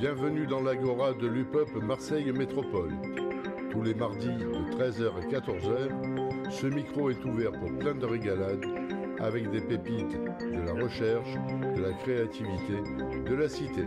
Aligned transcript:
Bienvenue 0.00 0.46
dans 0.46 0.62
l'Agora 0.62 1.12
de 1.12 1.26
l'UPUP 1.26 1.74
Marseille 1.82 2.32
Métropole. 2.32 2.94
Tous 3.70 3.82
les 3.82 3.92
mardis 3.92 4.28
de 4.28 4.50
13h 4.78 5.10
à 5.14 5.26
14h, 5.28 6.50
ce 6.50 6.66
micro 6.68 7.10
est 7.10 7.22
ouvert 7.22 7.52
pour 7.52 7.68
plein 7.78 7.94
de 7.94 8.06
régalades 8.06 8.64
avec 9.18 9.50
des 9.50 9.60
pépites 9.60 10.18
de 10.40 10.60
la 10.64 10.72
recherche, 10.72 11.34
de 11.76 11.82
la 11.82 11.92
créativité, 11.92 12.80
de 13.28 13.34
la 13.34 13.46
cité. 13.46 13.84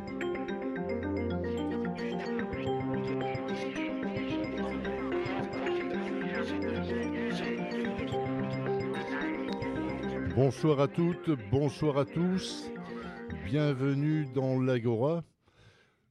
Bonsoir 10.35 10.79
à 10.79 10.87
toutes, 10.87 11.31
bonsoir 11.49 11.97
à 11.97 12.05
tous. 12.05 12.69
Bienvenue 13.47 14.27
dans 14.35 14.61
l'Agora. 14.61 15.23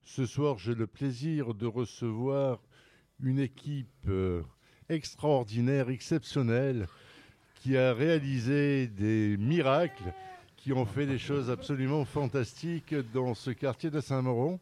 Ce 0.05 0.27
soir, 0.27 0.59
j'ai 0.59 0.75
le 0.75 0.87
plaisir 0.87 1.55
de 1.55 1.67
recevoir 1.67 2.61
une 3.23 3.39
équipe 3.39 3.87
euh, 4.09 4.43
extraordinaire, 4.89 5.91
exceptionnelle, 5.91 6.87
qui 7.55 7.77
a 7.77 7.95
réalisé 7.95 8.89
des 8.89 9.37
miracles, 9.39 10.13
qui 10.57 10.73
ont 10.73 10.85
fait 10.85 11.07
des 11.07 11.19
choses 11.19 11.51
absolument 11.51 12.05
fantastiques 12.05 12.95
dans 13.15 13.35
ce 13.35 13.51
quartier 13.53 13.91
de 13.91 14.01
Saint-Mauron. 14.01 14.59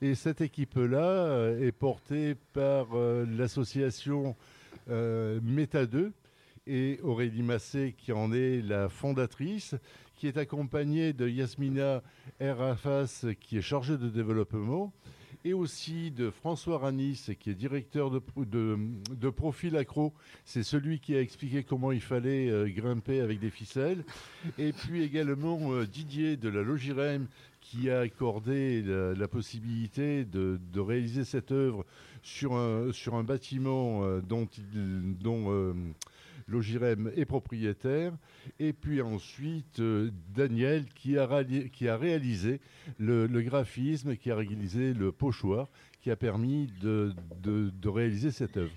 Et 0.00 0.14
cette 0.14 0.40
équipe-là 0.40 1.04
euh, 1.04 1.66
est 1.66 1.72
portée 1.72 2.34
par 2.52 2.86
euh, 2.94 3.26
l'association 3.26 4.36
Méta 5.42 5.84
2 5.84 6.12
et 6.66 6.98
Aurélie 7.02 7.42
Massé 7.42 7.94
qui 7.98 8.10
en 8.10 8.32
est 8.32 8.62
la 8.62 8.88
fondatrice, 8.88 9.74
qui 10.18 10.26
est 10.26 10.36
accompagnée 10.36 11.12
de 11.12 11.28
Yasmina 11.28 12.02
Erafas 12.40 13.24
qui 13.40 13.56
est 13.56 13.62
chargée 13.62 13.96
de 13.96 14.08
développement 14.08 14.92
et 15.44 15.52
aussi 15.54 16.10
de 16.10 16.30
François 16.30 16.78
Ranis 16.78 17.36
qui 17.38 17.50
est 17.50 17.54
directeur 17.54 18.10
de, 18.10 19.30
Profil 19.30 19.76
Accro. 19.76 20.12
C'est 20.44 20.64
celui 20.64 20.98
qui 20.98 21.14
a 21.14 21.20
expliqué 21.20 21.62
comment 21.62 21.92
il 21.92 22.00
fallait 22.00 22.50
euh, 22.50 22.68
grimper 22.68 23.20
avec 23.20 23.38
des 23.38 23.50
ficelles. 23.50 24.04
Et 24.58 24.72
puis 24.72 25.04
également 25.04 25.72
euh, 25.72 25.86
Didier 25.86 26.36
de 26.36 26.48
la 26.48 26.62
Logirem 26.62 27.28
qui 27.60 27.88
a 27.88 28.00
accordé 28.00 28.82
la, 28.82 29.28
possibilité 29.28 30.24
de, 30.24 30.80
réaliser 30.80 31.22
cette 31.24 31.52
œuvre 31.52 31.84
sur 32.22 32.54
un, 32.56 33.24
bâtiment 33.24 34.02
euh, 34.02 34.20
dont 34.20 34.48
Logirem 36.48 37.12
est 37.14 37.26
propriétaire. 37.26 38.12
Et 38.58 38.72
puis 38.72 39.02
ensuite, 39.02 39.80
euh, 39.80 40.10
Daniel 40.34 40.86
qui 40.94 41.18
a, 41.18 41.44
qui 41.72 41.88
a 41.88 41.96
réalisé 41.96 42.60
le, 42.98 43.26
graphisme, 43.42 44.16
qui 44.16 44.30
a 44.30 44.36
réalisé 44.36 44.94
le 44.94 45.12
pochoir, 45.12 45.68
qui 46.00 46.10
a 46.10 46.16
permis 46.16 46.72
de, 46.80 47.14
de, 47.42 47.88
réaliser 47.88 48.30
cette 48.30 48.56
œuvre. 48.56 48.72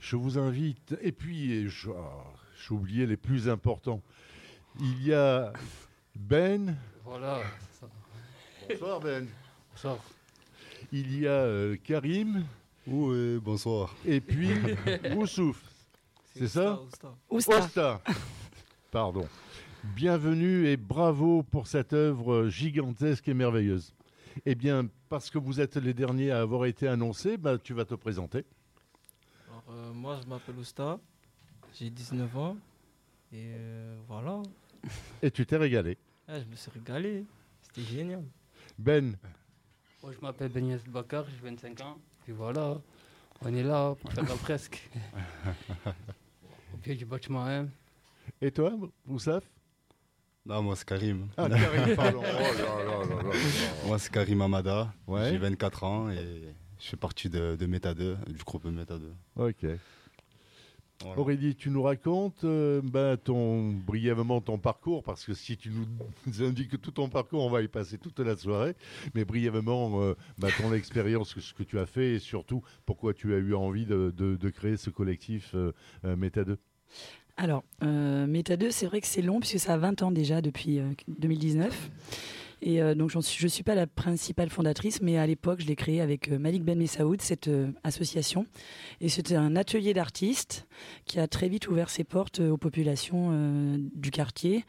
Je 0.00 0.16
vous 0.16 0.38
invite, 0.38 0.96
et 1.00 1.12
puis, 1.12 1.68
ah, 1.88 2.24
j'ai 2.60 2.74
oublié 2.74 3.06
les 3.06 3.16
plus 3.16 3.48
importants. 3.48 4.02
Il 4.80 5.06
y 5.06 5.12
a 5.12 5.52
Ben. 6.14 6.76
Voilà. 7.04 7.42
Bonsoir 8.68 9.00
Ben. 9.00 9.26
Bonsoir. 9.70 9.98
Il 10.92 11.20
y 11.20 11.26
a 11.26 11.30
euh, 11.30 11.76
Karim. 11.82 12.44
Oui, 12.86 13.38
bonsoir. 13.38 13.94
Et 14.06 14.20
puis 14.20 14.50
Oussouf. 15.16 15.67
C'est 16.38 16.46
ça 16.46 16.80
Ousta. 17.28 18.00
Pardon. 18.92 19.26
Bienvenue 19.82 20.68
et 20.68 20.76
bravo 20.76 21.42
pour 21.42 21.66
cette 21.66 21.92
œuvre 21.92 22.48
gigantesque 22.48 23.26
et 23.26 23.34
merveilleuse. 23.34 23.92
Eh 24.46 24.54
bien, 24.54 24.88
parce 25.08 25.30
que 25.30 25.38
vous 25.38 25.60
êtes 25.60 25.76
les 25.76 25.94
derniers 25.94 26.30
à 26.30 26.40
avoir 26.40 26.66
été 26.66 26.86
annoncés, 26.86 27.36
bah, 27.36 27.58
tu 27.58 27.74
vas 27.74 27.84
te 27.84 27.96
présenter. 27.96 28.44
Euh, 29.68 29.92
moi, 29.92 30.20
je 30.22 30.28
m'appelle 30.28 30.56
Ousta, 30.56 31.00
j'ai 31.74 31.90
19 31.90 32.36
ans, 32.36 32.56
et 33.32 33.54
euh, 33.56 33.98
voilà. 34.06 34.40
Et 35.22 35.32
tu 35.32 35.44
t'es 35.44 35.56
régalé 35.56 35.98
Je 36.28 36.44
me 36.48 36.54
suis 36.54 36.70
régalé, 36.70 37.24
c'était 37.62 37.82
génial. 37.82 38.22
Ben 38.78 39.16
Moi, 40.04 40.12
je 40.12 40.20
m'appelle 40.20 40.52
Benyes 40.52 40.78
Bakar, 40.86 41.24
j'ai 41.28 41.48
25 41.50 41.80
ans, 41.80 41.98
et 42.28 42.32
voilà, 42.32 42.80
on 43.42 43.52
est 43.52 43.64
là 43.64 43.96
faire 44.14 44.36
presque. 44.36 44.88
au 46.78 46.80
pied 46.80 46.94
du 46.94 47.04
bâtiment 47.04 47.44
1. 47.44 47.66
Et 48.40 48.52
toi, 48.52 48.72
Moussaf? 49.04 49.42
Non, 50.46 50.62
moi 50.62 50.76
c'est 50.76 50.86
Karim. 50.86 51.26
Ah, 51.36 51.48
Karim, 51.48 51.96
pardon. 51.96 52.22
Oh 52.24 53.86
moi 53.88 53.98
c'est 53.98 54.12
Karim 54.12 54.40
Amada, 54.42 54.94
j'ai 55.08 55.38
24 55.38 55.84
ans 55.84 56.10
et 56.10 56.54
je 56.78 56.86
fais 56.86 56.96
partie 56.96 57.28
de, 57.28 57.56
de 57.56 57.66
Meta 57.66 57.94
2, 57.94 58.16
du 58.28 58.44
groupe 58.44 58.64
Meta 58.66 58.96
2. 58.96 59.12
Ok. 59.36 59.66
Aurélie, 61.16 61.54
tu 61.54 61.70
nous 61.70 61.82
racontes 61.82 62.42
euh, 62.44 62.80
ben, 62.82 63.16
ton, 63.16 63.72
brièvement 63.72 64.40
ton 64.40 64.58
parcours, 64.58 65.04
parce 65.04 65.24
que 65.24 65.32
si 65.32 65.56
tu 65.56 65.70
nous 65.70 66.42
indiques 66.44 66.80
tout 66.80 66.90
ton 66.90 67.08
parcours, 67.08 67.44
on 67.44 67.50
va 67.50 67.62
y 67.62 67.68
passer 67.68 67.98
toute 67.98 68.18
la 68.18 68.36
soirée, 68.36 68.74
mais 69.14 69.24
brièvement 69.24 70.02
euh, 70.02 70.14
ben, 70.38 70.48
ton 70.58 70.72
expérience, 70.74 71.38
ce 71.38 71.54
que 71.54 71.62
tu 71.62 71.78
as 71.78 71.86
fait, 71.86 72.14
et 72.14 72.18
surtout 72.18 72.62
pourquoi 72.84 73.14
tu 73.14 73.34
as 73.34 73.38
eu 73.38 73.54
envie 73.54 73.86
de, 73.86 74.12
de, 74.16 74.50
créer 74.50 74.76
ce 74.76 74.90
collectif 74.90 75.54
euh, 75.54 75.72
Meta 76.02 76.44
2. 76.44 76.58
Alors, 77.36 77.62
Meta 77.82 78.56
2, 78.56 78.70
c'est 78.70 78.86
vrai 78.86 79.00
que 79.00 79.06
c'est 79.06 79.22
long, 79.22 79.38
puisque 79.38 79.60
ça 79.60 79.74
a 79.74 79.76
20 79.76 80.02
ans 80.02 80.10
déjà 80.10 80.40
depuis 80.40 80.80
2019. 81.06 81.90
Et 82.60 82.82
euh, 82.82 82.94
donc, 82.94 83.10
je 83.10 83.18
ne 83.18 83.48
suis 83.48 83.62
pas 83.62 83.74
la 83.74 83.86
principale 83.86 84.50
fondatrice, 84.50 85.00
mais 85.00 85.16
à 85.18 85.26
l'époque, 85.26 85.60
je 85.60 85.66
l'ai 85.66 85.76
créée 85.76 86.00
avec 86.00 86.28
euh, 86.28 86.38
Malik 86.38 86.64
Ben 86.64 86.76
Messaoud, 86.76 87.20
cette 87.20 87.48
euh, 87.48 87.68
association. 87.84 88.46
Et 89.00 89.08
c'était 89.08 89.36
un 89.36 89.54
atelier 89.54 89.94
d'artistes 89.94 90.66
qui 91.04 91.20
a 91.20 91.28
très 91.28 91.48
vite 91.48 91.68
ouvert 91.68 91.90
ses 91.90 92.04
portes 92.04 92.40
aux 92.40 92.56
populations 92.56 93.78
du 93.94 94.10
quartier 94.10 94.64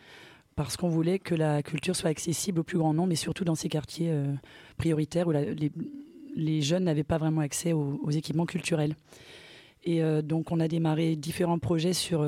parce 0.55 0.77
qu'on 0.77 0.89
voulait 0.89 1.19
que 1.19 1.35
la 1.35 1.63
culture 1.63 1.95
soit 1.95 2.09
accessible 2.09 2.59
au 2.59 2.63
plus 2.63 2.77
grand 2.77 2.93
nombre, 2.93 3.09
mais 3.09 3.15
surtout 3.15 3.45
dans 3.45 3.55
ces 3.55 3.69
quartiers 3.69 4.11
prioritaires 4.77 5.27
où 5.27 5.31
les, 6.35 6.61
jeunes 6.61 6.83
n'avaient 6.83 7.03
pas 7.03 7.17
vraiment 7.17 7.41
accès 7.41 7.73
aux, 7.73 8.11
équipements 8.11 8.45
culturels. 8.45 8.95
Et 9.83 10.01
donc 10.21 10.51
on 10.51 10.59
a 10.59 10.67
démarré 10.67 11.15
différents 11.15 11.59
projets 11.59 11.93
sur, 11.93 12.27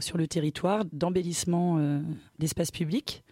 sur 0.00 0.18
le 0.18 0.26
territoire 0.26 0.84
d'embellissement 0.92 1.80
d'espaces 2.38 2.70
publics 2.70 3.24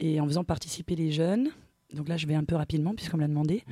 et 0.00 0.20
en 0.20 0.26
faisant 0.26 0.44
participer 0.44 0.96
les 0.96 1.12
jeunes. 1.12 1.50
Donc 1.94 2.08
là, 2.08 2.16
je 2.16 2.26
vais 2.26 2.34
un 2.34 2.44
peu 2.44 2.56
rapidement 2.56 2.94
puisqu'on 2.94 3.16
me 3.16 3.22
l'a 3.22 3.28
demandé. 3.28 3.64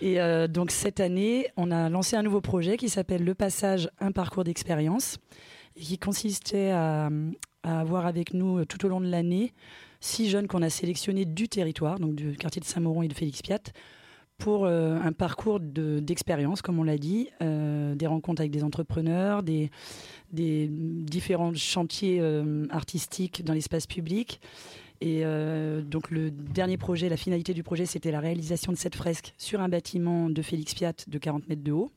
Et 0.00 0.20
euh, 0.20 0.48
donc 0.48 0.70
cette 0.70 1.00
année, 1.00 1.48
on 1.56 1.70
a 1.70 1.88
lancé 1.88 2.16
un 2.16 2.22
nouveau 2.22 2.40
projet 2.40 2.76
qui 2.76 2.88
s'appelle 2.88 3.24
Le 3.24 3.34
Passage, 3.34 3.88
un 4.00 4.12
parcours 4.12 4.44
d'expérience, 4.44 5.18
et 5.76 5.80
qui 5.80 5.98
consistait 5.98 6.70
à, 6.70 7.10
avoir 7.62 8.06
avec 8.06 8.34
nous 8.34 8.58
euh, 8.58 8.64
tout 8.66 8.84
au 8.84 8.88
long 8.88 9.00
de 9.00 9.08
l'année 9.08 9.52
six 10.00 10.28
jeunes 10.28 10.48
qu'on 10.48 10.60
a 10.60 10.68
sélectionnés 10.68 11.24
du 11.24 11.48
territoire, 11.48 11.98
donc 11.98 12.14
du 12.14 12.36
quartier 12.36 12.60
de 12.60 12.66
Saint-Mauron 12.66 13.02
et 13.02 13.08
de 13.08 13.14
Félix 13.14 13.40
Piat, 13.40 13.60
pour 14.38 14.64
euh, 14.64 14.98
un 15.00 15.12
parcours 15.12 15.60
d'expérience, 15.60 16.62
comme 16.62 16.78
on 16.78 16.84
l'a 16.84 16.98
dit, 16.98 17.28
des 17.40 18.06
rencontres 18.06 18.40
avec 18.40 18.52
des 18.52 18.64
entrepreneurs, 18.64 19.42
des, 19.42 19.70
des 20.32 20.68
différents 20.70 21.54
chantiers 21.54 22.22
artistiques 22.70 23.44
dans 23.44 23.54
l'espace 23.54 23.86
public 23.86 24.40
et 25.00 25.20
euh, 25.24 25.82
donc 25.82 26.10
le 26.10 26.30
dernier 26.30 26.78
projet, 26.78 27.10
la 27.10 27.16
finalité 27.16 27.52
du 27.52 27.62
projet, 27.62 27.84
c'était 27.84 28.10
la 28.10 28.20
réalisation 28.20 28.72
de 28.72 28.76
cette 28.78 28.94
fresque 28.94 29.34
sur 29.36 29.60
un 29.60 29.68
bâtiment 29.68 30.30
de 30.30 30.40
Félix 30.40 30.74
Piat 30.74 30.94
de 31.06 31.18
40 31.18 31.48
mètres 31.48 31.62
de 31.62 31.72
haut, 31.72 31.90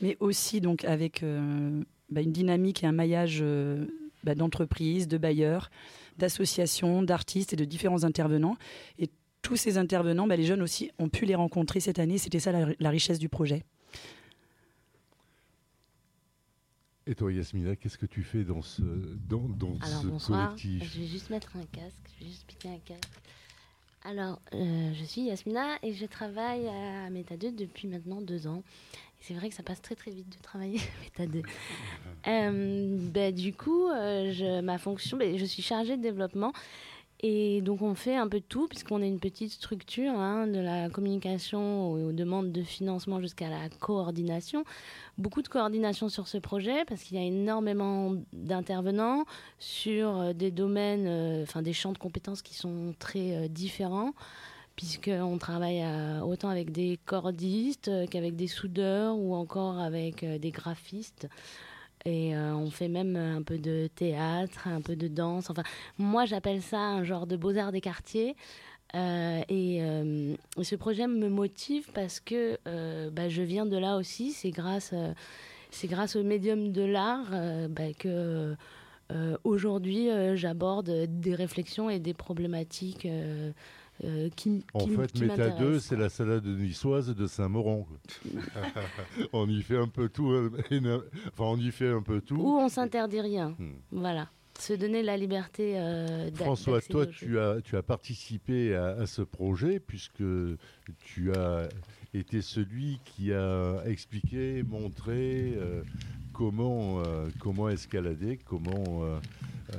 mais 0.00 0.16
aussi 0.20 0.60
donc 0.60 0.84
avec 0.84 1.22
euh, 1.22 1.82
bah, 2.10 2.22
une 2.22 2.32
dynamique 2.32 2.82
et 2.82 2.86
un 2.86 2.92
maillage 2.92 3.38
euh, 3.40 3.86
bah, 4.24 4.34
d'entreprises, 4.34 5.06
de 5.06 5.18
bailleurs, 5.18 5.70
d'associations, 6.18 7.02
d'artistes 7.02 7.52
et 7.52 7.56
de 7.56 7.64
différents 7.64 8.04
intervenants. 8.04 8.56
Tous 9.42 9.56
ces 9.56 9.78
intervenants, 9.78 10.26
bah, 10.26 10.36
les 10.36 10.44
jeunes 10.44 10.62
aussi 10.62 10.90
ont 10.98 11.08
pu 11.08 11.24
les 11.24 11.34
rencontrer 11.34 11.80
cette 11.80 11.98
année. 11.98 12.18
C'était 12.18 12.40
ça 12.40 12.52
la 12.78 12.90
richesse 12.90 13.18
du 13.18 13.28
projet. 13.28 13.64
Et 17.06 17.14
toi, 17.14 17.32
Yasmina, 17.32 17.74
qu'est-ce 17.74 17.98
que 17.98 18.06
tu 18.06 18.22
fais 18.22 18.44
dans 18.44 18.62
ce, 18.62 18.82
dans, 18.82 19.48
dans 19.48 19.76
Alors, 19.80 20.04
bonsoir. 20.04 20.56
Je 20.56 20.78
vais 20.78 21.06
juste 21.06 21.30
mettre 21.30 21.56
un 21.56 21.64
casque. 21.72 21.96
Je 22.14 22.24
vais 22.24 22.30
juste 22.30 22.46
piquer 22.46 22.68
un 22.68 22.78
casque. 22.78 23.20
Alors, 24.04 24.38
euh, 24.54 24.92
je 24.94 25.04
suis 25.04 25.22
Yasmina 25.22 25.76
et 25.82 25.92
je 25.92 26.06
travaille 26.06 26.66
à 26.68 27.10
Meta 27.10 27.36
2 27.36 27.52
depuis 27.52 27.88
maintenant 27.88 28.20
deux 28.20 28.46
ans. 28.46 28.62
C'est 29.20 29.34
vrai 29.34 29.48
que 29.48 29.54
ça 29.54 29.62
passe 29.62 29.82
très 29.82 29.94
très 29.94 30.10
vite 30.10 30.28
de 30.30 30.42
travailler 30.42 30.78
à 30.78 31.24
Meta 31.24 31.32
2. 31.32 31.42
euh, 32.28 32.98
bah, 33.12 33.32
du 33.32 33.52
coup, 33.54 33.88
euh, 33.88 34.32
je, 34.32 34.60
ma 34.60 34.78
fonction, 34.78 35.16
bah, 35.16 35.36
je 35.36 35.44
suis 35.44 35.62
chargée 35.62 35.96
de 35.96 36.02
développement 36.02 36.52
et 37.22 37.60
donc 37.60 37.82
on 37.82 37.94
fait 37.94 38.16
un 38.16 38.28
peu 38.28 38.40
de 38.40 38.44
tout 38.44 38.66
puisqu'on 38.66 39.02
est 39.02 39.08
une 39.08 39.20
petite 39.20 39.52
structure, 39.52 40.14
hein, 40.14 40.46
de 40.46 40.58
la 40.58 40.88
communication 40.88 41.92
aux, 41.92 42.12
demandes 42.12 42.50
de 42.50 42.62
financement 42.62 43.20
jusqu'à 43.20 43.50
la 43.50 43.68
coordination. 43.78 44.64
Beaucoup 45.18 45.42
de 45.42 45.48
coordination 45.48 46.08
sur 46.08 46.28
ce 46.28 46.38
projet 46.38 46.84
parce 46.86 47.02
qu'il 47.02 47.18
y 47.18 47.20
a 47.20 47.24
énormément 47.26 48.14
d'intervenants 48.32 49.26
sur 49.58 50.16
euh, 50.16 50.32
des 50.32 50.50
domaines, 50.50 51.06
euh, 51.06 51.42
enfin 51.42 51.60
des 51.60 51.74
champs 51.74 51.92
de 51.92 51.98
compétences 51.98 52.40
qui 52.40 52.54
sont 52.54 52.94
très 52.98 53.36
euh, 53.36 53.48
différents 53.48 54.12
puisqu'on 54.76 55.36
travaille 55.36 55.84
autant 56.22 56.48
avec 56.48 56.72
des 56.72 56.98
cordistes 57.04 57.90
qu'avec 58.08 58.34
des 58.34 58.46
soudeurs 58.46 59.14
ou 59.18 59.34
encore 59.34 59.78
avec 59.78 60.24
des 60.24 60.50
graphistes. 60.50 61.28
Et 62.06 62.34
on 62.34 62.70
fait 62.70 62.88
même 62.88 63.16
un 63.16 63.42
peu 63.42 63.58
de 63.58 63.88
théâtre, 63.94 64.68
un 64.68 64.80
peu 64.80 64.96
de 64.96 65.06
danse. 65.06 65.50
Enfin, 65.50 65.64
moi, 65.98 66.24
j'appelle 66.24 66.62
ça 66.62 66.78
un 66.78 67.04
genre 67.04 67.26
de 67.26 67.36
beaux-arts 67.36 67.72
des 67.72 67.82
quartiers. 67.82 68.36
et, 68.94 69.82
ce 70.62 70.74
projet 70.76 71.06
me 71.06 71.28
motive 71.28 71.90
parce 71.92 72.20
que 72.20 72.58
bah, 73.10 73.28
je 73.28 73.42
viens 73.42 73.66
de 73.66 73.76
là 73.76 73.96
aussi. 73.96 74.32
C'est 74.32 74.50
grâce, 74.50 74.94
c'est 75.70 75.88
grâce 75.88 76.16
au 76.16 76.22
médium 76.22 76.72
de 76.72 76.82
l'art 76.82 77.30
bah, 77.68 77.92
que 77.98 78.56
euh, 79.12 79.36
aujourd'hui, 79.44 80.10
euh, 80.10 80.36
j'aborde 80.36 80.90
des 81.08 81.34
réflexions 81.34 81.90
et 81.90 81.98
des 81.98 82.14
problématiques 82.14 83.08
euh, 84.04 84.28
qui, 84.34 84.64
En 84.74 84.86
fait, 84.86 85.18
Méta 85.20 85.50
2, 85.50 85.78
c'est 85.78 85.96
la 85.96 86.08
salade 86.08 86.46
niçoise 86.46 87.14
de 87.14 87.26
Saint-Mauron. 87.26 87.86
on 89.32 89.48
y 89.48 89.62
fait 89.62 89.76
un 89.76 89.88
peu 89.88 90.08
tout. 90.08 90.32
enfin, 90.32 91.44
on 91.44 91.58
y 91.58 91.70
fait 91.70 91.88
un 91.88 92.02
peu 92.02 92.20
tout. 92.20 92.36
Ou 92.36 92.58
on 92.58 92.68
s'interdit 92.68 93.20
rien. 93.20 93.54
Hmm. 93.58 93.72
Voilà 93.92 94.28
se 94.58 94.74
donner 94.74 95.02
la 95.02 95.16
liberté 95.16 95.78
euh, 95.78 96.30
François, 96.34 96.82
toi, 96.82 97.06
tu 97.06 97.38
as, 97.38 97.62
tu 97.62 97.78
as 97.78 97.82
participé 97.82 98.74
à, 98.74 99.06
ce 99.06 99.22
projet 99.22 99.80
puisque 99.80 100.22
tu 101.02 101.32
as 101.32 101.66
été 102.12 102.42
celui 102.42 103.00
qui 103.06 103.32
a 103.32 103.82
expliqué, 103.86 104.62
montré 104.62 105.56
comment, 106.40 107.02
euh, 107.04 107.28
comment 107.38 107.68
escalader, 107.68 108.38
comment, 108.38 109.04
euh, 109.04 109.20
euh, 109.74 109.78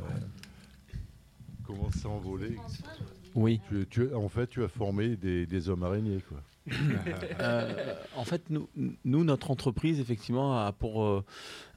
comment 1.65 1.91
s'envoler. 1.91 2.55
Oui. 3.35 3.59
Tu, 3.89 4.13
en 4.13 4.29
fait, 4.29 4.47
tu 4.47 4.63
as 4.63 4.67
formé 4.67 5.15
des, 5.15 5.69
hommes 5.69 5.83
araignées. 5.83 6.21
Quoi. 6.27 6.41
en 8.15 8.23
fait, 8.23 8.43
nous, 8.49 8.67
nous, 9.05 9.23
notre 9.23 9.51
entreprise, 9.51 9.99
effectivement, 9.99 10.57
a 10.57 10.71
pour 10.71 11.23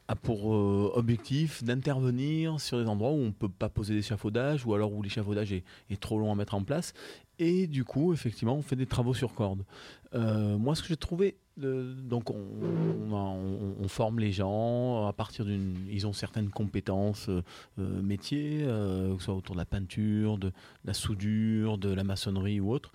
a 0.06 0.16
pour 0.16 0.46
objectif 0.46 1.64
d'intervenir 1.64 2.60
sur 2.60 2.78
des 2.78 2.86
endroits 2.86 3.10
où 3.10 3.16
on 3.16 3.26
ne 3.26 3.30
peut 3.30 3.48
pas 3.48 3.70
poser 3.70 3.94
d'échafaudage 3.94 4.66
ou 4.66 4.74
alors 4.74 4.92
où 4.92 5.02
l'échafaudage 5.02 5.50
est, 5.52 5.64
est, 5.88 5.98
trop 5.98 6.18
long 6.18 6.30
à 6.30 6.34
mettre 6.34 6.54
en 6.54 6.62
place. 6.62 6.92
Et 7.38 7.66
du 7.66 7.84
coup, 7.84 8.12
effectivement, 8.12 8.54
on 8.54 8.62
fait 8.62 8.76
des 8.76 8.86
travaux 8.86 9.14
sur 9.14 9.34
corde. 9.34 9.64
moi, 10.12 10.74
ce 10.74 10.82
que 10.82 10.88
j'ai 10.88 10.96
trouvé 10.96 11.36
donc 11.56 12.30
on, 12.30 13.88
forme 13.88 14.18
les 14.18 14.32
gens 14.32 15.06
à 15.06 15.12
partir 15.12 15.44
d'une. 15.44 15.76
Ils 15.88 16.06
ont 16.06 16.12
certaines 16.12 16.50
compétences 16.50 17.28
euh, 17.28 17.42
euh, 17.78 18.02
métiers, 18.02 18.62
euh, 18.62 19.14
que 19.14 19.20
ce 19.20 19.26
soit 19.26 19.34
autour 19.34 19.54
de 19.54 19.60
la 19.60 19.66
peinture, 19.66 20.38
de, 20.38 20.52
la 20.84 20.94
soudure, 20.94 21.78
de 21.78 21.92
la 21.92 22.02
maçonnerie 22.02 22.60
ou 22.60 22.72
autre. 22.72 22.92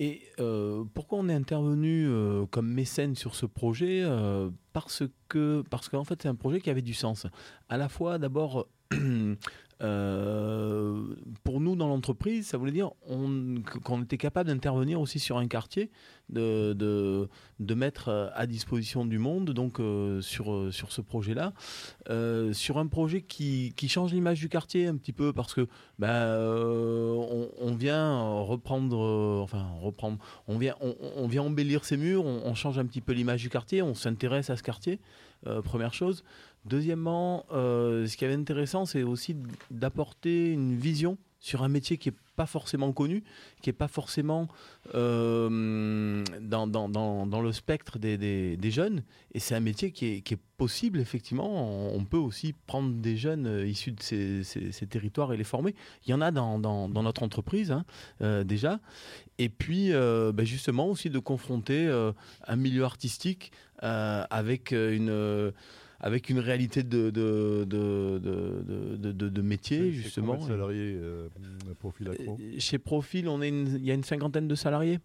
Et 0.00 0.22
pourquoi 0.92 1.20
on 1.20 1.28
est 1.28 1.34
intervenu 1.34 2.08
comme 2.50 2.66
mécène 2.68 3.14
sur 3.14 3.36
ce 3.36 3.46
projet 3.46 4.04
Parce 4.72 5.04
que 5.28 5.62
parce 5.70 5.88
qu'en 5.88 6.02
fait 6.02 6.20
c'est 6.20 6.28
un 6.28 6.34
projet 6.34 6.60
qui 6.60 6.68
avait 6.68 6.82
du 6.82 6.94
sens. 6.94 7.28
À 7.68 7.76
la 7.76 7.88
fois 7.88 8.18
d'abord 8.18 8.66
Euh, 9.82 11.02
pour 11.42 11.60
nous, 11.60 11.76
dans 11.76 11.88
l'entreprise, 11.88 12.46
ça 12.46 12.58
voulait 12.58 12.72
dire 12.72 12.90
qu'on 13.84 14.02
était 14.02 14.18
capable 14.18 14.48
d'intervenir 14.48 15.00
aussi 15.00 15.18
sur 15.18 15.36
un 15.36 15.48
quartier, 15.48 15.90
de, 16.30 17.28
mettre 17.60 18.30
à 18.34 18.46
disposition 18.46 19.04
du 19.04 19.18
monde, 19.18 19.50
donc 19.50 19.80
euh, 19.80 20.20
sur, 20.20 20.72
sur 20.72 20.92
ce 20.92 21.00
projet-là, 21.00 21.52
euh, 22.08 22.52
sur 22.52 22.78
un 22.78 22.86
projet 22.86 23.22
qui, 23.22 23.72
qui 23.76 23.88
change 23.88 24.12
l'image 24.12 24.40
du 24.40 24.48
quartier 24.48 24.86
un 24.86 24.96
petit 24.96 25.12
peu, 25.12 25.32
parce 25.32 25.54
que 25.54 25.66
ben, 25.98 26.36
on, 27.60 27.74
vient 27.74 28.22
reprendre, 28.42 28.98
enfin 29.42 29.66
reprendre, 29.80 30.18
on 30.46 30.56
vient, 30.58 30.76
on, 30.80 31.26
vient 31.26 31.42
embellir 31.42 31.84
ces 31.84 31.96
murs, 31.96 32.24
on 32.24 32.54
change 32.54 32.78
un 32.78 32.86
petit 32.86 33.00
peu 33.00 33.12
l'image 33.12 33.42
du 33.42 33.50
quartier, 33.50 33.82
on 33.82 33.94
s'intéresse 33.94 34.50
à 34.50 34.56
ce 34.56 34.62
quartier. 34.62 35.00
Première 35.64 35.92
chose. 35.92 36.24
Deuxièmement, 36.64 37.44
euh, 37.52 38.06
ce 38.06 38.16
qui 38.16 38.24
est 38.24 38.32
intéressant, 38.32 38.86
c'est 38.86 39.02
aussi 39.02 39.36
d'apporter 39.70 40.50
une 40.50 40.76
vision 40.76 41.18
sur 41.40 41.62
un 41.62 41.68
métier 41.68 41.98
qui 41.98 42.08
n'est 42.08 42.16
pas 42.36 42.46
forcément 42.46 42.90
connu, 42.92 43.22
qui 43.60 43.68
n'est 43.68 43.74
pas 43.74 43.86
forcément 43.86 44.48
euh, 44.94 46.24
dans, 46.40 47.42
le 47.42 47.52
spectre 47.52 47.98
des, 47.98 48.70
jeunes. 48.70 49.02
Et 49.34 49.40
c'est 49.40 49.54
un 49.54 49.60
métier 49.60 49.92
qui 49.92 50.06
est, 50.06 50.38
possible, 50.56 51.00
effectivement. 51.00 51.92
On 51.94 52.04
peut 52.04 52.16
aussi 52.16 52.54
prendre 52.66 52.94
des 52.94 53.18
jeunes 53.18 53.66
issus 53.66 53.92
de 53.92 54.00
ces, 54.00 54.86
territoires 54.88 55.34
et 55.34 55.36
les 55.36 55.44
former. 55.44 55.74
Il 56.06 56.12
y 56.12 56.14
en 56.14 56.22
a 56.22 56.30
dans, 56.30 56.88
notre 56.88 57.22
entreprise, 57.22 57.72
hein, 57.72 57.84
déjà. 58.44 58.80
Et 59.36 59.50
puis, 59.50 59.90
ben 59.90 60.44
justement, 60.44 60.88
aussi 60.88 61.10
de 61.10 61.18
confronter 61.18 61.90
un 62.46 62.56
milieu 62.56 62.84
artistique 62.84 63.52
euh, 63.84 64.24
avec 64.30 64.72
euh, 64.72 64.96
une 64.96 65.10
euh, 65.10 65.50
avec 66.04 66.28
une 66.28 66.38
réalité 66.38 66.82
de, 66.82 67.08
de, 67.08 67.64
de, 67.64 69.10
de, 69.10 69.42
métier, 69.42 69.90
justement. 69.90 70.38
salariés 70.38 71.00
Profil 71.78 72.10
Chez 72.58 72.78
Profil, 72.78 73.26
on 73.26 73.40
est 73.40 73.48
il 73.48 73.84
y 73.84 73.90
a 73.90 73.94
une 73.94 74.04
cinquantaine 74.04 74.46
de 74.46 74.54
salariés. 74.54 75.00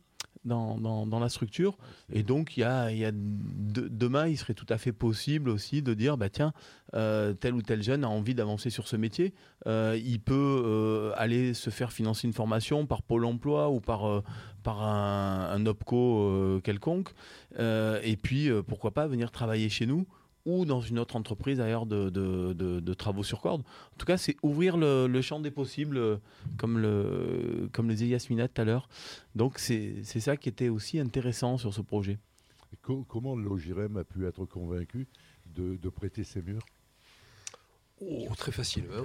Dans, 0.46 0.78
dans, 0.78 1.06
dans, 1.06 1.19
la 1.19 1.28
structure. 1.28 1.78
Et 2.13 2.24
donc, 2.24 2.56
il 2.56 2.62
y 2.62 2.63
a, 2.63 2.94
il 2.94 2.98
y 2.98 3.04
a 3.04 3.12
demain, 3.13 4.25
il 4.25 4.38
serait 4.38 4.54
tout 4.54 4.66
à 4.69 4.78
fait 4.78 4.94
possible 4.94 5.50
aussi 5.50 5.81
de 5.81 5.94
dire, 5.94 6.16
bah, 6.16 6.30
tiens, 6.30 6.54
tel 6.94 7.54
ou 7.54 7.62
tel 7.62 7.84
jeune 7.84 8.06
a 8.06 8.10
envie 8.10 8.36
d'avancer 8.36 8.69
sur 8.69 8.88
ce 8.88 8.96
métier. 8.96 9.34
il 9.66 10.19
peut 10.22 11.12
aller 11.18 11.54
se 11.54 11.69
faire 11.69 11.92
financer 11.92 12.25
une 12.25 12.34
formation 12.34 12.86
par 12.86 13.04
Pôle 13.04 13.25
emploi 13.25 13.69
ou 13.69 13.81
par, 13.81 14.24
par 14.63 14.81
un, 14.81 15.50
un 15.51 15.66
OPCO 15.66 16.62
quelconque. 16.63 17.10
Euh, 17.60 18.00
et 18.04 18.16
puis, 18.16 18.50
euh, 18.50 18.62
pourquoi 18.63 18.92
pas 18.92 19.07
venir 19.07 19.31
travailler 19.31 19.69
chez 19.69 19.86
nous 19.86 20.07
ou 20.50 20.66
dans 20.66 20.81
une 20.81 21.00
autre 21.00 21.16
entreprise 21.16 21.60
d'ailleurs 21.60 21.86
de, 21.86 22.10
de, 22.10 22.94
travaux 22.94 23.24
sur 23.24 23.42
corde. 23.42 23.62
En 23.62 23.98
tout 23.98 24.06
cas, 24.06 24.18
c'est 24.18 24.36
ouvrir 24.42 24.78
le, 24.78 25.22
champ 25.22 25.40
des 25.40 25.51
possibles, 25.51 25.98
euh, 25.98 26.18
comme 26.57 26.80
le, 26.80 27.69
comme 27.72 27.88
le 27.88 27.94
disait 27.94 28.07
Yasmina 28.07 28.48
tout 28.48 28.62
à 28.62 28.66
l'heure. 28.66 28.90
Donc, 29.36 29.60
c'est 29.60 30.04
ça 30.04 30.38
qui 30.38 30.50
était 30.50 30.69
aussi 30.69 31.00
intéressant 31.00 31.57
sur 31.57 31.74
ce 31.74 31.81
projet. 31.81 32.18
comment 33.07 33.36
Logirem 33.36 33.98
a 33.98 34.04
pu 34.04 34.28
être 34.28 34.46
convaincu 34.46 35.07
de, 35.46 35.90
prêter 35.90 36.24
ses 36.24 36.42
murs? 36.42 36.66
Oh, 38.01 38.28
Très 38.38 38.51
facile. 38.51 38.86
Hein. 38.96 39.04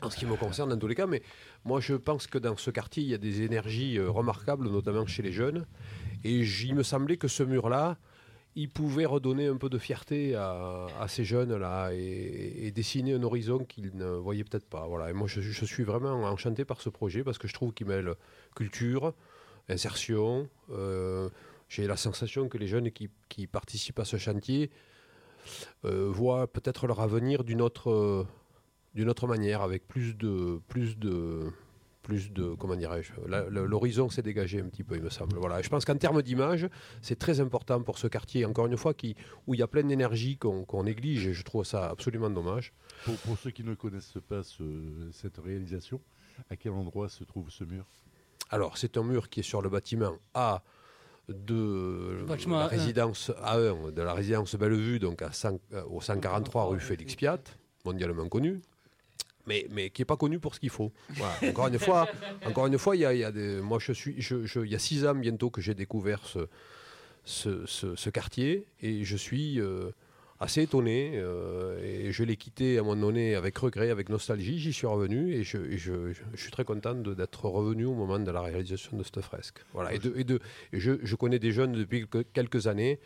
en 0.00 0.10
ce 0.10 0.16
qui 0.16 0.24
me 0.26 0.36
concerne, 0.36 0.70
dans 0.70 0.78
tous 0.78 0.86
les 0.86 0.94
cas, 0.94 1.06
mais 1.06 1.22
moi 1.64 1.80
je 1.80 1.94
pense 1.94 2.26
que 2.26 2.38
dans 2.38 2.56
ce 2.56 2.70
quartier, 2.70 3.02
il 3.02 3.08
y 3.08 3.14
a 3.14 3.18
des 3.18 3.42
énergies 3.42 3.98
remarquables, 4.00 4.70
notamment 4.70 5.06
chez 5.06 5.22
les 5.22 5.32
jeunes. 5.32 5.66
Et 6.22 6.40
il 6.40 6.74
me 6.74 6.82
semblait 6.82 7.16
que 7.16 7.28
ce 7.28 7.42
mur-là, 7.42 7.98
il 8.56 8.70
pouvait 8.70 9.04
redonner 9.04 9.48
un 9.48 9.56
peu 9.56 9.68
de 9.68 9.78
fierté 9.78 10.36
à, 10.36 11.06
ces 11.08 11.24
jeunes-là 11.24 11.90
et, 11.92 12.70
dessiner 12.72 13.14
un 13.14 13.22
horizon 13.22 13.64
qu'ils 13.64 13.96
ne 13.96 14.06
voyaient 14.06 14.44
peut-être 14.44 14.66
pas. 14.66 14.86
Voilà. 14.86 15.10
Et 15.10 15.12
moi, 15.12 15.26
je, 15.26 15.64
suis 15.64 15.82
vraiment 15.82 16.22
enchanté 16.24 16.64
par 16.64 16.80
ce 16.80 16.88
projet 16.88 17.24
parce 17.24 17.38
que 17.38 17.48
je 17.48 17.54
trouve 17.54 17.72
qu'il 17.72 17.86
mêle 17.86 18.14
culture, 18.54 19.12
insertion. 19.68 20.48
Euh, 20.70 21.28
j'ai 21.68 21.86
la 21.86 21.96
sensation 21.96 22.48
que 22.48 22.58
les 22.58 22.68
jeunes 22.68 22.90
qui, 22.90 23.46
participent 23.46 23.98
à 23.98 24.04
ce 24.04 24.16
chantier 24.16 24.70
euh, 25.84 26.08
voient 26.08 26.46
peut-être 26.46 26.86
leur 26.86 27.00
avenir 27.00 27.42
d'une 27.42 27.60
autre, 27.60 28.26
d'une 28.94 29.08
autre 29.08 29.26
manière, 29.26 29.62
avec 29.62 29.88
plus 29.88 30.16
de, 30.16 30.60
plus 30.68 30.96
de, 30.96 31.50
plus 32.04 32.30
de, 32.32 32.54
comment 32.54 32.76
dirais-je, 32.76 33.12
l'horizon 33.26 34.10
s'est 34.10 34.22
dégagé 34.22 34.60
un 34.60 34.66
petit 34.66 34.84
peu, 34.84 34.94
il 34.94 35.02
me 35.02 35.10
semble. 35.10 35.36
Voilà. 35.38 35.62
je 35.62 35.68
pense 35.68 35.84
qu'en 35.84 35.96
termes 35.96 36.22
d'image, 36.22 36.68
c'est 37.02 37.18
très 37.18 37.40
important 37.40 37.82
pour 37.82 37.98
ce 37.98 38.06
quartier, 38.06 38.44
encore 38.44 38.66
une 38.66 38.76
fois, 38.76 38.94
qui, 38.94 39.16
où 39.46 39.54
il 39.54 39.60
y 39.60 39.62
a 39.62 39.66
plein 39.66 39.82
d'énergie 39.82 40.36
qu'on 40.36 40.84
néglige, 40.84 41.26
et 41.26 41.32
je 41.32 41.42
trouve 41.42 41.64
ça 41.64 41.88
absolument 41.88 42.30
dommage. 42.30 42.72
Pour, 43.04 43.38
ceux 43.38 43.50
qui 43.50 43.64
ne 43.64 43.74
connaissent 43.74 44.18
pas 44.28 44.42
cette 45.12 45.38
réalisation, 45.38 46.00
à 46.50 46.56
quel 46.56 46.72
endroit 46.72 47.08
se 47.08 47.24
trouve 47.24 47.50
ce 47.50 47.64
mur? 47.64 47.86
Alors, 48.50 48.76
c'est 48.76 48.96
un 48.98 49.02
mur 49.02 49.30
qui 49.30 49.40
est 49.40 49.44
sur 49.44 49.62
le 49.62 49.70
bâtiment 49.70 50.16
A 50.34 50.62
de 51.28 52.26
la 52.28 52.66
résidence 52.66 53.30
A1 53.42 53.92
de 53.92 54.02
la 54.02 54.12
résidence 54.12 54.54
Bellevue, 54.56 54.98
donc 54.98 55.22
à 55.22 55.30
euh, 55.72 55.82
au 55.88 56.02
143 56.02 56.66
rue 56.66 56.80
Félix 56.80 57.16
Piat, 57.16 57.40
mondialement 57.86 58.28
connu 58.28 58.60
mais, 59.46 59.66
mais 59.70 59.90
qui 59.90 60.02
n'est 60.02 60.06
pas 60.06 60.16
connu 60.16 60.38
pour 60.38 60.54
ce 60.54 60.60
qu'il 60.60 60.70
faut. 60.70 60.92
Encore 61.46 61.68
une 61.68 61.78
fois, 61.78 62.08
encore 62.44 62.66
une 62.66 62.78
fois, 62.78 62.96
il 62.96 63.00
y 63.00 63.04
a, 63.04 63.14
y 63.14 63.24
a 63.24 63.32
des, 63.32 63.60
moi 63.60 63.78
je 63.80 63.92
suis, 63.92 64.20
je, 64.20 64.44
je, 64.46 64.60
il 64.60 64.70
y 64.70 64.74
a 64.74 64.78
six 64.78 65.06
ans 65.06 65.14
bientôt 65.14 65.50
que 65.50 65.60
j'ai 65.60 65.74
découvert 65.74 66.20
ce, 66.26 66.48
ce, 67.24 67.66
ce, 67.66 68.10
quartier 68.10 68.66
et 68.80 69.04
je 69.04 69.16
suis 69.16 69.60
euh, 69.60 69.90
assez 70.40 70.62
étonné. 70.62 71.12
euh, 71.16 71.78
et 72.04 72.12
je 72.12 72.22
l'ai 72.22 72.36
quitté 72.36 72.76
à 72.76 72.82
un 72.82 72.84
moment 72.84 73.00
donné 73.00 73.34
avec 73.34 73.56
regret, 73.56 73.88
avec 73.88 74.10
nostalgie. 74.10 74.58
J'y 74.58 74.74
suis 74.74 74.86
revenu 74.86 75.32
et 75.32 75.42
je, 75.42 76.12
suis 76.34 76.50
très 76.50 76.64
content 76.64 76.94
d'être 76.94 77.46
revenu 77.46 77.86
au 77.86 77.94
moment 77.94 78.18
de 78.18 78.30
la 78.30 78.42
réalisation 78.42 78.98
de 78.98 79.02
cette 79.02 79.22
fresque. 79.22 79.64
Voilà. 79.72 79.94
Et, 79.94 79.98
de, 79.98 80.12
et 80.14 80.24
de, 80.24 80.38
et 80.74 80.80
je, 80.80 81.14
connais 81.16 81.38
des 81.38 81.50
jeunes 81.50 81.72
depuis 81.72 82.06
quelques- 82.34 82.66
années 82.66 83.00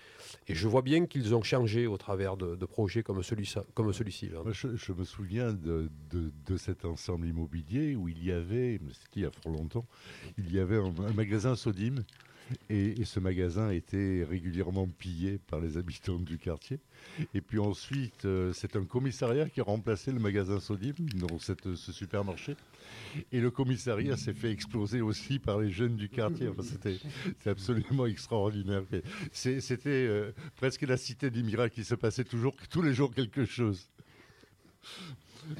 et 0.48 0.54
je 0.54 0.68
vois 0.68 0.82
bien 0.82 1.06
qu'ils 1.06 1.34
ont 1.34 1.42
changé 1.42 1.86
au 1.86 1.96
travers 1.96 2.36
de, 2.36 2.66
projets 2.66 3.04
comme 3.04 3.22
celui-ci. 3.22 3.58
Comme 3.74 3.88
là. 3.88 4.42
Moi, 4.42 4.52
je, 4.52 4.92
me 4.92 5.04
souviens 5.04 5.52
de, 5.52 5.90
de- 6.10 6.32
de 6.46 6.56
cet 6.56 6.84
ensemble 6.84 7.26
immobilier 7.28 7.94
où 7.94 8.08
il 8.08 8.24
y 8.24 8.32
avait, 8.32 8.80
c'était 8.92 9.20
il 9.20 9.22
y 9.22 9.26
a 9.26 9.30
fort 9.30 9.52
longtemps, 9.52 9.86
il 10.36 10.52
y 10.52 10.58
avait 10.58 10.76
un, 10.76 10.92
un 11.06 11.12
magasin 11.12 11.54
Sodim. 11.54 12.04
Et, 12.70 13.04
ce 13.04 13.20
magasin 13.20 13.70
était 13.70 14.24
régulièrement 14.28 14.86
pillé 14.86 15.38
par 15.48 15.60
les 15.60 15.76
habitants 15.76 16.18
du 16.18 16.38
quartier. 16.38 16.78
Et 17.34 17.40
puis 17.40 17.58
ensuite, 17.58 18.24
euh, 18.24 18.52
c'est 18.52 18.76
un 18.76 18.84
commissariat 18.84 19.48
qui 19.48 19.60
a 19.60 19.64
remplacé 19.64 20.12
le 20.12 20.18
magasin 20.18 20.60
Sodim, 20.60 20.94
cette- 21.40 21.74
ce 21.74 21.92
supermarché. 21.92 22.56
Et 23.32 23.40
le 23.40 23.50
commissariat 23.50 24.16
s'est 24.16 24.32
fait 24.32 24.50
exploser 24.50 25.00
aussi 25.00 25.38
par 25.38 25.58
les 25.60 25.70
jeunes 25.70 25.96
du 25.96 26.08
quartier. 26.08 26.48
C'était 26.62 27.50
absolument 27.50 28.06
extraordinaire. 28.06 28.82
C'était 29.32 29.86
euh, 29.86 30.32
presque 30.56 30.82
la 30.82 30.96
cité 30.96 31.30
des 31.30 31.42
miracles. 31.42 31.80
Il 31.80 31.84
se 31.84 31.94
passait 31.94 32.24
toujours, 32.24 32.54
tous 32.70 32.82
les 32.82 32.94
jours 32.94 33.14
quelque 33.14 33.44
chose. 33.44 33.88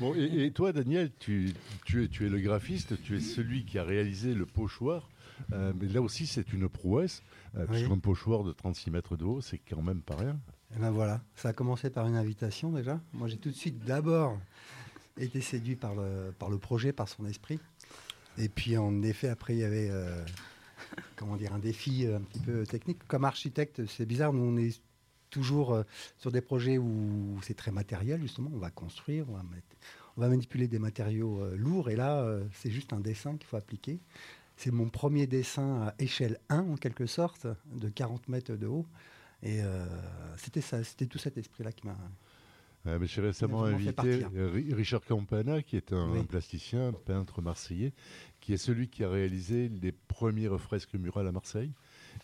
Bon, 0.00 0.14
et, 0.14 0.50
toi, 0.52 0.73
Daniel, 0.73 1.11
tu 1.18 1.49
es, 1.49 2.09
tu 2.09 2.26
es 2.26 2.28
le 2.28 2.40
graphiste, 2.40 3.00
tu 3.02 3.16
es 3.16 3.21
celui 3.21 3.64
qui 3.64 3.78
a 3.78 3.85
réalisé 3.85 4.35
le 4.35 4.45
pochoir. 4.45 5.09
Euh, 5.52 5.73
mais 5.80 5.87
là 5.88 6.00
aussi, 6.02 6.26
c'est 6.26 6.52
une 6.52 6.68
prouesse, 6.68 7.23
euh, 7.57 7.66
Oui. 7.68 7.76
puisqu'un 7.78 7.99
pochoir 7.99 8.45
de 8.45 8.52
36 8.52 8.90
mètres 8.90 9.16
de 9.16 9.25
haut, 9.25 9.40
c'est 9.40 9.59
quand 9.59 9.83
même 9.83 10.02
pas 10.02 10.16
rien. 10.16 10.38
Et 10.76 10.78
ben 10.78 10.90
voilà, 10.90 11.23
ça 11.35 11.50
a 11.50 11.52
commencé 11.52 11.88
par 11.90 12.07
une 12.07 12.16
invitation 12.16 12.71
déjà. 12.73 13.00
Moi, 13.12 13.28
j'ai 13.28 13.38
tout 13.38 13.49
de 13.50 13.54
suite 13.54 13.78
d'abord 13.85 14.38
été 15.16 15.40
séduit 15.40 15.76
par 15.76 15.95
le, 15.95 16.33
par 16.38 16.50
le 16.50 16.59
projet, 16.59 16.92
par 16.92 17.09
son 17.09 17.25
esprit. 17.26 17.59
Et 18.37 18.49
puis, 18.49 18.76
en 18.76 19.02
effet, 19.02 19.28
après, 19.28 19.54
il 19.54 19.61
y 19.61 19.64
avait 19.64 19.88
euh, 19.90 20.25
comment 21.16 21.37
dire, 21.37 21.52
un 21.54 21.59
défi 21.59 22.07
euh, 22.07 22.18
un 22.18 22.21
petit 22.21 22.40
peu 22.40 22.64
technique. 22.66 22.99
Comme 23.09 23.25
architecte, 23.25 23.85
c'est 23.87 24.07
bizarre, 24.07 24.33
nous, 24.33 24.42
on 24.45 24.57
est 24.57 24.80
toujours 25.30 25.83
sur 26.16 26.33
des 26.33 26.40
projets 26.40 26.78
où 26.78 27.38
c'est 27.42 27.52
très 27.57 27.71
matériel, 27.71 28.21
justement. 28.21 28.50
On 28.54 28.59
va 28.59 28.71
construire, 28.71 29.28
on 29.28 29.35
va, 29.35 29.42
mettre- 29.42 29.76
on 30.16 30.21
va 30.23 30.28
manipuler 30.28 30.68
des 30.68 30.78
matériaux 30.78 31.45
lourds. 31.57 31.90
Et 31.90 31.97
là, 31.97 32.26
c'est 32.54 32.71
juste 32.71 32.92
un 32.95 33.00
dessin 33.00 33.37
qu'il 33.37 33.47
faut 33.47 33.57
appliquer. 33.59 33.99
C'est 34.61 34.73
mon 34.73 34.88
premier 34.88 35.29
dessin 35.29 35.83
à 35.87 35.95
échelle 36.00 36.38
1, 36.49 36.59
en 36.71 36.75
quelque 36.77 37.07
sorte, 37.07 37.47
de 37.77 37.88
40 37.88 38.29
mètres 38.29 38.57
de 38.57 38.67
haut. 38.67 38.87
Et 39.45 39.62
euh, 39.62 39.87
c'était 40.37 40.61
ça, 40.61 40.83
c'était 40.83 41.07
tout 41.07 41.19
cet 41.19 41.38
esprit-là 41.38 41.71
qui 41.71 41.87
m'a. 41.87 41.97
Mais 42.85 43.07
J'ai 43.07 43.21
récemment 43.21 43.62
invité 43.65 44.25
euh, 44.35 44.50
Ri- 44.50 44.75
Richard 44.75 45.05
Campana, 45.05 45.62
qui 45.62 45.77
est 45.77 45.93
un, 45.93 46.11
Oui. 46.11 46.19
un 46.21 46.25
plasticien, 46.25 46.93
peintre 47.05 47.41
marseillais, 47.41 47.93
qui 48.41 48.53
est 48.53 48.57
celui 48.57 48.88
qui 48.88 49.05
a 49.05 49.11
réalisé 49.11 49.69
les 49.69 49.93
premières 49.93 50.59
fresques 50.61 50.95
murales 50.95 51.29
à 51.29 51.33
Marseille 51.33 51.71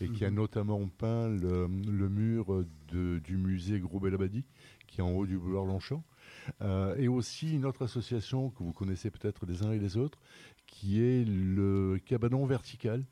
et 0.01 0.09
qui 0.09 0.25
a 0.25 0.31
Mhm. 0.31 0.37
notamment 0.37 0.89
peint 0.89 1.29
le, 1.29 1.67
le 1.69 2.09
mur 2.09 2.65
de- 2.89 3.19
du 3.21 3.37
musée 3.37 3.79
Gros-Belabadi, 3.79 4.45
qui 4.89 5.01
est 5.01 5.05
en 5.05 5.11
haut 5.13 5.27
du 5.27 5.39
boulevard 5.39 5.67
Longchamp. 5.67 6.03
Euh, 6.63 6.97
et 6.97 7.09
aussi 7.09 7.53
une 7.55 7.65
autre 7.65 7.83
association 7.85 8.51
que 8.51 8.63
vous 8.63 8.73
connaissez 8.73 9.11
peut-être 9.11 9.47
les 9.47 9.63
uns 9.63 9.73
et 9.73 9.79
les 9.79 9.97
autres, 9.97 10.19
qui 10.67 11.01
est 11.03 11.25
le 11.25 11.99
Cabanon 12.05 12.45
Vertical. 12.47 13.05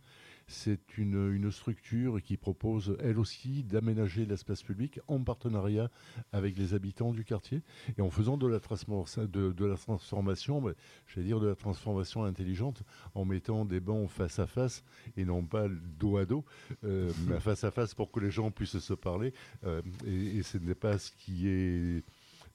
C'est 0.48 0.98
une, 0.98 1.32
une 1.32 1.50
structure 1.50 2.20
qui 2.20 2.36
propose, 2.36 2.96
elle 3.00 3.18
aussi, 3.18 3.62
d'aménager 3.62 4.26
l'espace 4.26 4.62
public 4.62 4.98
en 5.06 5.22
partenariat 5.22 5.88
avec 6.32 6.58
les 6.58 6.74
habitants 6.74 7.12
du 7.12 7.24
quartier 7.24 7.62
et 7.96 8.02
en 8.02 8.10
faisant 8.10 8.36
de 8.36 8.46
la, 8.46 8.58
transfor- 8.58 9.26
de, 9.28 9.52
de 9.52 9.64
la 9.64 9.76
transformation, 9.76 10.62
j'allais 11.06 11.26
dire 11.28 11.40
de 11.40 11.46
la 11.46 11.54
transformation 11.54 12.24
intelligente, 12.24 12.82
en 13.14 13.24
mettant 13.24 13.64
des 13.64 13.80
bancs 13.80 14.10
face 14.10 14.40
à 14.40 14.46
face 14.46 14.84
et 15.16 15.24
non 15.24 15.44
pas 15.44 15.68
dos 15.98 16.18
à 16.18 16.26
dos, 16.26 16.44
euh, 16.84 17.10
mais 17.28 17.40
face 17.40 17.64
à 17.64 17.70
face 17.70 17.94
pour 17.94 18.10
que 18.10 18.20
les 18.20 18.30
gens 18.30 18.50
puissent 18.50 18.78
se 18.78 18.94
parler. 18.94 19.32
Euh, 19.64 19.80
et, 20.06 20.38
et 20.38 20.42
ce 20.42 20.58
n'est 20.58 20.74
pas 20.74 20.98
ce 20.98 21.12
qui 21.12 21.48
est 21.48 22.02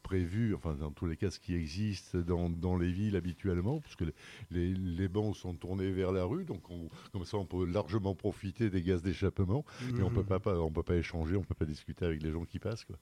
prévu, 0.03 0.55
enfin 0.55 0.73
dans 0.75 0.91
tous 0.91 1.05
les 1.05 1.17
cas 1.17 1.29
ce 1.31 1.39
qui 1.39 1.53
existe 1.55 2.15
dans, 2.17 2.49
dans 2.49 2.77
les 2.77 2.91
villes 2.91 3.15
habituellement, 3.15 3.79
puisque 3.81 4.03
les, 4.51 4.73
les, 4.73 5.07
bancs 5.07 5.35
sont 5.35 5.53
tournés 5.55 5.91
vers 5.91 6.11
la 6.11 6.23
rue, 6.23 6.45
donc 6.45 6.69
on- 6.69 6.89
comme 7.11 7.25
ça 7.25 7.37
on 7.37 7.45
peut 7.45 7.65
largement 7.65 8.15
profiter 8.15 8.69
des 8.69 8.81
gaz 8.81 9.01
d'échappement, 9.01 9.65
mais 9.93 10.03
on 10.03 10.09
peut 10.09 10.23
pas, 10.23 10.39
pas- 10.39 10.59
on 10.59 10.71
peut 10.71 10.83
pas 10.83 10.95
échanger, 10.95 11.35
on 11.35 11.43
peut 11.43 11.55
pas 11.55 11.65
discuter 11.65 12.05
avec 12.05 12.21
les 12.23 12.31
gens 12.31 12.45
qui 12.45 12.59
passent. 12.59 12.85
Quoi. 12.85 12.97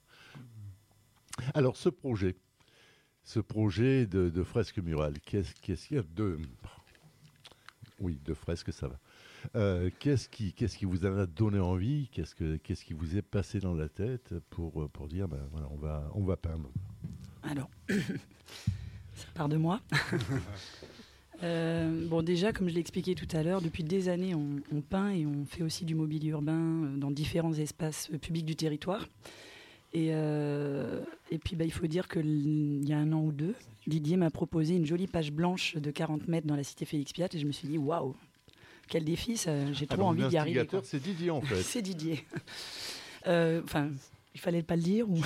Alors 1.54 1.76
ce 1.76 1.88
projet, 1.88 2.34
ce 3.24 3.40
projet 3.40 4.06
de, 4.06 4.28
de 4.30 4.42
fresque 4.42 4.78
murale, 4.78 5.14
qu'est-ce 5.24 5.54
qu'est-ce 5.60 5.88
qu'il 5.88 5.96
y 5.96 6.00
a 6.00 6.02
de... 6.02 6.38
Oui, 8.00 8.18
de 8.24 8.34
fresque, 8.34 8.72
ça 8.72 8.88
va. 8.88 8.98
Euh, 9.54 9.90
qu'est-ce 9.98 10.28
qui, 10.28 10.52
qu'est-ce 10.52 10.76
qui 10.76 10.84
vous 10.84 11.06
a 11.06 11.26
donné 11.26 11.58
envie? 11.58 12.08
Qu'est-ce 12.12 12.34
que, 12.34 12.56
qu'est-ce 12.56 12.84
qui 12.84 12.94
vous 12.94 13.16
est 13.16 13.22
passé 13.22 13.60
dans 13.60 13.74
la 13.74 13.88
tête 13.88 14.34
pour, 14.50 14.82
euh, 14.82 14.88
pour 14.88 15.08
dire, 15.08 15.28
ben, 15.28 15.40
voilà, 15.52 15.68
on 15.70 15.76
va, 15.76 16.10
on 16.14 16.24
va 16.24 16.36
peindre? 16.36 16.70
Alors, 17.42 17.70
ça 17.88 19.26
part 19.34 19.48
de 19.48 19.56
moi. 19.56 19.80
Euh, 21.42 22.08
bon, 22.08 22.22
déjà, 22.22 22.50
comme 22.50 22.66
je 22.66 22.72
l'ai 22.72 22.80
expliqué 22.80 23.14
tout 23.14 23.28
à 23.36 23.42
l'heure, 23.42 23.60
depuis 23.60 23.84
des 23.84 24.08
années, 24.08 24.34
on, 24.34 24.80
peint 24.80 25.10
et 25.10 25.26
on 25.26 25.44
fait 25.44 25.62
aussi 25.62 25.84
du 25.84 25.94
mobilier 25.94 26.30
urbain 26.30 26.94
dans 26.96 27.10
différents 27.10 27.52
espaces 27.52 28.08
publics 28.22 28.46
du 28.46 28.56
territoire. 28.56 29.06
Et, 29.92 30.06
et 30.06 31.38
puis, 31.38 31.54
bah, 31.54 31.66
il 31.66 31.72
faut 31.72 31.86
dire 31.88 32.08
qu'il 32.08 32.88
y 32.88 32.92
a 32.94 32.98
un 32.98 33.12
an 33.12 33.20
ou 33.20 33.32
deux, 33.32 33.54
Didier 33.86 34.16
m'a 34.16 34.30
proposé 34.30 34.74
une 34.74 34.84
jolie 34.84 35.06
page 35.06 35.30
blanche 35.30 35.76
de 35.76 35.90
40 35.90 36.26
mètres 36.26 36.46
dans 36.46 36.56
la 36.56 36.64
cité 36.64 36.84
Félix 36.84 37.12
Piat 37.12 37.28
et 37.32 37.38
je 37.38 37.46
me 37.46 37.52
suis 37.52 37.68
dit, 37.68 37.78
waouh, 37.78 38.16
quel 38.88 39.04
défi, 39.04 39.36
j'ai 39.72 39.86
Ah, 39.90 39.94
trop 39.96 40.08
envie 40.08 40.26
d'y 40.28 40.36
arriver. 40.36 40.66
c'est 40.82 41.02
Didier 41.02 41.30
en 41.30 41.40
fait. 41.40 41.56
C'est 41.62 41.82
Didier. 41.82 42.24
Euh, 43.26 43.60
Enfin, 43.64 43.90
il 44.34 44.40
fallait 44.40 44.62
pas 44.62 44.76
le 44.76 44.82
dire. 44.82 45.08
Ou... 45.08 45.18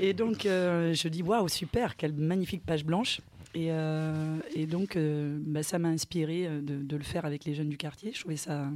et 0.00 0.12
donc, 0.12 0.46
euh, 0.46 0.94
je 0.94 1.08
dis 1.08 1.22
waouh, 1.22 1.48
super, 1.48 1.96
quelle 1.96 2.12
magnifique 2.12 2.64
page 2.64 2.84
blanche. 2.84 3.20
Et, 3.54 3.66
euh, 3.70 4.36
et 4.54 4.66
donc, 4.66 4.96
euh, 4.96 5.38
bah, 5.40 5.62
ça 5.62 5.78
m'a 5.78 5.88
inspiré 5.88 6.48
de, 6.48 6.82
de 6.82 6.96
le 6.96 7.02
faire 7.02 7.24
avec 7.24 7.44
les 7.44 7.54
jeunes 7.54 7.68
du 7.68 7.76
quartier. 7.76 8.12
Je 8.14 8.20
trouvais 8.20 8.36
ça 8.36 8.68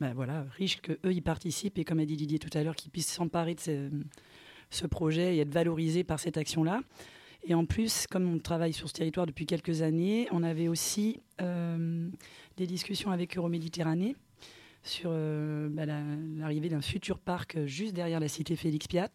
bah, 0.00 0.12
voilà, 0.14 0.46
riche 0.56 0.80
que 0.80 0.92
eux 1.04 1.12
y 1.12 1.20
participent 1.20 1.78
et 1.78 1.84
comme 1.84 1.98
a 1.98 2.04
dit 2.04 2.16
Didier 2.16 2.38
tout 2.38 2.56
à 2.56 2.62
l'heure, 2.62 2.76
qu'ils 2.76 2.90
puissent 2.90 3.12
s'emparer 3.12 3.54
de 3.54 3.60
ce, 3.60 3.88
ce 4.70 4.86
projet 4.86 5.36
et 5.36 5.40
être 5.40 5.52
valorisés 5.52 6.04
par 6.04 6.20
cette 6.20 6.36
action-là. 6.36 6.80
Et 7.44 7.54
en 7.54 7.64
plus, 7.64 8.06
comme 8.06 8.28
on 8.32 8.38
travaille 8.38 8.72
sur 8.72 8.88
ce 8.88 8.94
territoire 8.94 9.26
depuis 9.26 9.46
quelques 9.46 9.82
années, 9.82 10.28
on 10.32 10.42
avait 10.42 10.68
aussi 10.68 11.20
euh, 11.40 12.08
des 12.56 12.66
discussions 12.66 13.10
avec 13.10 13.36
Euroméditerranée 13.36 14.16
sur 14.82 15.10
euh, 15.12 15.68
bah, 15.70 15.86
la- 15.86 16.02
l'arrivée 16.36 16.68
d'un 16.68 16.82
futur 16.82 17.18
parc 17.18 17.64
juste 17.64 17.94
derrière 17.94 18.20
la 18.20 18.28
cité 18.28 18.54
Félix 18.56 18.86
Piat, 18.86 19.08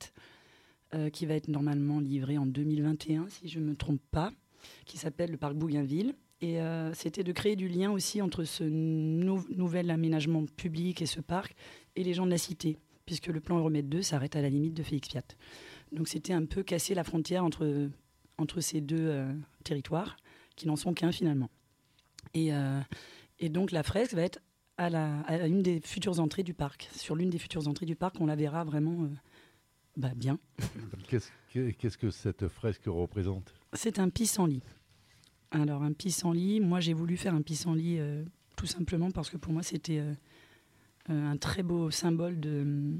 euh, 0.93 1.09
qui 1.09 1.25
va 1.25 1.35
être 1.35 1.47
normalement 1.47 1.99
livré 1.99 2.37
en 2.37 2.45
2021, 2.45 3.27
si 3.29 3.47
je 3.49 3.59
ne 3.59 3.65
me 3.65 3.75
trompe 3.75 4.01
pas, 4.11 4.31
qui 4.85 4.97
s'appelle 4.97 5.31
le 5.31 5.37
parc 5.37 5.55
Bougainville. 5.55 6.15
Et 6.41 6.57
c'était 6.93 7.23
de 7.23 7.31
créer 7.31 7.55
du 7.55 7.69
lien 7.69 7.89
aussi 7.89 8.21
entre 8.21 8.43
ce 8.43 8.65
nou- 8.65 9.45
nouvel 9.55 9.89
aménagement 9.89 10.43
public 10.57 11.01
et 11.01 11.05
ce 11.05 11.21
parc 11.21 11.55
et 11.95 12.03
les 12.03 12.13
gens 12.13 12.25
de 12.25 12.31
la 12.31 12.37
cité, 12.37 12.75
puisque 13.05 13.27
le 13.27 13.39
plan 13.39 13.59
Euromède 13.59 13.87
2 13.87 14.01
s'arrête 14.01 14.35
à 14.35 14.41
la 14.41 14.49
limite 14.49 14.73
de 14.73 14.83
Félix 14.83 15.07
Piat. 15.07 15.23
Donc 15.93 16.09
c'était 16.09 16.33
un 16.33 16.43
peu 16.43 16.61
casser 16.61 16.95
la 16.95 17.05
frontière 17.05 17.45
entre, 17.45 17.87
entre 18.37 18.61
ces 18.61 18.81
deux 18.81 19.07
euh, 19.09 19.31
territoires, 19.63 20.17
qui 20.55 20.67
n'en 20.67 20.75
sont 20.75 20.93
qu'un 20.93 21.11
finalement. 21.11 21.49
Et, 22.33 22.53
euh, 22.53 22.79
et 23.39 23.49
donc 23.49 23.71
la 23.71 23.83
fresque 23.83 24.13
va 24.13 24.21
être 24.23 24.39
à, 24.77 24.89
la, 24.89 25.19
à 25.21 25.47
une 25.47 25.61
des 25.61 25.79
futures 25.81 26.19
entrées 26.19 26.43
du 26.43 26.53
parc. 26.53 26.89
Sur 26.93 27.15
l'une 27.15 27.29
des 27.29 27.37
futures 27.39 27.67
entrées 27.67 27.85
du 27.85 27.95
parc, 27.95 28.19
on 28.19 28.25
la 28.25 28.35
verra 28.35 28.63
vraiment 28.63 29.03
euh, 29.03 29.07
bah, 29.97 30.11
bien. 30.15 30.39
Qu'est-ce 31.07 31.29
que- 31.53 31.69
qu'est-ce 31.71 31.97
que 31.97 32.09
cette 32.09 32.47
fresque 32.47 32.85
représente? 32.87 33.53
C'est 33.73 33.99
un 33.99 34.09
pissenlit. 34.09 34.63
Alors, 35.51 35.83
un 35.83 35.93
pissenlit, 35.93 36.59
moi 36.59 36.79
j'ai 36.79 36.93
voulu 36.93 37.15
faire 37.15 37.35
un 37.35 37.43
pissenlit 37.43 37.99
tout 38.55 38.65
simplement 38.65 39.11
parce 39.11 39.29
que 39.29 39.37
pour 39.37 39.53
moi 39.53 39.61
c'était 39.61 40.01
un 41.07 41.37
très 41.37 41.61
beau 41.61 41.91
symbole 41.91 42.39
de, 42.39 42.95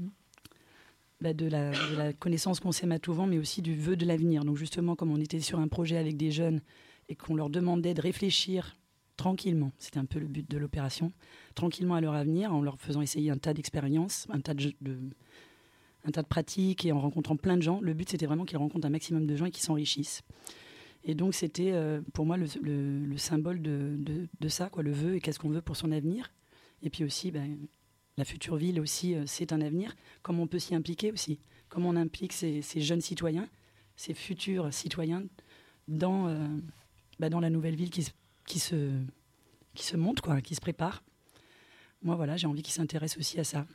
bah, 1.24 1.32
de, 1.34 1.46
la, 1.46 2.12
connaissance 2.12 2.60
qu'on 2.60 2.70
sème 2.70 2.92
à 2.92 2.98
tout 2.98 3.14
vent, 3.14 3.26
mais 3.26 3.38
aussi 3.38 3.62
du 3.62 3.74
vœu 3.74 3.96
de 3.96 4.04
l'avenir. 4.06 4.44
Donc, 4.44 4.58
justement, 4.58 4.94
comme 4.94 5.10
on 5.10 5.18
était 5.18 5.40
sur 5.40 5.58
un 5.58 5.68
projet 5.68 5.96
avec 5.96 6.16
des 6.18 6.30
jeunes 6.30 6.60
et 7.08 7.16
qu'on 7.16 7.34
leur 7.34 7.48
demandait 7.50 7.94
de 7.94 8.00
réfléchir 8.02 8.76
tranquillement, 9.16 9.72
c'était 9.78 9.98
un 9.98 10.04
peu 10.04 10.18
le 10.18 10.26
but 10.26 10.48
de 10.48 10.58
l'opération, 10.58 11.12
tranquillement 11.54 11.94
à 11.94 12.00
leur 12.02 12.12
avenir, 12.14 12.52
en 12.54 12.60
leur 12.60 12.78
faisant 12.78 13.00
essayer 13.00 13.30
un 13.30 13.38
tas 13.38 13.54
d'expériences, 13.54 14.26
un 14.30 14.40
tas 14.40 14.52
de, 14.54 14.74
pratiques 16.28 16.84
et 16.84 16.92
en 16.92 17.00
rencontrant 17.00 17.36
plein 17.36 17.56
de 17.56 17.62
gens. 17.62 17.80
Le 17.80 17.94
but, 17.94 18.10
c'était 18.10 18.26
vraiment 18.26 18.44
qu'ils 18.44 18.58
rencontrent 18.58 18.86
un 18.86 18.90
maximum 18.90 19.26
de 19.26 19.34
gens 19.36 19.46
et 19.46 19.50
qu'ils 19.50 19.64
s'enrichissent. 19.64 20.22
Et 21.04 21.14
donc, 21.14 21.34
c'était 21.34 21.72
euh, 21.72 22.00
pour 22.12 22.26
moi 22.26 22.36
le, 22.36 22.46
le- 22.62 23.04
le 23.06 23.16
symbole 23.16 23.62
de, 23.62 23.96
de- 23.98 24.28
de 24.38 24.48
ça, 24.48 24.68
quoi, 24.68 24.82
le 24.82 24.92
vœu 24.92 25.16
et 25.16 25.20
qu'est-ce 25.20 25.38
qu'on 25.38 25.50
veut 25.50 25.62
pour 25.62 25.76
son 25.76 25.90
avenir. 25.92 26.32
Et 26.82 26.90
puis 26.90 27.04
aussi, 27.04 27.30
ben, 27.30 27.56
la 28.16 28.24
future 28.24 28.56
ville 28.56 28.80
aussi, 28.80 29.16
c'est 29.26 29.52
un 29.52 29.60
avenir. 29.60 29.94
Comment 30.22 30.44
on 30.44 30.46
peut 30.46 30.58
s'y 30.58 30.74
impliquer 30.74 31.12
aussi? 31.12 31.38
Comment 31.68 31.90
on 31.90 31.96
implique 31.96 32.32
ces, 32.32 32.62
jeunes 32.76 33.00
citoyens, 33.00 33.48
ces 33.96 34.14
futurs 34.14 34.72
citoyens 34.72 35.24
dans, 35.88 36.32
bah, 37.18 37.28
dans 37.28 37.40
la 37.40 37.50
nouvelle 37.50 37.74
ville 37.74 37.90
qui, 37.90 38.06
qui, 38.46 38.60
se, 38.60 39.00
qui 39.74 39.84
se 39.84 39.96
monte, 39.96 40.20
quoi, 40.20 40.40
qui 40.40 40.54
se 40.54 40.60
prépare? 40.60 41.02
Moi, 42.02 42.14
voilà, 42.14 42.36
j'ai 42.36 42.46
envie 42.46 42.62
qu'ils 42.62 42.74
s'intéressent 42.74 43.18
aussi 43.18 43.40
à 43.40 43.44
ça. 43.44 43.66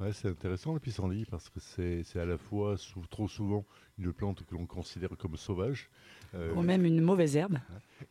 Ouais, 0.00 0.12
c'est 0.12 0.28
intéressant 0.28 0.72
le 0.72 0.80
pissenlit 0.80 1.24
parce 1.26 1.48
que 1.48 1.60
c'est 1.60 2.18
à 2.18 2.24
la 2.24 2.38
fois 2.38 2.76
trop 3.10 3.28
souvent 3.28 3.64
une 3.98 4.12
plante 4.12 4.44
que 4.44 4.54
l'on 4.54 4.66
considère 4.66 5.10
comme 5.18 5.36
sauvage. 5.36 5.90
Euh, 6.34 6.54
Ou 6.54 6.62
même 6.62 6.84
une 6.84 7.00
mauvaise 7.00 7.36
herbe. 7.36 7.58